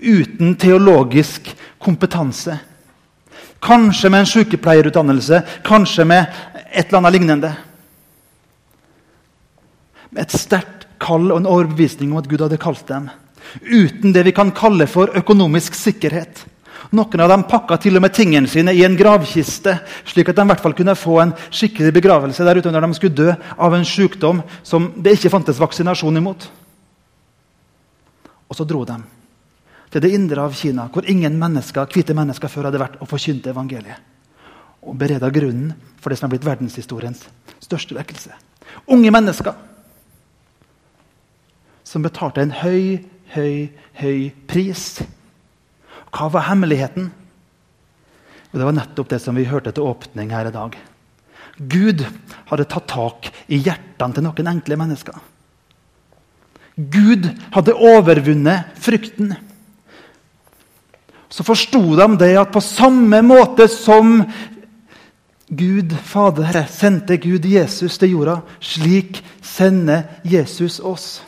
Uten 0.00 0.56
teologisk 0.56 1.52
kompetanse. 1.78 2.56
Kanskje 3.62 4.10
med 4.10 4.24
en 4.24 4.32
sykepleierutdannelse, 4.32 5.44
kanskje 5.64 6.08
med 6.08 6.40
et 6.72 6.88
eller 6.88 7.02
annet 7.02 7.16
lignende. 7.18 7.52
Et 10.18 10.30
sterkt 10.30 10.86
kall 11.02 11.30
og 11.32 11.40
en 11.40 11.50
overbevisning 11.50 12.12
om 12.12 12.20
at 12.20 12.28
Gud 12.30 12.44
hadde 12.44 12.60
kalt 12.60 12.86
dem. 12.88 13.08
Uten 13.62 14.14
det 14.14 14.24
vi 14.26 14.34
kan 14.34 14.52
kalle 14.54 14.86
for 14.90 15.12
økonomisk 15.16 15.76
sikkerhet. 15.76 16.44
Noen 16.94 17.22
av 17.24 17.30
dem 17.32 17.46
pakka 17.48 17.78
til 17.80 17.96
og 17.98 18.04
med 18.04 18.14
tingene 18.14 18.50
sine 18.50 18.74
i 18.76 18.84
en 18.86 18.96
gravkiste, 18.96 19.78
slik 20.06 20.30
at 20.30 20.38
de 20.38 20.44
i 20.44 20.50
hvert 20.52 20.62
fall 20.62 20.76
kunne 20.76 20.94
få 20.98 21.18
en 21.22 21.32
skikkelig 21.48 21.94
begravelse 21.96 22.44
der 22.46 22.60
ute 22.60 22.70
når 22.70 22.86
de 22.86 22.98
skulle 22.98 23.18
dø 23.18 23.32
av 23.34 23.74
en 23.74 23.86
sykdom 23.88 24.42
som 24.62 24.92
det 24.96 25.16
ikke 25.16 25.32
fantes 25.32 25.60
vaksinasjon 25.62 26.20
imot. 26.20 26.46
Og 28.48 28.58
så 28.58 28.66
dro 28.68 28.84
de 28.86 29.00
til 29.94 30.02
det 30.02 30.10
indre 30.10 30.42
av 30.42 30.54
Kina, 30.58 30.88
hvor 30.90 31.06
ingen 31.06 31.36
mennesker, 31.38 31.86
hvite 31.86 32.16
mennesker 32.18 32.50
før 32.50 32.66
hadde 32.66 32.80
vært 32.82 32.96
og 32.98 33.06
forkynte 33.06 33.52
evangeliet. 33.52 34.00
Og 34.82 34.96
bereda 34.98 35.28
grunnen 35.30 35.70
for 36.02 36.10
det 36.10 36.18
som 36.18 36.26
har 36.26 36.32
blitt 36.34 36.46
verdenshistoriens 36.48 37.20
største 37.62 37.94
vekkelse. 37.94 38.34
Unge 38.90 39.12
mennesker 39.14 39.54
som 41.94 42.02
betalte 42.02 42.42
en 42.42 42.56
høy, 42.58 43.04
høy, 43.36 43.70
høy 44.02 44.32
pris 44.50 44.98
hva 46.14 46.30
var 46.30 46.46
hemmeligheten? 46.48 47.08
Det 48.54 48.62
var 48.62 48.76
nettopp 48.76 49.10
det 49.10 49.18
som 49.22 49.34
vi 49.34 49.48
hørte 49.50 49.72
til 49.74 49.86
åpning 49.86 50.30
her 50.30 50.46
i 50.46 50.54
dag. 50.54 50.76
Gud 51.58 52.04
hadde 52.50 52.66
tatt 52.70 52.86
tak 52.90 53.30
i 53.50 53.58
hjertene 53.58 54.14
til 54.14 54.26
noen 54.26 54.50
enkle 54.52 54.78
mennesker. 54.78 55.16
Gud 56.74 57.26
hadde 57.54 57.74
overvunnet 57.74 58.78
frykten. 58.82 59.34
Så 61.30 61.46
forsto 61.46 61.82
de 61.98 62.08
det 62.20 62.32
at 62.38 62.54
på 62.54 62.62
samme 62.62 63.22
måte 63.26 63.66
som 63.70 64.20
Gud 65.50 65.94
Fader 66.06 66.62
sendte 66.70 67.18
Gud 67.22 67.46
Jesus 67.46 67.98
til 67.98 68.14
jorda, 68.14 68.40
slik 68.62 69.18
sender 69.42 70.06
Jesus 70.22 70.78
oss. 70.78 71.24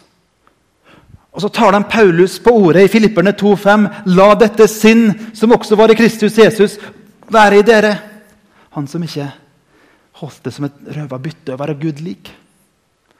Og 1.36 1.42
Så 1.44 1.50
tar 1.52 1.72
de 1.72 1.84
Paulus 1.84 2.38
på 2.40 2.50
ordet 2.50 2.86
i 2.86 2.88
Filipperne 2.88 3.34
2,5.: 3.36 3.82
La 4.16 4.30
dette 4.40 4.64
sinn, 4.72 5.10
som 5.36 5.52
også 5.52 5.76
var 5.76 5.92
i 5.92 5.96
Kristus 5.98 6.38
Jesus, 6.38 6.78
være 7.28 7.58
i 7.60 7.64
dere. 7.66 7.90
Han 8.72 8.86
som 8.88 9.02
ikke 9.04 9.28
holdt 10.16 10.46
det 10.46 10.52
som 10.56 10.64
et 10.64 10.78
røva 10.96 11.18
bytte 11.20 11.52
å 11.52 11.58
være 11.60 11.76
Gud 11.76 12.00
lik. 12.00 12.30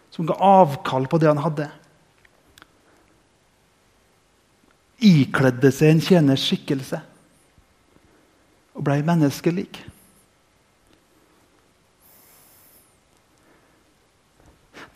Som 0.09 0.25
ga 0.25 0.37
avkall 0.41 1.05
på 1.13 1.21
det 1.21 1.29
han 1.29 1.43
hadde. 1.45 1.67
Ikledde 5.05 5.69
seg 5.77 5.93
en 5.93 6.01
tjeners 6.01 6.47
skikkelse 6.49 7.03
og 8.77 8.85
ble 8.85 8.97
menneskelik. 9.05 9.77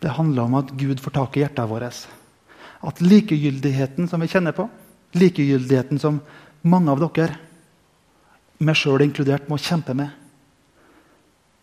Det 0.01 0.17
handler 0.17 0.49
om 0.49 0.57
at 0.57 0.73
Gud 0.73 0.97
får 1.01 1.15
tak 1.19 1.37
i 1.37 1.43
hjertet 1.45 1.69
vårt 1.69 2.01
at 2.81 3.01
likegyldigheten 3.01 4.09
som 4.09 4.21
vi 4.21 4.29
kjenner 4.31 4.55
på, 4.57 4.67
likegyldigheten 5.17 5.99
som 6.01 6.21
mange 6.61 6.91
av 6.93 7.01
dere, 7.03 7.37
meg 8.61 8.77
sjøl 8.77 9.03
inkludert, 9.05 9.49
må 9.49 9.57
kjempe 9.61 9.95
med 9.97 10.17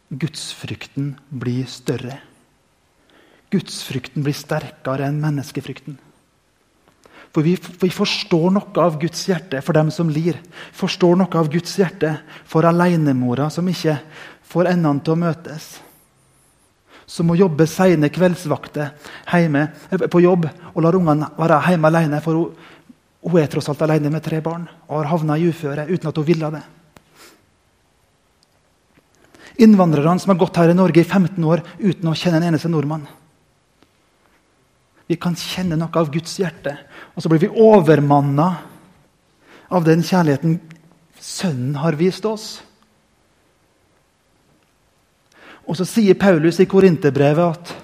Gudsfrykten 0.09 1.13
blir 1.29 1.67
større. 1.69 2.15
Gudsfrykten 3.53 4.25
blir 4.25 4.37
sterkere 4.37 5.05
enn 5.05 5.19
menneskefrykten. 5.21 5.99
For 7.29 7.45
vi, 7.45 7.59
vi, 7.61 7.91
forstår 7.93 8.55
noe 8.57 8.81
av 8.81 8.97
Guds 9.03 9.27
hjerte 9.29 9.61
for 9.65 9.77
dem 9.77 9.91
som 9.93 10.09
lir. 10.09 10.39
Forstår 10.73 11.19
noe 11.21 11.37
av 11.37 11.51
Guds 11.53 11.77
hjerte 11.77 12.15
for 12.49 12.65
alenemora 12.65 13.51
som 13.53 13.69
ikke 13.69 13.99
får 14.49 14.73
endene 14.73 15.05
til 15.05 15.13
å 15.13 15.21
møtes 15.27 15.69
som 17.09 17.29
må 17.29 17.39
jobbe 17.39 17.65
sene 17.67 18.11
kveldsvakter 18.13 18.91
hjemme, 19.33 19.69
eh, 19.91 20.09
på 20.13 20.21
jobb 20.21 20.49
og 20.75 20.83
lar 20.85 20.97
ungene 20.97 21.31
være 21.39 21.61
hjemme 21.71 21.89
alene. 21.89 22.21
For 22.21 22.37
hun, 22.37 22.67
hun, 23.25 23.39
er 23.41 23.49
tross 23.49 23.69
alt 23.73 23.83
alene 23.83 24.13
med 24.13 24.23
tre 24.23 24.43
barn 24.45 24.69
og 24.89 24.99
har 25.01 25.13
havna 25.15 25.39
i 25.39 25.49
uføre 25.49 25.89
uten 25.89 26.11
at 26.11 26.17
hun 26.21 26.29
ville 26.29 26.51
det. 26.53 26.65
Innvandrerne 29.65 30.21
som 30.21 30.31
har 30.31 30.39
gått 30.39 30.61
her 30.61 30.71
i 30.71 30.77
Norge 30.77 31.01
i 31.01 31.09
15 31.09 31.43
år 31.45 31.65
uten 31.81 32.13
å 32.13 32.15
kjenne 32.15 32.39
en 32.43 32.53
eneste 32.53 32.71
nordmann. 32.71 33.09
Vi 35.09 35.17
kan 35.17 35.35
kjenne 35.35 35.79
noe 35.81 35.97
av 35.97 36.13
Guds 36.13 36.37
hjerte, 36.39 36.77
og 37.17 37.25
så 37.25 37.31
blir 37.33 37.41
vi 37.41 37.49
overmanna 37.49 38.51
av 39.73 39.87
den 39.89 40.05
kjærligheten 40.05 40.61
Sønnen 41.19 41.75
har 41.83 41.97
vist 41.99 42.23
oss. 42.29 42.61
Og 45.69 45.77
så 45.77 45.85
sier 45.85 46.17
Paulus 46.17 46.61
i 46.63 46.69
Korinterbrevet 46.69 47.59
at 47.59 47.75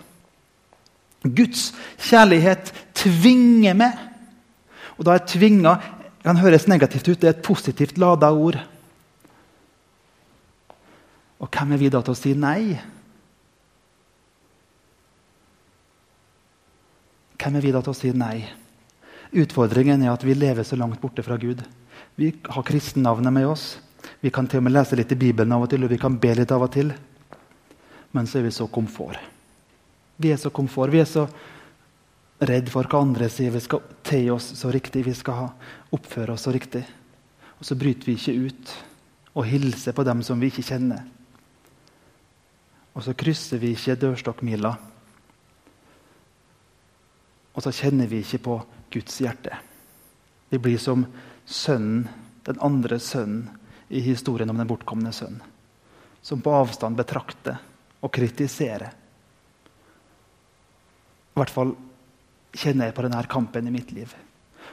Guds 1.25 1.71
kjærlighet 2.01 2.73
tvinger 2.97 3.77
meg. 3.77 3.93
Og 4.97 5.05
da 5.05 5.15
er 5.15 5.27
'tvinga' 5.27 5.81
kan 6.25 6.41
høres 6.41 6.69
negativt 6.69 7.09
ut. 7.09 7.21
Det 7.21 7.29
er 7.29 7.37
et 7.37 7.45
positivt 7.45 7.99
lada 7.99 8.31
ord. 8.33 8.57
Og 11.39 11.49
hvem 11.53 11.73
er 11.73 11.77
vi 11.77 11.91
da 11.93 12.01
til 12.01 12.15
å 12.15 12.19
si 12.19 12.33
nei? 12.33 12.81
Hvem 17.37 17.57
er 17.57 17.61
vi 17.61 17.73
da 17.75 17.83
til 17.85 17.93
å 17.93 17.99
si 17.99 18.13
nei? 18.17 18.47
Utfordringen 19.35 20.03
er 20.03 20.15
at 20.15 20.25
vi 20.25 20.37
lever 20.39 20.65
så 20.65 20.79
langt 20.81 21.01
borte 21.03 21.23
fra 21.27 21.37
Gud. 21.37 21.61
Vi 22.17 22.31
har 22.49 22.63
kristennavnet 22.63 23.33
med 23.33 23.47
oss. 23.51 23.77
Vi 24.23 24.31
kan 24.31 24.47
til 24.47 24.63
og 24.63 24.65
med 24.65 24.73
lese 24.73 24.97
litt 24.97 25.13
i 25.13 25.19
Bibelen 25.19 25.53
av 25.53 25.67
og 25.67 25.71
til, 25.73 25.85
og 25.85 25.91
vi 25.91 25.99
kan 26.01 26.17
be 26.21 26.33
litt 26.39 26.53
av 26.55 26.63
og 26.65 26.73
til. 26.73 26.95
Men 28.15 28.29
så 28.31 28.39
er 28.39 28.47
vi 28.47 28.55
så 28.55 28.69
komfort. 28.71 29.19
Vi 30.17 30.31
er 30.31 30.39
så 30.39 30.51
komfort. 30.55 30.93
Vi 30.95 31.03
er 31.03 31.09
så 31.11 31.27
redd 32.45 32.71
for 32.71 32.87
hva 32.87 33.03
andre 33.03 33.29
sier. 33.33 33.53
Vi 33.55 33.63
skal 33.63 33.83
te 34.07 34.21
oss 34.31 34.53
så 34.59 34.71
riktig, 34.75 35.05
vi 35.07 35.15
skal 35.17 35.51
oppføre 35.95 36.37
oss 36.37 36.47
så 36.47 36.55
riktig. 36.55 36.85
Og 37.59 37.67
så 37.67 37.77
bryter 37.79 38.11
vi 38.11 38.17
ikke 38.19 38.37
ut 38.49 38.75
og 39.35 39.47
hilser 39.51 39.95
på 39.97 40.05
dem 40.07 40.23
som 40.23 40.39
vi 40.39 40.51
ikke 40.53 40.67
kjenner. 40.67 41.03
Og 42.95 43.03
så 43.03 43.15
krysser 43.19 43.59
vi 43.59 43.73
ikke 43.75 43.99
dørstokkmila. 43.99 44.75
Og 47.55 47.63
så 47.63 47.73
kjenner 47.75 48.11
vi 48.11 48.23
ikke 48.23 48.43
på 48.47 48.59
Guds 48.95 49.19
hjerte. 49.23 49.59
Vi 50.51 50.61
blir 50.63 50.79
som 50.79 51.07
sønnen, 51.47 52.07
den 52.47 52.61
andre 52.63 53.01
sønnen 53.03 53.49
i 53.89 54.03
historien 54.05 54.51
om 54.53 54.59
den 54.61 54.69
bortkomne 54.71 55.11
sønnen. 55.15 55.43
Som 56.23 56.43
på 56.45 56.53
avstand 56.55 56.97
betrakter 56.97 57.59
og 58.05 58.13
kritisere. 58.13 58.91
I 61.35 61.41
hvert 61.41 61.53
fall 61.53 61.73
kjenner 62.55 62.91
jeg 62.91 62.97
på 62.97 63.05
denne 63.07 63.25
kampen 63.31 63.67
i 63.67 63.75
mitt 63.75 63.91
liv. 63.97 64.13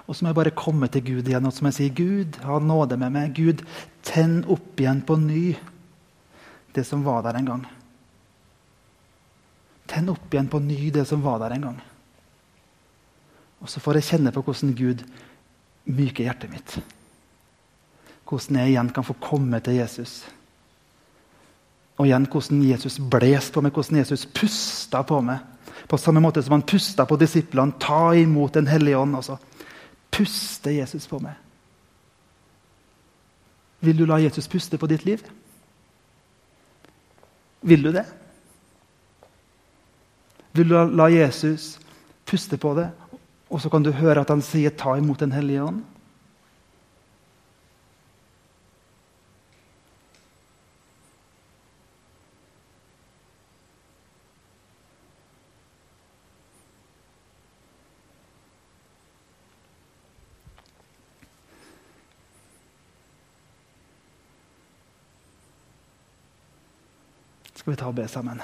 Og 0.06 0.16
så 0.16 0.24
må 0.24 0.32
jeg 0.32 0.40
bare 0.40 0.58
komme 0.58 0.90
til 0.92 1.04
Gud 1.08 1.30
igjen 1.30 1.48
og 1.48 1.54
så 1.56 1.64
må 1.64 1.72
jeg 1.72 1.78
si, 1.78 1.90
Gud, 1.96 2.42
ha 2.46 2.60
nåde 2.62 2.98
med 3.00 3.14
meg. 3.16 3.36
Gud, 3.38 3.64
tenn 4.06 4.42
opp 4.52 4.80
igjen 4.80 5.04
på 5.08 5.18
ny 5.22 5.46
det 6.76 6.84
som 6.88 7.04
var 7.06 7.24
der 7.26 7.40
en 7.40 7.50
gang. 7.50 7.64
Tenn 9.92 10.12
opp 10.12 10.32
igjen 10.32 10.52
på 10.52 10.62
ny 10.64 10.92
det 10.94 11.06
som 11.10 11.24
var 11.24 11.42
der 11.44 11.56
en 11.58 11.68
gang. 11.70 11.80
Og 13.62 13.70
så 13.70 13.82
får 13.84 14.00
jeg 14.00 14.10
kjenne 14.10 14.34
på 14.34 14.44
hvordan 14.46 14.76
Gud 14.78 15.04
myker 15.86 16.26
hjertet 16.26 16.54
mitt. 16.54 16.78
Hvordan 18.26 18.62
jeg 18.62 18.74
igjen 18.74 18.94
kan 18.96 19.06
få 19.06 19.18
komme 19.22 19.60
til 19.64 19.82
Jesus. 19.82 20.22
Og 22.02 22.08
igjen 22.08 22.26
hvordan 22.26 22.64
Jesus 22.66 22.98
bles 22.98 23.52
på 23.54 23.62
meg, 23.62 23.76
hvordan 23.76 24.00
Jesus 24.02 24.26
pusta 24.26 25.04
på 25.06 25.20
meg. 25.22 25.44
På 25.86 26.00
samme 26.02 26.24
måte 26.24 26.42
som 26.42 26.56
han 26.56 26.66
pusta 26.66 27.06
på 27.06 27.18
disiplene. 27.22 27.78
Ta 27.78 28.16
imot 28.18 28.58
Den 28.58 28.68
hellige 28.68 28.98
ånd. 28.98 29.16
Og 29.20 29.28
så 29.28 29.38
puster 30.12 30.74
Jesus 30.74 31.06
på 31.08 31.20
meg. 31.22 31.38
Vil 33.82 33.98
du 33.98 34.06
la 34.06 34.18
Jesus 34.22 34.48
puste 34.50 34.78
på 34.78 34.90
ditt 34.90 35.06
liv? 35.06 35.22
Vil 37.62 37.84
du 37.84 37.92
det? 37.94 38.06
Vil 40.58 40.70
du 40.70 40.76
la 40.98 41.08
Jesus 41.10 41.78
puste 42.26 42.58
på 42.58 42.74
det, 42.78 42.90
og 43.50 43.62
så 43.62 43.70
kan 43.70 43.84
du 43.84 43.92
høre 43.92 44.22
at 44.22 44.30
han 44.30 44.42
sier 44.42 44.70
'ta 44.70 44.98
imot 44.98 45.20
Den 45.20 45.32
hellige 45.32 45.62
ånd'? 45.62 45.91
Vi 67.72 67.76
ta 67.80 67.88
og 67.88 67.96
be 67.96 68.04
sammen? 68.12 68.42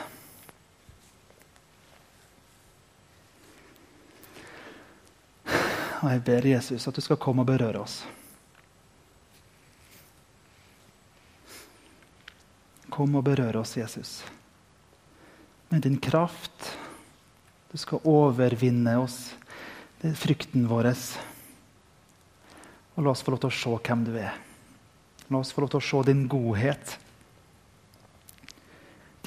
Og 5.98 6.06
jeg 6.14 6.22
ber 6.24 6.46
Jesus 6.48 6.86
at 6.88 6.96
du 6.96 7.04
skal 7.04 7.20
komme 7.20 7.44
og 7.44 7.50
berøre 7.50 7.82
oss. 7.82 7.98
Kom 12.94 13.18
og 13.20 13.26
berøre 13.28 13.60
oss, 13.60 13.74
Jesus. 13.76 14.22
Med 15.74 15.84
din 15.84 15.98
kraft. 16.00 16.70
Du 17.68 17.76
skal 17.76 18.00
overvinne 18.08 18.94
oss. 19.02 19.34
Det 20.00 20.14
er 20.14 20.22
frykten 20.22 20.70
vår. 20.72 20.88
Og 22.96 23.04
la 23.04 23.12
oss 23.12 23.26
få 23.28 23.36
lov 23.36 23.44
til 23.44 23.52
å 23.52 23.58
se 23.58 23.76
hvem 23.90 24.08
du 24.08 24.14
er. 24.16 24.40
La 25.28 25.44
oss 25.44 25.52
få 25.52 25.66
lov 25.66 25.74
til 25.76 25.82
å 25.84 25.88
se 25.90 26.06
din 26.14 26.24
godhet, 26.32 26.96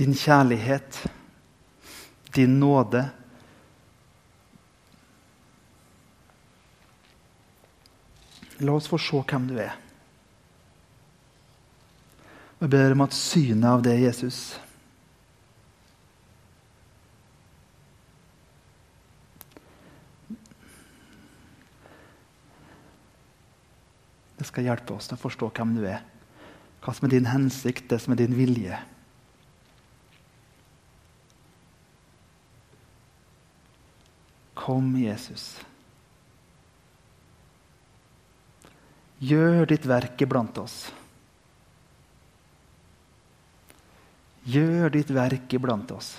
din 0.00 0.14
kjærlighet, 0.16 0.96
din 2.34 2.60
nåde. 2.60 3.02
La 8.64 8.72
oss 8.72 8.88
få 8.88 8.96
se 8.96 9.20
hvem 9.20 9.48
du 9.50 9.58
er. 9.60 9.74
Og 12.60 12.64
Jeg 12.64 12.70
ber 12.72 12.94
om 12.94 13.04
at 13.04 13.16
synet 13.16 13.68
av 13.68 13.84
det, 13.84 14.00
Jesus 14.00 14.58
Det 24.40 24.46
skal 24.48 24.64
hjelpe 24.64 24.94
oss 24.96 25.10
til 25.10 25.18
å 25.18 25.20
forstå 25.20 25.50
hvem 25.58 25.76
du 25.76 25.82
er. 25.84 26.00
Hva 26.80 26.94
som 26.96 27.04
er 27.04 27.12
din 27.12 27.28
hensikt, 27.28 27.90
det 27.92 27.98
som 28.00 28.14
er 28.14 28.22
din 28.22 28.32
vilje. 28.38 28.78
Kom, 34.70 34.92
Jesus. 34.94 35.56
Gjør 39.18 39.64
ditt 39.66 39.82
verk 39.90 40.22
iblant 40.22 40.60
oss. 40.62 40.76
Gjør 44.46 44.94
ditt 44.94 45.10
verk 45.10 45.56
iblant 45.58 45.90
oss. 45.90 46.12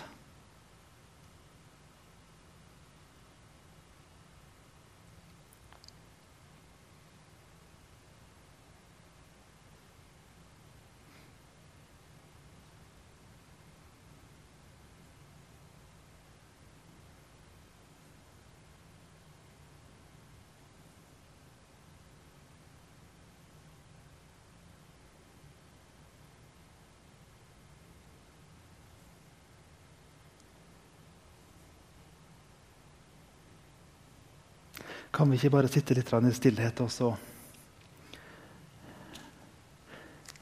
Kan 35.22 35.30
vi 35.30 35.38
ikke 35.38 35.52
bare 35.54 35.70
sitte 35.70 35.94
litt 35.94 36.08
i 36.10 36.30
stillhet 36.34 36.80
og 36.82 36.88
så 36.90 37.08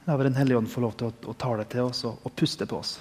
La 0.07 0.15
Den 0.17 0.37
hellige 0.39 0.57
ånd 0.57 0.69
få 0.71 0.79
lov 0.79 0.93
til 0.95 1.09
å, 1.09 1.11
å 1.27 1.33
tale 1.35 1.65
til 1.67 1.89
oss 1.89 2.05
og, 2.07 2.21
og 2.23 2.31
puste 2.31 2.63
på 2.65 2.77
oss. 2.79 2.93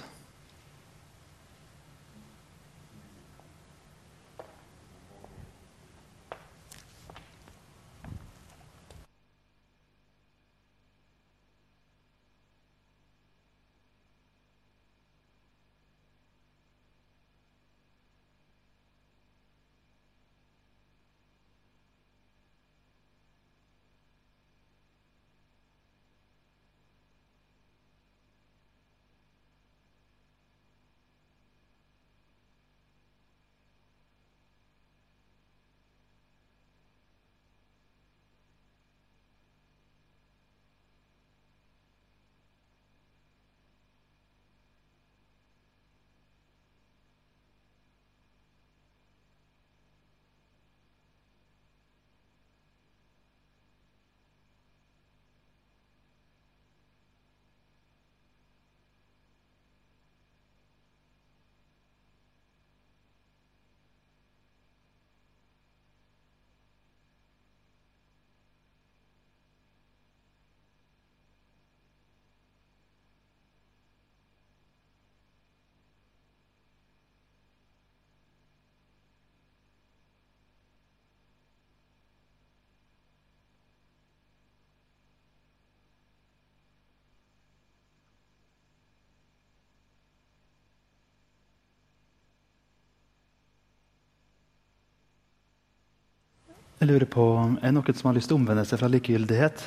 Jeg 96.79 96.87
lurer 96.87 97.09
på, 97.11 97.23
Er 97.59 97.73
det 97.73 97.75
noen 97.75 97.95
som 97.95 98.07
har 98.07 98.15
lyst 98.15 98.29
til 98.31 98.37
å 98.37 98.39
omvende 98.39 98.63
seg 98.63 98.79
fra 98.79 98.87
likegyldighet? 98.87 99.63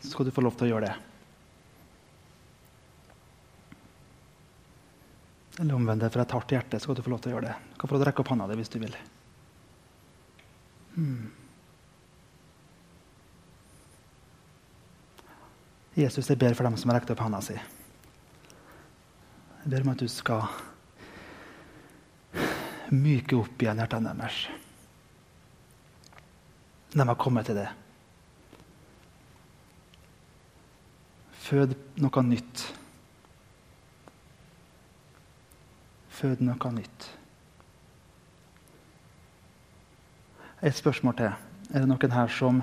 Så 0.00 0.08
skal 0.08 0.24
du 0.24 0.32
få 0.32 0.44
lov 0.44 0.56
til 0.56 0.68
å 0.68 0.70
gjøre 0.72 0.88
det. 0.88 0.94
Eller 5.60 5.76
omvend 5.76 6.00
deg 6.00 6.12
fra 6.12 6.24
et 6.24 6.34
hardt 6.34 6.56
hjerte, 6.56 6.80
så 6.80 6.88
skal 6.88 6.96
du 6.96 7.04
få 7.04 7.12
lov 7.12 7.20
til 7.22 7.30
å 7.30 7.36
gjøre 7.36 7.50
det. 7.50 7.54
Du 7.74 7.78
kan 7.82 7.92
få 7.92 8.00
rekke 8.00 8.24
opp 8.24 8.32
hånda 8.32 8.48
di 8.48 8.56
hvis 8.58 8.72
du 8.72 8.80
vil. 8.80 8.96
Hmm. 10.96 11.30
Jesus, 15.94 16.26
jeg 16.26 16.40
ber 16.40 16.56
for 16.56 16.66
dem 16.66 16.80
som 16.80 16.90
har 16.90 16.98
rekt 16.98 17.12
opp 17.12 17.22
hånda 17.22 17.44
si. 17.44 17.54
Jeg 19.60 19.70
ber 19.70 19.84
om 19.84 19.92
at 19.92 20.00
du 20.00 20.08
skal 20.10 20.48
myke 22.94 23.36
opp 23.38 23.62
igjen 23.62 23.80
hjertene 23.82 24.14
deres. 24.14 24.44
De 26.94 27.02
har 27.02 27.18
kommet 27.18 27.48
til 27.48 27.58
det. 27.58 27.68
Fød 31.44 31.74
noe 32.00 32.22
nytt. 32.24 32.62
Fød 36.14 36.44
noe 36.46 36.72
nytt. 36.76 37.10
Et 40.64 40.74
spørsmål 40.74 41.18
til. 41.18 41.34
Er 41.74 41.82
det 41.82 41.88
noen 41.90 42.14
her 42.14 42.30
som 42.32 42.62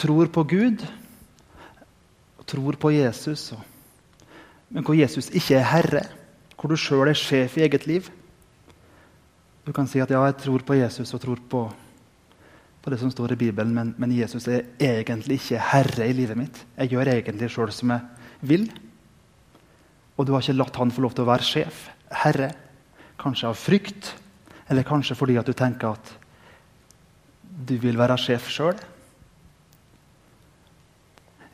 tror 0.00 0.28
på 0.32 0.44
Gud, 0.48 0.84
tror 2.46 2.76
på 2.80 2.90
Jesus, 2.94 3.52
men 4.68 4.84
hvor 4.84 4.96
Jesus 4.96 5.30
ikke 5.32 5.58
er 5.58 5.68
herre, 5.68 6.04
hvor 6.60 6.72
du 6.72 6.76
sjøl 6.80 7.08
er 7.08 7.18
sjef 7.18 7.58
i 7.58 7.64
eget 7.66 7.86
liv. 7.86 8.08
Du 9.64 9.72
kan 9.72 9.88
si 9.88 10.00
at 10.02 10.12
ja, 10.12 10.20
jeg 10.28 10.36
tror 10.42 10.64
på 10.66 10.76
Jesus 10.76 11.14
og 11.16 11.22
tror 11.22 11.40
på, 11.48 11.62
på 12.84 12.92
det 12.92 12.98
som 13.00 13.12
står 13.12 13.32
i 13.32 13.40
Bibelen, 13.46 13.72
men, 13.72 13.94
men, 13.96 14.12
Jesus 14.12 14.46
er 14.48 14.66
egentlig 14.76 15.40
ikke 15.40 15.62
herre 15.72 16.08
i 16.08 16.16
livet 16.16 16.36
mitt. 16.36 16.60
Jeg 16.76 16.92
gjør 16.92 17.14
egentlig 17.14 17.48
sjøl 17.52 17.72
som 17.72 17.94
jeg 17.94 18.44
vil. 18.44 18.66
Og 20.18 20.26
du 20.26 20.34
har 20.34 20.44
ikke 20.44 20.58
latt 20.58 20.76
han 20.76 20.92
få 20.92 21.06
lov 21.06 21.16
til 21.16 21.24
å 21.24 21.30
være 21.30 21.48
sjef, 21.48 21.86
herre. 22.24 22.50
Kanskje 23.20 23.48
av 23.48 23.56
frykt, 23.56 24.12
eller 24.68 24.86
kanskje 24.86 25.16
fordi 25.16 25.38
at 25.40 25.48
du 25.48 25.56
tenker 25.56 25.96
at 25.96 26.12
du 27.64 27.76
vil 27.80 27.96
være 27.96 28.18
sjef 28.20 28.52
sjøl. 28.52 28.76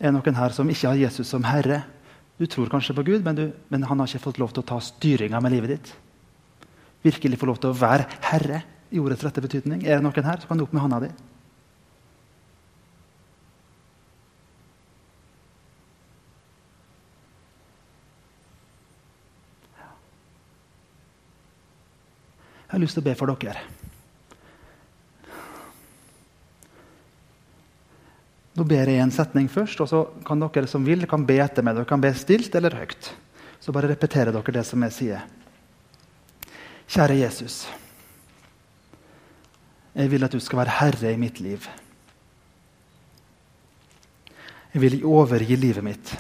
Er 0.01 0.11
det 0.11 0.17
noen 0.17 0.39
her 0.41 0.55
som 0.57 0.69
ikke 0.73 0.91
har 0.91 0.99
Jesus 0.99 1.31
som 1.31 1.47
herre? 1.47 1.85
Du 2.41 2.47
tror 2.51 2.73
kanskje 2.73 2.97
på 2.97 3.05
Gud, 3.07 3.23
men, 3.23 3.37
du, 3.37 3.51
men 3.71 3.85
han 3.87 4.01
har 4.01 4.09
ikke 4.09 4.27
fått 4.31 4.41
lov 4.41 4.55
til 4.57 4.65
å 4.65 4.71
ta 4.73 4.81
styringa 4.83 5.39
med 5.45 5.55
livet 5.55 5.77
ditt 5.77 5.99
virkelig 7.05 7.41
få 7.41 7.49
lov 7.49 7.61
til 7.61 7.73
å 7.73 7.77
være 7.81 8.07
herre 8.31 8.63
i 8.91 9.01
ordets 9.01 9.25
rette 9.25 9.43
betydning? 9.43 9.85
Er 9.87 9.99
det 9.99 10.07
noen 10.07 10.31
her? 10.31 10.41
Så 10.41 10.51
kan 10.51 10.59
du 10.59 10.67
opp 10.67 10.75
med 10.75 10.85
hånda 10.85 11.05
di. 11.07 11.13
Jeg 22.71 22.77
har 22.77 22.83
lyst 22.85 22.95
til 22.95 23.03
å 23.03 23.09
be 23.09 23.17
for 23.19 23.27
dere. 23.35 23.65
Nå 28.55 28.67
ber 28.69 28.91
jeg 28.93 29.03
en 29.03 29.11
setning 29.11 29.49
først, 29.51 29.81
og 29.83 29.89
så 29.91 30.05
kan 30.27 30.39
dere 30.39 30.71
som 30.71 30.85
vil, 30.87 31.03
kan 31.11 31.25
be 31.27 31.41
etter 31.43 31.67
meg. 31.67 31.75
Dere 31.75 31.89
kan 31.91 32.03
be 32.03 32.13
stilt 32.15 32.55
eller 32.55 32.77
høyt. 32.79 33.11
Så 33.59 33.75
bare 33.75 33.91
repeterer 33.91 34.31
dere 34.31 34.55
det 34.55 34.63
som 34.69 34.87
jeg 34.87 34.95
sier. 34.95 35.27
Kjære 36.91 37.21
Jesus. 37.21 37.69
Jeg 39.95 40.11
vil 40.11 40.27
at 40.27 40.33
du 40.35 40.41
skal 40.43 40.59
være 40.59 40.79
herre 40.81 41.13
i 41.15 41.19
mitt 41.21 41.39
liv. 41.41 41.67
Jeg 44.75 44.83
vil 44.83 45.05
overgi 45.07 45.55
livet 45.57 45.85
mitt. 45.87 46.11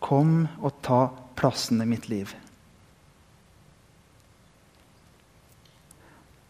Kom 0.00 0.46
og 0.64 0.80
ta 0.84 1.00
plassen 1.36 1.82
i 1.84 1.88
mitt 1.88 2.08
liv. 2.08 2.32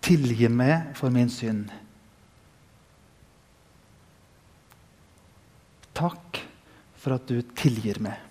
Tilgi 0.07 0.51
meg 0.55 0.95
for 0.95 1.11
min 1.11 1.31
synd. 1.33 1.67
Takk 5.99 6.45
for 6.95 7.19
at 7.19 7.27
du 7.27 7.41
tilgir 7.59 7.99
meg. 8.07 8.23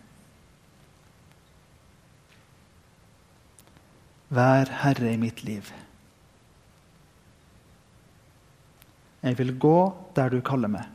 Vær 4.33 4.71
herre 4.81 5.13
i 5.13 5.17
mitt 5.21 5.43
liv. 5.45 5.69
Jeg 9.25 9.37
vil 9.37 9.53
gå 9.59 9.77
der 10.17 10.29
du 10.29 10.41
kaller 10.45 10.69
meg. 10.69 10.85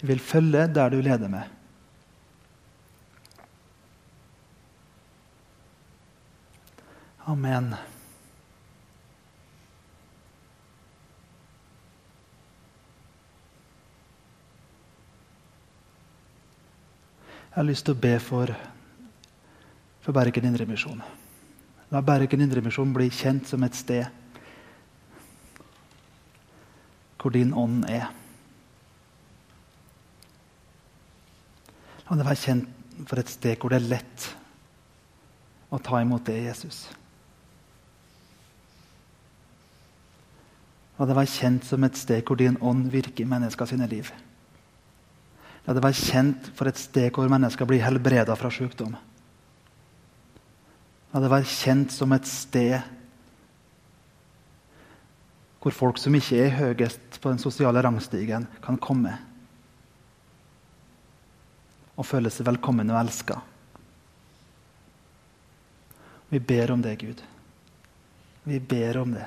Jeg 0.00 0.08
vil 0.10 0.20
følge 0.20 0.66
der 0.74 0.90
du 0.90 1.00
leder 1.00 1.30
meg. 1.30 1.52
Amen. 7.26 7.74
Jeg 17.50 17.62
har 17.62 17.64
lyst 17.66 17.86
til 17.88 17.96
å 17.96 17.98
be 17.98 18.18
for 18.20 18.52
for 20.06 20.14
Bergen 20.14 20.44
Indremisjon. 20.46 21.02
La 21.90 22.00
Bergen 22.00 22.40
Indremisjon 22.44 22.92
bli 22.94 23.08
kjent 23.10 23.48
som 23.50 23.64
et 23.66 23.74
sted 23.74 24.06
hvor 27.18 27.34
din 27.34 27.50
ånd 27.58 27.88
er. 27.90 28.04
La 32.06 32.18
det 32.20 32.26
være 32.28 32.38
kjent 32.38 33.00
for 33.10 33.18
et 33.18 33.32
sted 33.32 33.58
hvor 33.58 33.74
det 33.74 33.80
er 33.80 33.88
lett 33.96 34.28
å 35.74 35.82
ta 35.82 35.98
imot 36.04 36.22
det, 36.30 36.36
Jesus. 36.44 36.84
La 41.00 41.10
det 41.10 41.18
være 41.18 41.34
kjent 41.34 41.66
som 41.66 41.82
et 41.82 41.98
sted 41.98 42.22
hvor 42.22 42.38
din 42.38 42.60
ånd 42.62 42.86
virker 42.94 43.26
i 43.26 43.28
mennesker 43.34 43.72
sine 43.74 43.90
liv. 43.90 44.14
La 45.66 45.74
det 45.74 45.82
være 45.82 45.98
kjent 45.98 46.54
for 46.54 46.70
et 46.70 46.78
sted 46.78 47.10
hvor 47.10 47.26
mennesker 47.26 47.66
blir 47.66 47.82
helbreda 47.82 48.38
fra 48.38 48.54
sykdom. 48.54 48.94
La 51.16 51.22
det 51.24 51.30
være 51.32 51.48
kjent 51.48 51.94
som 51.96 52.12
et 52.12 52.26
sted 52.28 52.74
hvor 55.64 55.72
folk 55.72 55.96
som 55.96 56.14
ikke 56.14 56.42
er 56.44 56.52
høyest 56.58 57.16
på 57.22 57.30
den 57.32 57.40
sosiale 57.40 57.80
rangstigen, 57.82 58.44
kan 58.62 58.76
komme 58.76 59.14
og 61.96 62.04
føle 62.04 62.28
seg 62.30 62.44
velkommen 62.50 62.92
og 62.92 63.00
elska. 63.00 63.38
Vi 66.28 66.42
ber 66.52 66.74
om 66.76 66.84
det, 66.84 66.92
Gud. 67.00 67.24
Vi 68.44 68.60
ber 68.60 69.00
om 69.00 69.16
det. 69.16 69.24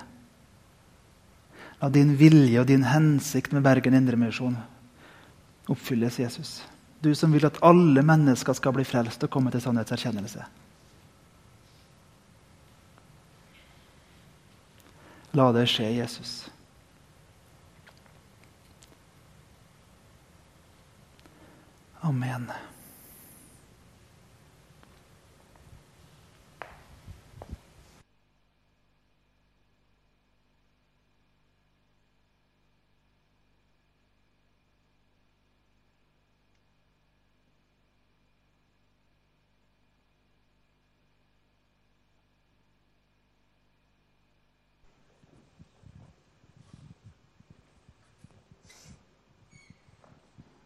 La 1.82 1.90
din 1.90 2.14
vilje 2.22 2.62
og 2.62 2.70
din 2.70 2.86
hensikt 2.86 3.58
med 3.58 3.66
Bergen 3.66 3.98
Indremisjon 3.98 4.62
oppfylles, 5.66 6.22
Jesus. 6.22 6.56
Du 7.02 7.16
som 7.18 7.34
vil 7.34 7.50
at 7.50 7.58
alle 7.66 8.06
mennesker 8.06 8.54
skal 8.54 8.78
bli 8.78 8.86
frelst 8.86 9.26
og 9.26 9.34
komme 9.34 9.52
til 9.52 9.66
sannhetserkjennelse. 9.66 10.46
La 15.32 15.52
det 15.54 15.68
skje, 15.70 15.92
Jesus. 15.94 16.50
Amen. 22.02 22.52